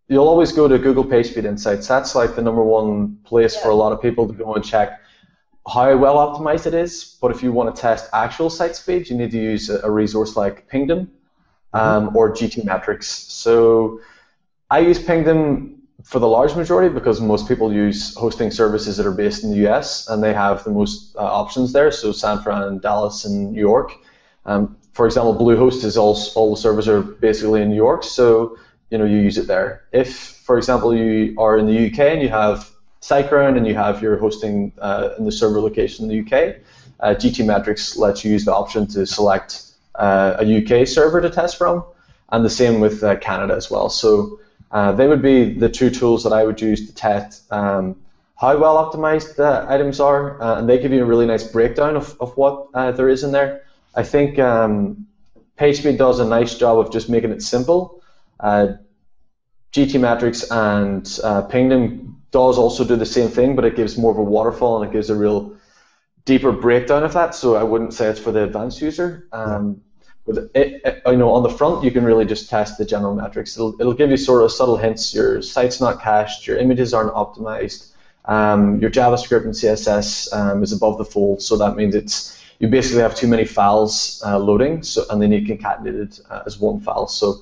you'll 0.09 0.29
always 0.29 0.53
go 0.53 0.67
to 0.67 0.79
Google 0.79 1.05
PageSpeed 1.05 1.45
Insights. 1.45 1.87
That's 1.87 2.15
like 2.15 2.35
the 2.35 2.43
number 2.43 2.63
one 2.63 3.19
place 3.25 3.57
for 3.57 3.71
a 3.71 3.75
lot 3.75 3.93
of 3.93 4.03
people 4.03 4.27
to 4.27 4.35
go 4.35 4.55
and 4.55 4.65
check 4.65 5.01
how 5.67 5.97
well 5.97 6.17
optimized 6.17 6.67
it 6.67 6.75
is. 6.75 7.17
But 7.21 7.31
if 7.31 7.43
you 7.43 7.53
want 7.53 7.75
to 7.75 7.81
test 7.81 8.11
actual 8.13 8.51
site 8.51 8.75
speed, 8.75 9.09
you 9.09 9.17
need 9.17 9.31
to 9.31 9.39
use 9.39 9.71
a, 9.71 9.81
a 9.83 9.91
resource 9.91 10.37
like 10.37 10.67
Pingdom 10.67 11.11
um, 11.73 12.17
or 12.17 12.35
Metrics. 12.65 13.07
So 13.09 14.01
I 14.71 14.81
use 14.81 15.03
Pingdom 15.03 15.79
for 16.05 16.19
the 16.21 16.29
large 16.29 16.55
majority 16.55 16.93
because 16.93 17.21
most 17.21 17.49
people 17.49 17.73
use 17.73 18.15
hosting 18.15 18.51
services 18.51 18.97
that 18.97 19.07
are 19.07 19.13
based 19.13 19.45
in 19.45 19.51
the 19.51 19.69
US 19.69 20.09
and 20.09 20.23
they 20.23 20.33
have 20.33 20.65
the 20.65 20.71
most 20.71 21.17
uh, 21.17 21.21
options 21.21 21.73
there. 21.73 21.91
So 21.91 22.13
San 22.13 22.41
Fran, 22.41 22.79
Dallas, 22.79 23.25
and 23.25 23.53
New 23.53 23.61
York. 23.61 23.93
Um, 24.47 24.77
for 24.93 25.07
example, 25.07 25.35
Bluehost 25.35 25.85
is 25.85 25.97
all 25.97 26.19
all 26.35 26.51
the 26.51 26.61
servers 26.61 26.89
are 26.89 27.03
basically 27.03 27.63
in 27.63 27.69
New 27.71 27.77
York. 27.77 28.05
So 28.05 28.59
you 28.91 28.99
know 28.99 29.05
you 29.05 29.19
use 29.19 29.39
it 29.39 29.47
there. 29.47 29.85
If, 29.93 30.17
for 30.17 30.57
example, 30.57 30.95
you 30.95 31.35
are 31.39 31.59
in 31.59 31.67
the 31.67 31.87
UK 31.87 32.01
and 32.15 32.23
you 32.23 32.29
have 32.31 32.71
SiteGround 33.03 33.57
and 33.57 33.67
you 33.67 33.75
have 33.75 34.03
your 34.03 34.17
hosting 34.17 34.73
uh, 34.79 35.11
in 35.19 35.25
the 35.25 35.33
server 35.33 35.61
location 35.61 36.11
in 36.11 36.11
the 36.11 36.21
UK, 36.25 36.57
uh, 37.01 37.45
Metrics 37.45 37.97
lets 37.97 38.25
you 38.25 38.33
use 38.33 38.45
the 38.45 38.55
option 38.55 38.87
to 38.89 39.07
select 39.07 39.68
uh, 39.99 40.37
a 40.39 40.83
UK 40.83 40.87
server 40.87 41.21
to 41.21 41.31
test 41.31 41.59
from, 41.59 41.85
and 42.31 42.45
the 42.45 42.51
same 42.51 42.81
with 42.81 43.03
uh, 43.03 43.17
Canada 43.17 43.55
as 43.55 43.71
well. 43.71 43.89
So 43.91 44.41
uh, 44.71 44.93
they 44.93 45.07
would 45.07 45.23
be 45.23 45.55
the 45.55 45.69
two 45.69 45.91
tools 45.91 46.25
that 46.25 46.33
I 46.33 46.45
would 46.45 46.61
use 46.61 46.87
to 46.87 46.95
test 46.95 47.51
um, 47.53 47.97
how 48.37 48.57
well 48.57 48.77
optimized 48.77 49.35
the 49.37 49.67
items 49.69 49.99
are, 49.99 50.41
uh, 50.41 50.59
and 50.59 50.69
they 50.69 50.79
give 50.79 50.93
you 50.93 51.03
a 51.03 51.07
really 51.07 51.27
nice 51.27 51.43
breakdown 51.43 51.97
of, 51.97 52.17
of 52.21 52.37
what 52.37 52.69
uh, 52.73 52.93
there 52.93 53.09
is 53.09 53.25
in 53.25 53.33
there. 53.33 53.65
I 53.97 54.05
think 54.05 54.39
um, 54.39 55.09
PageSpeed 55.59 55.99
does 55.99 56.21
a 56.21 56.25
nice 56.25 56.57
job 56.57 56.79
of 56.79 56.93
just 56.93 57.11
making 57.11 57.33
it 57.33 57.43
simple. 57.43 58.01
Uh, 58.39 58.75
GTmetrix 59.73 60.47
and 60.53 61.19
uh, 61.25 61.43
Pingdom 61.43 62.23
does 62.31 62.59
also 62.59 62.85
do 62.85 62.95
the 62.95 63.07
same 63.07 63.29
thing, 63.29 63.57
but 63.57 63.65
it 63.65 63.75
gives 63.75 63.99
more 63.99 64.13
of 64.13 64.19
a 64.19 64.23
waterfall 64.23 64.81
and 64.81 64.91
it 64.91 64.93
gives 64.93 65.11
a 65.11 65.17
real 65.17 65.57
deeper 66.25 66.53
breakdown 66.53 67.03
of 67.03 67.15
that. 67.15 67.35
So 67.35 67.57
I 67.57 67.65
wouldn't 67.65 67.93
say 67.93 68.07
it's 68.07 68.21
for 68.21 68.31
the 68.31 68.45
advanced 68.45 68.81
user. 68.81 69.27
Um, 69.33 69.83
but 70.29 70.51
it, 70.55 70.83
it, 70.85 71.03
you 71.07 71.17
know, 71.17 71.33
on 71.33 71.43
the 71.43 71.49
front, 71.49 71.83
you 71.83 71.91
can 71.91 72.05
really 72.05 72.27
just 72.27 72.51
test 72.51 72.77
the 72.77 72.85
general 72.85 73.15
metrics. 73.15 73.57
It'll, 73.57 73.75
it'll 73.81 73.95
give 73.95 74.11
you 74.11 74.19
sort 74.19 74.43
of 74.43 74.53
subtle 74.53 74.77
hints. 74.77 75.15
Your 75.15 75.41
site's 75.41 75.81
not 75.81 76.03
cached. 76.03 76.47
Your 76.47 76.59
images 76.59 76.93
aren't 76.93 77.15
optimized. 77.15 77.93
Um, 78.27 78.79
your 78.79 78.91
JavaScript 78.91 79.45
and 79.45 79.55
CSS 79.55 80.33
um, 80.35 80.63
is 80.63 80.73
above 80.73 80.99
the 80.99 81.05
fold, 81.05 81.41
so 81.41 81.57
that 81.57 81.77
means 81.77 81.95
it's 81.95 82.39
you 82.59 82.69
basically 82.69 83.01
have 83.01 83.15
too 83.15 83.27
many 83.27 83.47
files 83.47 84.23
uh, 84.27 84.39
loading, 84.39 84.83
so 84.83 85.05
and 85.09 85.23
they 85.23 85.29
need 85.29 85.47
concatenated 85.47 86.21
uh, 86.31 86.43
as 86.45 86.59
one 86.59 86.81
file. 86.81 87.07
So 87.07 87.37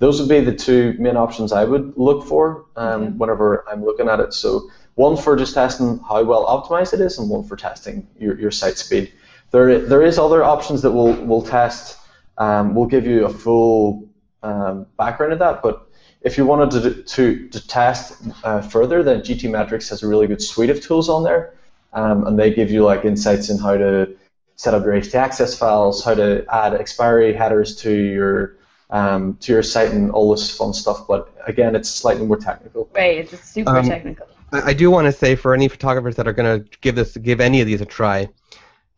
those 0.00 0.18
would 0.18 0.28
be 0.28 0.40
the 0.40 0.54
two 0.54 0.96
main 0.98 1.16
options 1.16 1.52
I 1.52 1.64
would 1.64 1.96
look 1.96 2.26
for 2.26 2.64
um, 2.74 3.18
whenever 3.18 3.64
I'm 3.68 3.84
looking 3.84 4.08
at 4.08 4.18
it. 4.18 4.34
So 4.34 4.68
one 4.96 5.16
for 5.16 5.36
just 5.36 5.54
testing 5.54 6.00
how 6.08 6.24
well 6.24 6.44
optimized 6.46 6.92
it 6.92 7.00
is, 7.00 7.18
and 7.18 7.30
one 7.30 7.44
for 7.44 7.54
testing 7.54 8.08
your, 8.18 8.36
your 8.36 8.50
site 8.50 8.78
speed. 8.78 9.12
There, 9.52 9.78
there 9.78 10.02
is 10.02 10.18
other 10.18 10.42
options 10.42 10.82
that 10.82 10.90
will 10.90 11.14
will 11.24 11.42
test 11.42 11.98
um, 12.38 12.74
we'll 12.74 12.86
give 12.86 13.06
you 13.06 13.26
a 13.26 13.32
full 13.32 14.08
um, 14.42 14.86
background 14.96 15.32
of 15.32 15.38
that. 15.40 15.62
But 15.62 15.88
if 16.22 16.38
you 16.38 16.46
wanted 16.46 16.82
to, 16.82 17.02
to, 17.02 17.48
to 17.48 17.66
test 17.66 18.22
uh, 18.44 18.60
further, 18.60 19.02
then 19.02 19.20
GTmetrix 19.20 19.90
has 19.90 20.02
a 20.02 20.06
really 20.06 20.26
good 20.26 20.42
suite 20.42 20.70
of 20.70 20.80
tools 20.80 21.08
on 21.08 21.24
there, 21.24 21.54
um, 21.92 22.26
and 22.26 22.38
they 22.38 22.52
give 22.52 22.70
you 22.70 22.84
like 22.84 23.04
insights 23.04 23.50
in 23.50 23.58
how 23.58 23.76
to 23.76 24.16
set 24.56 24.74
up 24.74 24.84
your 24.84 24.94
htaccess 24.94 25.58
files, 25.58 26.04
how 26.04 26.14
to 26.14 26.44
add 26.52 26.74
expiry 26.74 27.32
headers 27.32 27.76
to 27.76 27.92
your 27.92 28.56
um, 28.90 29.38
to 29.40 29.52
your 29.52 29.62
site, 29.62 29.90
and 29.90 30.10
all 30.10 30.30
this 30.30 30.54
fun 30.54 30.74
stuff. 30.74 31.06
But 31.08 31.32
again, 31.46 31.74
it's 31.74 31.88
slightly 31.88 32.26
more 32.26 32.36
technical. 32.36 32.88
Right, 32.94 33.18
it's 33.18 33.48
super 33.48 33.76
um, 33.76 33.88
technical. 33.88 34.26
I 34.52 34.74
do 34.74 34.90
want 34.90 35.06
to 35.06 35.12
say 35.12 35.34
for 35.34 35.54
any 35.54 35.66
photographers 35.66 36.16
that 36.16 36.28
are 36.28 36.32
going 36.32 36.62
to 36.62 36.78
give 36.80 36.94
this 36.94 37.16
give 37.16 37.40
any 37.40 37.60
of 37.62 37.66
these 37.66 37.80
a 37.80 37.86
try, 37.86 38.28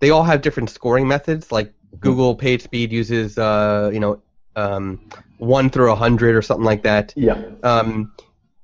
they 0.01 0.11
all 0.11 0.25
have 0.25 0.43
different 0.43 0.69
scoring 0.71 1.07
methods. 1.07 1.53
Like 1.53 1.73
Google 2.01 2.37
PageSpeed 2.37 2.91
uses 2.91 3.39
uh, 3.39 3.91
you 3.93 4.01
know 4.01 4.21
um, 4.57 5.09
one 5.39 5.71
through 5.71 5.93
a 5.93 5.97
hundred 5.97 6.37
or 6.37 6.43
something 6.43 6.65
like 6.65 6.83
that. 6.83 7.13
Yeah. 7.17 7.43
Um, 7.63 8.13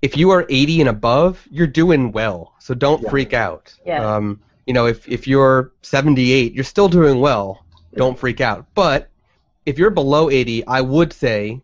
if 0.03 0.16
you 0.16 0.31
are 0.31 0.47
80 0.49 0.81
and 0.81 0.89
above, 0.89 1.47
you're 1.51 1.66
doing 1.66 2.12
well. 2.12 2.55
So 2.59 2.74
don't 2.74 3.03
yeah. 3.03 3.11
freak 3.11 3.35
out. 3.35 3.74
Yeah. 3.85 4.16
Um, 4.16 4.41
you 4.66 4.72
know, 4.72 4.87
if 4.87 5.09
if 5.09 5.26
you're 5.26 5.72
78, 5.83 6.55
you're 6.55 6.64
still 6.64 6.89
doing 6.89 7.20
well. 7.20 7.64
Don't 7.95 8.18
freak 8.18 8.41
out. 8.41 8.66
But 8.74 9.11
if 9.66 9.78
you're 9.78 9.91
below 9.91 10.31
80, 10.31 10.66
I 10.66 10.81
would 10.81 11.12
say 11.12 11.61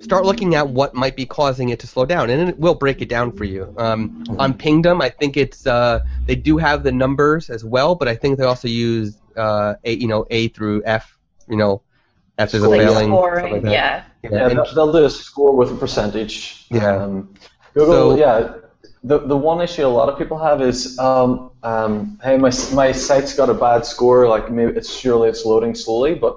start 0.00 0.24
looking 0.24 0.54
at 0.54 0.68
what 0.68 0.94
might 0.94 1.14
be 1.14 1.26
causing 1.26 1.68
it 1.68 1.78
to 1.80 1.86
slow 1.86 2.04
down, 2.06 2.30
and 2.30 2.48
it 2.48 2.58
will 2.58 2.74
break 2.74 3.02
it 3.02 3.08
down 3.08 3.32
for 3.32 3.44
you. 3.44 3.72
Um, 3.78 4.24
on 4.38 4.54
Pingdom, 4.54 5.00
I 5.00 5.10
think 5.10 5.36
it's 5.36 5.66
uh, 5.66 6.00
they 6.26 6.34
do 6.34 6.56
have 6.56 6.82
the 6.82 6.92
numbers 6.92 7.50
as 7.50 7.64
well, 7.64 7.94
but 7.94 8.08
I 8.08 8.16
think 8.16 8.38
they 8.38 8.44
also 8.44 8.68
use 8.68 9.19
uh, 9.36 9.74
a 9.84 9.94
you 9.94 10.08
know 10.08 10.26
A 10.30 10.48
through 10.48 10.82
F, 10.84 11.18
you 11.48 11.56
know, 11.56 11.82
F 12.38 12.54
is 12.54 12.62
a 12.62 12.68
failing. 12.68 13.08
Scoring, 13.08 13.52
like 13.52 13.62
yeah. 13.64 14.04
Yeah, 14.22 14.30
yeah 14.32 14.48
they'll, 14.48 14.74
they'll 14.74 14.92
do 14.92 15.04
a 15.04 15.10
score 15.10 15.56
with 15.56 15.70
a 15.70 15.74
percentage. 15.74 16.66
Yeah. 16.70 16.96
Um, 16.96 17.34
Google, 17.74 18.12
so, 18.12 18.16
yeah. 18.16 18.56
The, 19.02 19.18
the 19.18 19.36
one 19.36 19.62
issue 19.62 19.86
a 19.86 19.88
lot 19.88 20.10
of 20.10 20.18
people 20.18 20.36
have 20.36 20.60
is, 20.60 20.98
um, 20.98 21.52
um, 21.62 22.20
hey, 22.22 22.36
my, 22.36 22.52
my 22.74 22.92
site's 22.92 23.34
got 23.34 23.48
a 23.48 23.54
bad 23.54 23.86
score. 23.86 24.28
Like 24.28 24.50
maybe 24.50 24.72
it's 24.76 24.92
surely 24.94 25.30
it's 25.30 25.46
loading 25.46 25.74
slowly, 25.74 26.14
but 26.14 26.36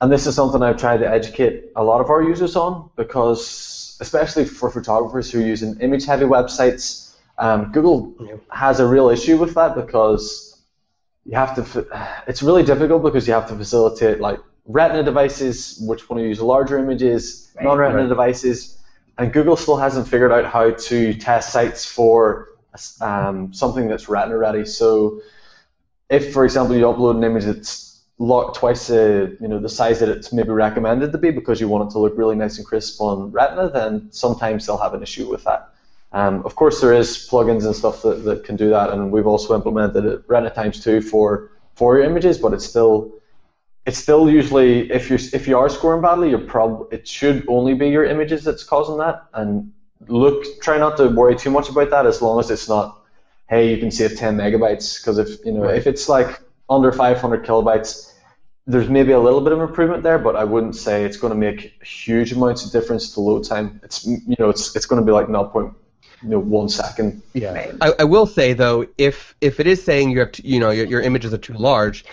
and 0.00 0.10
this 0.10 0.26
is 0.26 0.34
something 0.34 0.62
I've 0.62 0.78
tried 0.78 0.96
to 0.98 1.08
educate 1.08 1.66
a 1.76 1.84
lot 1.84 2.00
of 2.00 2.10
our 2.10 2.22
users 2.22 2.56
on 2.56 2.90
because, 2.96 3.96
especially 4.00 4.46
for 4.46 4.68
photographers 4.70 5.30
who 5.30 5.40
are 5.40 5.46
using 5.46 5.78
image-heavy 5.78 6.24
websites, 6.24 7.14
um, 7.38 7.70
Google 7.70 8.14
has 8.50 8.80
a 8.80 8.86
real 8.86 9.08
issue 9.10 9.36
with 9.36 9.54
that 9.54 9.76
because 9.76 10.49
you 11.30 11.36
have 11.36 11.54
to. 11.54 11.86
It's 12.26 12.42
really 12.42 12.62
difficult 12.62 13.02
because 13.02 13.26
you 13.26 13.34
have 13.34 13.48
to 13.48 13.56
facilitate 13.56 14.20
like 14.20 14.40
Retina 14.66 15.02
devices, 15.02 15.78
which 15.80 16.08
want 16.08 16.20
to 16.20 16.28
use 16.28 16.40
larger 16.40 16.78
images, 16.78 17.50
right. 17.56 17.64
non-Retina 17.64 18.02
right. 18.02 18.08
devices, 18.08 18.78
and 19.16 19.32
Google 19.32 19.56
still 19.56 19.76
hasn't 19.76 20.06
figured 20.06 20.32
out 20.32 20.44
how 20.44 20.70
to 20.70 21.14
test 21.14 21.52
sites 21.52 21.86
for 21.86 22.48
um, 23.00 23.52
something 23.54 23.88
that's 23.88 24.08
Retina 24.08 24.36
ready. 24.36 24.64
So, 24.66 25.22
if 26.08 26.32
for 26.32 26.44
example 26.44 26.76
you 26.76 26.84
upload 26.84 27.16
an 27.16 27.24
image 27.24 27.44
that's 27.44 28.02
twice 28.54 28.88
the 28.88 29.36
you 29.40 29.48
know 29.48 29.58
the 29.58 29.68
size 29.68 30.00
that 30.00 30.08
it's 30.08 30.32
maybe 30.32 30.50
recommended 30.50 31.10
to 31.12 31.18
be 31.18 31.30
because 31.30 31.60
you 31.60 31.68
want 31.68 31.88
it 31.88 31.92
to 31.92 31.98
look 31.98 32.18
really 32.18 32.36
nice 32.36 32.58
and 32.58 32.66
crisp 32.66 33.00
on 33.00 33.30
Retina, 33.30 33.70
then 33.70 34.08
sometimes 34.12 34.66
they'll 34.66 34.84
have 34.86 34.94
an 34.94 35.02
issue 35.02 35.28
with 35.30 35.44
that. 35.44 35.72
Um, 36.12 36.42
of 36.44 36.56
course, 36.56 36.80
there 36.80 36.92
is 36.92 37.28
plugins 37.30 37.64
and 37.64 37.74
stuff 37.74 38.02
that, 38.02 38.24
that 38.24 38.44
can 38.44 38.56
do 38.56 38.70
that, 38.70 38.90
and 38.90 39.12
we've 39.12 39.26
also 39.26 39.54
implemented 39.54 40.04
it 40.04 40.22
Retina 40.26 40.52
times 40.52 40.82
two 40.82 41.00
for 41.00 41.50
for 41.74 41.96
your 41.96 42.04
images, 42.04 42.38
but 42.38 42.52
it's 42.52 42.66
still 42.66 43.12
it's 43.86 43.98
still 43.98 44.28
usually 44.28 44.90
if 44.90 45.08
you 45.08 45.16
if 45.32 45.46
you 45.46 45.56
are 45.56 45.68
scoring 45.68 46.02
badly, 46.02 46.30
you're 46.30 46.40
prob 46.40 46.92
it 46.92 47.06
should 47.06 47.44
only 47.48 47.74
be 47.74 47.88
your 47.88 48.04
images 48.04 48.42
that's 48.44 48.64
causing 48.64 48.98
that, 48.98 49.22
and 49.34 49.72
look 50.08 50.44
try 50.60 50.78
not 50.78 50.96
to 50.96 51.08
worry 51.08 51.36
too 51.36 51.50
much 51.50 51.68
about 51.68 51.90
that 51.90 52.06
as 52.06 52.22
long 52.22 52.40
as 52.40 52.50
it's 52.50 52.68
not 52.68 53.02
hey 53.48 53.70
you 53.70 53.76
can 53.76 53.90
save 53.90 54.16
10 54.16 54.34
megabytes 54.34 54.98
because 54.98 55.18
if 55.18 55.44
you 55.44 55.52
know 55.52 55.64
if 55.64 55.86
it's 55.86 56.08
like 56.08 56.40
under 56.70 56.90
500 56.90 57.44
kilobytes 57.44 58.10
there's 58.66 58.88
maybe 58.88 59.12
a 59.12 59.18
little 59.18 59.40
bit 59.40 59.52
of 59.52 59.60
improvement 59.60 60.02
there, 60.02 60.18
but 60.18 60.36
I 60.36 60.44
wouldn't 60.44 60.76
say 60.76 61.04
it's 61.04 61.16
going 61.16 61.32
to 61.32 61.38
make 61.38 61.82
huge 61.84 62.32
amounts 62.32 62.64
of 62.64 62.72
difference 62.72 63.12
to 63.14 63.20
load 63.20 63.44
time. 63.44 63.80
It's 63.82 64.06
you 64.06 64.36
know 64.38 64.48
it's 64.48 64.76
it's 64.76 64.86
going 64.86 65.02
to 65.02 65.06
be 65.06 65.12
like 65.12 65.26
0 65.26 65.74
you 66.22 66.28
know 66.28 66.38
one 66.38 66.68
second. 66.68 67.22
Yeah. 67.34 67.72
I, 67.80 67.92
I 68.00 68.04
will 68.04 68.26
say 68.26 68.52
though, 68.52 68.86
if 68.98 69.34
if 69.40 69.60
it 69.60 69.66
is 69.66 69.82
saying 69.82 70.10
you 70.10 70.20
have 70.20 70.32
to, 70.32 70.46
you 70.46 70.60
know 70.60 70.70
your, 70.70 70.86
your 70.86 71.00
images 71.00 71.32
are 71.32 71.38
too 71.38 71.54
large, 71.54 72.04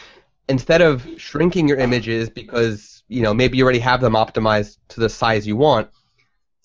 instead 0.47 0.81
of 0.81 1.07
shrinking 1.17 1.67
your 1.67 1.77
images 1.77 2.29
because 2.29 3.03
you 3.07 3.21
know 3.21 3.33
maybe 3.33 3.57
you 3.57 3.63
already 3.63 3.79
have 3.79 4.01
them 4.01 4.13
optimized 4.13 4.77
to 4.89 4.99
the 4.99 5.09
size 5.09 5.45
you 5.45 5.55
want, 5.55 5.89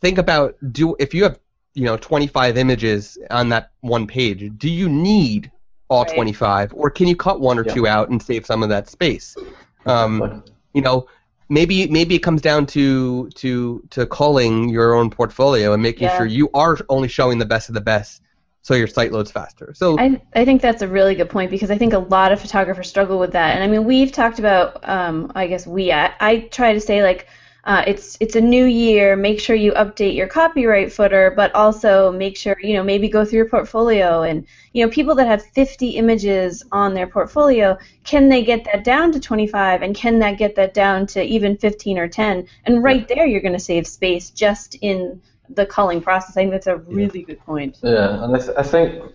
think 0.01 0.18
about 0.18 0.57
do 0.72 0.97
if 0.99 1.14
you 1.14 1.24
have 1.24 1.38
you 1.74 1.84
know 1.84 1.97
25 1.97 2.57
images 2.57 3.18
on 3.30 3.49
that 3.49 3.70
one 3.80 4.07
page, 4.07 4.53
do 4.59 4.70
you 4.70 4.88
need 4.88 5.51
all 5.88 6.05
right. 6.05 6.14
25 6.14 6.74
or 6.74 6.90
can 6.90 7.07
you 7.07 7.16
cut 7.16 7.40
one 7.40 7.59
or 7.59 7.64
yeah. 7.66 7.74
two 7.74 7.86
out 7.86 8.09
and 8.09 8.22
save 8.22 8.47
some 8.47 8.62
of 8.62 8.68
that 8.68 8.88
space? 8.88 9.36
Um, 9.84 10.45
you 10.74 10.80
know, 10.80 11.07
maybe 11.53 11.87
maybe 11.89 12.15
it 12.15 12.21
comes 12.21 12.41
down 12.41 12.67
to 12.67 13.29
to 13.31 13.83
to 13.91 14.07
culling 14.07 14.71
your 14.71 14.95
own 14.95 15.11
portfolio 15.11 15.73
and 15.75 15.83
making 15.83 16.09
yeah. 16.09 16.17
sure 16.17 16.27
you 16.27 16.49
are 16.55 16.79
only 16.89 17.09
showing 17.09 17.39
the 17.39 17.45
best 17.45 17.69
of 17.69 17.75
the 17.75 17.81
best 17.81 18.23
so 18.63 18.75
your 18.75 18.87
site 18.87 19.13
loads 19.13 19.31
faster. 19.31 19.75
So 19.75 19.99
I, 19.99 20.23
I 20.35 20.45
think 20.45 20.63
that's 20.63 20.83
a 20.83 20.89
really 20.89 21.17
good 21.17 21.29
point 21.29 21.51
because 21.51 21.71
I 21.71 21.77
think 21.77 21.93
a 21.93 21.99
lot 21.99 22.31
of 22.31 22.41
photographers 22.41 22.89
struggle 22.89 23.19
with 23.19 23.33
that. 23.33 23.57
And 23.57 23.65
I 23.65 23.67
mean, 23.67 23.85
we've 23.85 24.13
talked 24.13 24.39
about, 24.39 24.89
um, 24.89 25.33
I 25.35 25.49
guess 25.49 25.67
we, 25.67 25.91
I, 25.91 26.13
I 26.21 26.39
try 26.53 26.73
to 26.73 26.81
say 26.81 27.03
like, 27.03 27.27
uh, 27.65 27.85
it's 27.87 28.17
it's 28.19 28.35
a 28.35 28.41
new 28.41 28.65
year. 28.65 29.15
Make 29.15 29.39
sure 29.39 29.55
you 29.55 29.73
update 29.73 30.17
your 30.17 30.27
copyright 30.27 30.93
footer, 30.93 31.33
but 31.37 31.55
also 31.55 32.11
make 32.11 32.37
sure 32.37 32.57
you 32.61 32.75
know 32.75 32.83
maybe 32.83 33.09
go 33.09 33.25
through 33.25 33.37
your 33.37 33.49
portfolio 33.49 34.23
and 34.23 34.45
you 34.73 34.85
know 34.85 34.91
people 34.91 35.15
that 35.15 35.29
have 35.29 35.45
50 35.45 35.91
images 35.91 36.65
on 36.73 36.93
their 36.93 37.07
portfolio, 37.07 37.79
can 38.03 38.29
they 38.29 38.43
get 38.43 38.65
that 38.65 38.83
down 38.83 39.13
to 39.13 39.21
25 39.21 39.83
and 39.83 39.95
can 39.95 40.19
that 40.19 40.39
get 40.39 40.57
that 40.57 40.75
down 40.75 41.07
to 41.09 41.23
even 41.23 41.57
15 41.57 41.99
or 41.99 42.09
10? 42.09 42.49
And 42.65 42.83
right 42.83 43.07
there, 43.07 43.27
you're 43.27 43.41
going 43.41 43.53
to 43.53 43.61
save 43.61 43.87
space 43.87 44.31
just 44.31 44.77
in 44.81 45.23
the 45.49 45.67
culling 45.67 46.01
process. 46.01 46.37
I 46.37 46.41
think 46.41 46.51
that's 46.51 46.67
a 46.67 46.79
really 46.79 47.21
yeah. 47.21 47.27
good 47.27 47.41
point. 47.41 47.79
Yeah, 47.83 48.25
and 48.25 48.35
I, 48.35 48.39
th- 48.41 48.57
I 48.57 48.63
think 48.65 49.13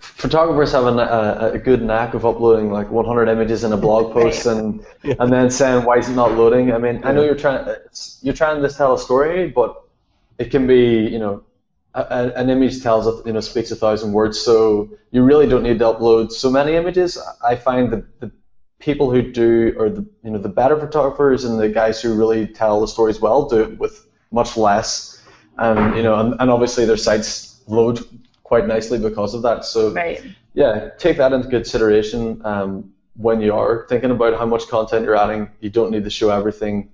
photographers 0.00 0.72
have 0.72 0.84
a, 0.84 1.50
a, 1.52 1.58
good 1.58 1.82
knack 1.82 2.14
of 2.14 2.24
uploading 2.24 2.70
like 2.70 2.90
100 2.90 3.28
images 3.28 3.64
in 3.64 3.72
a 3.72 3.76
blog 3.76 4.12
post 4.18 4.46
and 4.46 4.84
yeah. 5.02 5.14
and 5.18 5.32
then 5.32 5.50
saying 5.50 5.84
why 5.84 5.98
is 5.98 6.08
it 6.08 6.14
not 6.14 6.32
loading. 6.32 6.72
I 6.72 6.78
mean, 6.78 7.02
I 7.04 7.12
know 7.12 7.22
you're 7.22 7.34
trying 7.34 7.66
you're 8.22 8.34
trying 8.34 8.62
to 8.62 8.68
tell 8.68 8.94
a 8.94 8.98
story, 8.98 9.48
but 9.48 9.82
it 10.38 10.50
can 10.50 10.66
be 10.66 11.08
you 11.08 11.18
know 11.18 11.44
a, 11.94 12.32
an 12.36 12.50
image 12.50 12.82
tells 12.82 13.26
you 13.26 13.32
know 13.32 13.40
speaks 13.40 13.70
a 13.70 13.76
thousand 13.76 14.12
words, 14.12 14.38
so 14.38 14.90
you 15.10 15.22
really 15.22 15.46
don't 15.46 15.62
need 15.62 15.78
to 15.80 15.84
upload 15.84 16.32
so 16.32 16.50
many 16.50 16.74
images. 16.74 17.18
I 17.44 17.56
find 17.56 17.92
that 17.92 18.20
the 18.20 18.30
people 18.78 19.10
who 19.10 19.22
do 19.32 19.74
or 19.78 19.90
the 19.90 20.06
you 20.24 20.30
know 20.30 20.38
the 20.38 20.48
better 20.48 20.78
photographers 20.78 21.44
and 21.44 21.60
the 21.60 21.68
guys 21.68 22.00
who 22.00 22.14
really 22.14 22.46
tell 22.46 22.80
the 22.80 22.88
stories 22.88 23.20
well 23.20 23.48
do 23.48 23.62
it 23.62 23.78
with 23.78 24.06
much 24.30 24.56
less 24.56 25.18
and 25.58 25.96
you 25.96 26.02
know, 26.02 26.14
and, 26.14 26.34
and 26.38 26.50
obviously 26.50 26.84
their 26.84 26.96
sites 26.96 27.60
load 27.66 28.00
quite 28.50 28.66
nicely 28.66 28.98
because 28.98 29.34
of 29.34 29.42
that. 29.42 29.64
So 29.64 29.92
Right. 29.92 30.22
yeah, 30.54 30.90
take 31.04 31.16
that 31.18 31.32
into 31.32 31.48
consideration 31.48 32.40
um, 32.44 32.92
when 33.16 33.40
you 33.40 33.52
are 33.54 33.86
thinking 33.90 34.10
about 34.10 34.38
how 34.38 34.46
much 34.46 34.68
content 34.68 35.04
you're 35.04 35.20
adding. 35.24 35.50
You 35.60 35.70
don't 35.70 35.90
need 35.90 36.04
to 36.04 36.10
show 36.10 36.30
everything. 36.30 36.90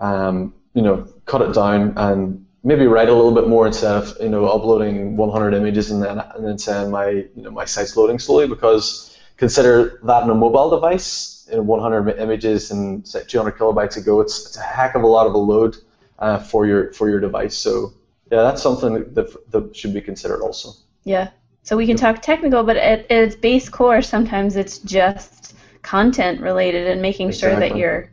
Um, 0.00 0.54
you 0.74 0.82
know, 0.82 1.06
cut 1.24 1.40
it 1.42 1.54
down 1.54 1.94
and 1.96 2.46
maybe 2.64 2.86
write 2.86 3.08
a 3.08 3.14
little 3.14 3.34
bit 3.40 3.48
more 3.48 3.66
instead 3.66 3.94
of 4.00 4.16
you 4.20 4.28
know 4.28 4.46
uploading 4.46 5.16
100 5.16 5.54
images 5.54 5.90
and 5.90 6.02
then 6.02 6.18
and 6.34 6.44
then 6.46 6.58
saying 6.58 6.90
my 6.90 7.08
you 7.08 7.42
know 7.44 7.50
my 7.50 7.64
site's 7.64 7.96
loading 7.96 8.18
slowly 8.18 8.46
because 8.48 9.16
consider 9.36 10.00
that 10.02 10.24
in 10.24 10.30
a 10.30 10.34
mobile 10.34 10.70
device 10.70 11.48
in 11.52 11.66
100 11.66 12.18
images 12.18 12.70
and 12.70 13.06
say 13.06 13.22
200 13.26 13.56
kilobytes 13.56 13.96
ago 13.96 14.20
it's, 14.20 14.46
it's 14.46 14.56
a 14.56 14.60
heck 14.60 14.94
of 14.94 15.02
a 15.02 15.06
lot 15.06 15.26
of 15.26 15.34
a 15.34 15.38
load 15.38 15.76
uh, 16.18 16.38
for 16.38 16.66
your 16.66 16.92
for 16.92 17.08
your 17.08 17.20
device 17.20 17.56
so 17.56 17.92
yeah 18.30 18.42
that's 18.42 18.62
something 18.62 18.94
that, 19.14 19.28
that 19.52 19.74
should 19.74 19.94
be 19.94 20.00
considered 20.00 20.42
also 20.42 20.70
Yeah. 21.08 21.30
So 21.62 21.76
we 21.76 21.86
can 21.86 21.96
talk 21.96 22.20
technical, 22.20 22.64
but 22.64 22.76
at, 22.76 23.10
at 23.10 23.24
its 23.24 23.34
base 23.34 23.68
core, 23.68 24.02
sometimes 24.02 24.56
it's 24.56 24.78
just 24.78 25.54
content 25.82 26.40
related 26.40 26.86
and 26.86 27.00
making 27.00 27.32
sure 27.32 27.56
that 27.58 27.76
you're, 27.76 28.10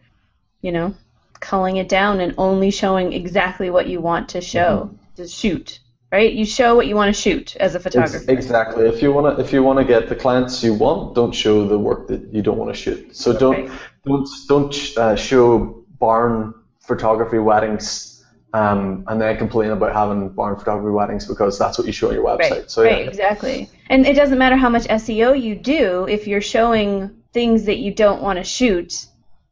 you 0.62 0.72
know, 0.72 0.96
culling 1.42 1.78
it 1.78 1.90
down 1.90 2.22
and 2.22 2.34
only 2.38 2.72
showing 2.72 3.12
exactly 3.12 3.70
what 3.70 3.88
you 3.88 4.00
want 4.00 4.30
to 4.30 4.42
show 4.42 4.90
to 5.18 5.28
shoot. 5.28 5.80
Right? 6.12 6.32
You 6.32 6.46
show 6.46 6.76
what 6.76 6.88
you 6.88 6.96
want 6.96 7.14
to 7.14 7.22
shoot 7.22 7.58
as 7.58 7.76
a 7.76 7.80
photographer. 7.80 8.32
Exactly. 8.32 8.88
If 8.88 9.02
you 9.02 9.12
want 9.12 9.38
to, 9.38 9.44
if 9.44 9.52
you 9.52 9.62
want 9.62 9.80
to 9.80 9.86
get 9.86 10.08
the 10.08 10.16
clients 10.16 10.64
you 10.64 10.74
want, 10.74 11.16
don't 11.16 11.34
show 11.34 11.68
the 11.68 11.78
work 11.78 12.08
that 12.08 12.34
you 12.34 12.42
don't 12.42 12.58
want 12.58 12.74
to 12.74 12.80
shoot. 12.80 13.14
So 13.14 13.38
don't, 13.38 13.68
Right. 13.68 13.80
don't, 14.06 14.30
don't 14.48 14.98
uh, 14.98 15.16
show 15.18 15.84
barn 16.00 16.54
photography 16.80 17.40
weddings, 17.40 18.15
um, 18.56 19.04
and 19.08 19.22
then 19.22 19.38
complain 19.38 19.72
about 19.72 19.94
having 19.94 20.30
barn 20.30 20.56
photography 20.56 20.92
weddings 20.92 21.26
because 21.26 21.60
that's 21.60 21.78
what 21.78 21.86
you 21.88 21.94
show 21.94 22.08
on 22.10 22.14
your 22.14 22.26
website. 22.26 22.52
Right, 22.52 22.72
So 22.72 22.84
yeah, 22.84 22.92
right, 22.92 23.08
exactly. 23.08 23.70
And 23.90 24.06
it 24.06 24.16
doesn't 24.16 24.38
matter 24.38 24.56
how 24.56 24.70
much 24.70 24.84
SEO 24.84 25.40
you 25.40 25.56
do 25.56 26.08
if 26.08 26.26
you're 26.28 26.42
showing 26.42 27.12
things 27.34 27.66
that 27.66 27.80
you 27.80 27.94
don't 27.94 28.22
want 28.22 28.38
to 28.38 28.44
shoot. 28.44 29.08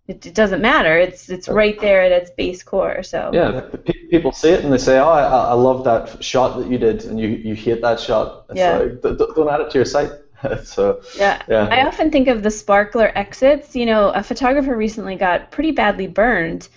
It, 0.07 0.25
it 0.25 0.33
doesn't 0.33 0.61
matter. 0.61 0.97
It's 0.97 1.29
it's 1.29 1.47
right 1.49 1.79
there 1.79 2.01
at 2.01 2.11
its 2.11 2.29
base 2.31 2.63
core. 2.63 3.03
So 3.03 3.31
yeah. 3.33 3.61
pe- 3.85 3.93
People 4.09 4.31
see 4.31 4.49
it 4.49 4.63
and 4.63 4.71
they 4.71 4.77
say, 4.77 4.99
"Oh, 4.99 5.09
I, 5.09 5.23
I 5.23 5.53
love 5.53 5.83
that 5.85 6.23
shot 6.23 6.57
that 6.59 6.67
you 6.69 6.77
did," 6.77 7.05
and 7.05 7.19
you, 7.19 7.29
you 7.29 7.55
hate 7.55 7.81
that 7.81 7.99
shot. 7.99 8.45
It's 8.49 8.59
Yeah. 8.59 8.77
like, 8.77 9.01
"D- 9.01 9.15
d- 9.17 9.31
don't 9.35 9.49
add 9.49 9.61
it 9.61 9.71
to 9.71 9.77
your 9.77 9.85
site. 9.85 10.11
so 10.63 11.01
Yeah. 11.17 11.41
Yeah. 11.47 11.67
I 11.71 11.85
often 11.87 12.11
think 12.11 12.27
of 12.27 12.43
the 12.43 12.51
sparkler 12.51 13.11
exits. 13.15 13.75
You 13.75 13.85
know, 13.85 14.09
a 14.09 14.21
photographer 14.23 14.75
recently 14.75 15.15
got 15.15 15.51
pretty 15.51 15.71
badly 15.71 16.07
burned. 16.07 16.67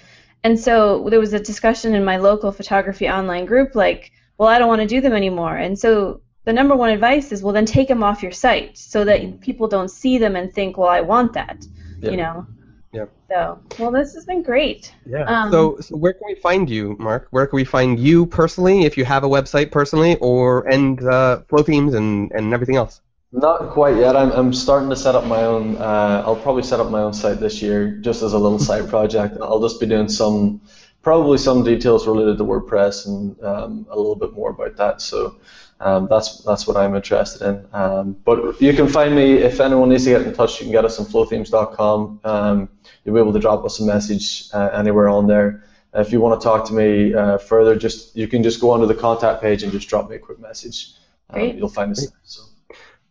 And 0.46 0.56
so 0.56 1.08
there 1.10 1.18
was 1.18 1.32
a 1.32 1.40
discussion 1.40 1.96
in 1.96 2.04
my 2.04 2.18
local 2.18 2.52
photography 2.52 3.08
online 3.08 3.46
group 3.46 3.74
like, 3.74 4.12
well, 4.38 4.48
I 4.48 4.60
don't 4.60 4.68
want 4.68 4.80
to 4.80 4.86
do 4.86 5.00
them 5.00 5.12
anymore. 5.12 5.56
And 5.56 5.76
so 5.76 6.20
the 6.44 6.52
number 6.52 6.76
one 6.76 6.90
advice 6.90 7.32
is, 7.32 7.42
well, 7.42 7.52
then 7.52 7.66
take 7.66 7.88
them 7.88 8.04
off 8.04 8.22
your 8.22 8.30
site 8.30 8.78
so 8.78 9.04
that 9.06 9.40
people 9.40 9.66
don't 9.66 9.90
see 9.90 10.18
them 10.18 10.36
and 10.36 10.54
think, 10.54 10.78
well, 10.78 10.88
I 10.88 11.00
want 11.00 11.32
that. 11.32 11.66
Yeah. 11.98 12.10
You 12.10 12.16
know? 12.18 12.46
Yep. 12.92 13.10
So, 13.28 13.58
well, 13.80 13.90
this 13.90 14.14
has 14.14 14.24
been 14.24 14.44
great. 14.44 14.94
Yeah. 15.04 15.24
Um, 15.24 15.50
so, 15.50 15.80
so 15.80 15.96
where 15.96 16.12
can 16.12 16.28
we 16.28 16.36
find 16.36 16.70
you, 16.70 16.94
Mark? 17.00 17.26
Where 17.32 17.48
can 17.48 17.56
we 17.56 17.64
find 17.64 17.98
you 17.98 18.24
personally, 18.24 18.84
if 18.84 18.96
you 18.96 19.04
have 19.04 19.24
a 19.24 19.28
website 19.28 19.72
personally, 19.72 20.14
or 20.20 20.68
and 20.68 21.02
uh, 21.02 21.40
Flothemes 21.48 21.96
and, 21.96 22.30
and 22.30 22.54
everything 22.54 22.76
else? 22.76 23.00
Not 23.32 23.70
quite 23.70 23.96
yet. 23.96 24.16
I'm, 24.16 24.30
I'm 24.30 24.52
starting 24.52 24.88
to 24.90 24.96
set 24.96 25.14
up 25.14 25.24
my 25.24 25.42
own. 25.42 25.76
Uh, 25.76 26.22
I'll 26.24 26.36
probably 26.36 26.62
set 26.62 26.80
up 26.80 26.90
my 26.90 27.02
own 27.02 27.12
site 27.12 27.40
this 27.40 27.60
year, 27.60 27.98
just 27.98 28.22
as 28.22 28.32
a 28.32 28.38
little 28.38 28.58
side 28.58 28.88
project. 28.94 29.36
I'll 29.42 29.60
just 29.60 29.80
be 29.80 29.86
doing 29.86 30.08
some, 30.08 30.60
probably 31.02 31.38
some 31.38 31.64
details 31.64 32.06
related 32.06 32.38
to 32.38 32.44
WordPress 32.44 33.06
and 33.06 33.42
um, 33.42 33.86
a 33.90 33.96
little 33.96 34.16
bit 34.16 34.32
more 34.32 34.50
about 34.50 34.76
that. 34.76 35.02
So 35.02 35.36
um, 35.80 36.06
that's 36.08 36.38
that's 36.44 36.66
what 36.66 36.76
I'm 36.76 36.94
interested 36.94 37.46
in. 37.46 37.66
Um, 37.72 38.16
but 38.24 38.60
you 38.62 38.72
can 38.72 38.88
find 38.88 39.14
me 39.14 39.34
if 39.34 39.60
anyone 39.60 39.90
needs 39.90 40.04
to 40.04 40.10
get 40.10 40.22
in 40.22 40.32
touch. 40.32 40.60
You 40.60 40.66
can 40.66 40.72
get 40.72 40.84
us 40.84 40.98
on 40.98 41.06
flothemes.com. 41.06 42.20
Um, 42.24 42.68
you'll 43.04 43.14
be 43.14 43.20
able 43.20 43.32
to 43.32 43.40
drop 43.40 43.64
us 43.64 43.80
a 43.80 43.84
message 43.84 44.48
uh, 44.54 44.70
anywhere 44.72 45.08
on 45.08 45.26
there. 45.26 45.64
If 45.92 46.12
you 46.12 46.20
want 46.20 46.40
to 46.40 46.44
talk 46.44 46.66
to 46.66 46.72
me 46.74 47.12
uh, 47.14 47.38
further, 47.38 47.74
just 47.76 48.16
you 48.16 48.28
can 48.28 48.42
just 48.42 48.60
go 48.60 48.70
onto 48.70 48.86
the 48.86 48.94
contact 48.94 49.42
page 49.42 49.62
and 49.62 49.72
just 49.72 49.88
drop 49.88 50.08
me 50.08 50.16
a 50.16 50.18
quick 50.18 50.38
message. 50.38 50.92
Um, 51.30 51.40
Great. 51.40 51.56
you'll 51.56 51.68
find 51.68 51.90
us. 51.90 52.06
there, 52.06 52.18
So. 52.22 52.42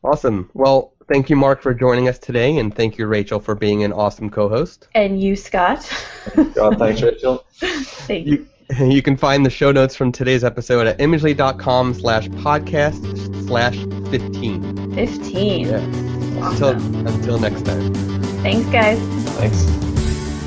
Awesome. 0.05 0.49
Well, 0.53 0.93
thank 1.07 1.29
you, 1.29 1.35
Mark, 1.35 1.61
for 1.61 1.73
joining 1.73 2.07
us 2.07 2.19
today, 2.19 2.57
and 2.57 2.73
thank 2.73 2.97
you, 2.97 3.07
Rachel, 3.07 3.39
for 3.39 3.55
being 3.55 3.83
an 3.83 3.91
awesome 3.91 4.29
co-host. 4.29 4.87
And 4.93 5.21
you, 5.21 5.35
Scott. 5.35 5.89
God, 6.53 6.77
thanks, 6.77 7.01
Rachel. 7.01 7.45
Thank 7.57 8.27
you. 8.27 8.47
You, 8.77 8.85
you 8.87 9.01
can 9.01 9.17
find 9.17 9.45
the 9.45 9.49
show 9.49 9.71
notes 9.71 9.95
from 9.95 10.11
today's 10.11 10.43
episode 10.43 10.87
at 10.87 10.99
imagely.com 10.99 11.93
slash 11.93 12.27
podcast 12.29 13.47
slash 13.47 13.75
15. 14.11 14.93
15. 14.93 15.67
Yeah. 15.67 15.77
Until, 16.49 16.69
until 17.07 17.39
next 17.39 17.65
time. 17.65 17.93
Thanks, 18.43 18.69
guys. 18.69 18.99
Thanks. 19.37 19.94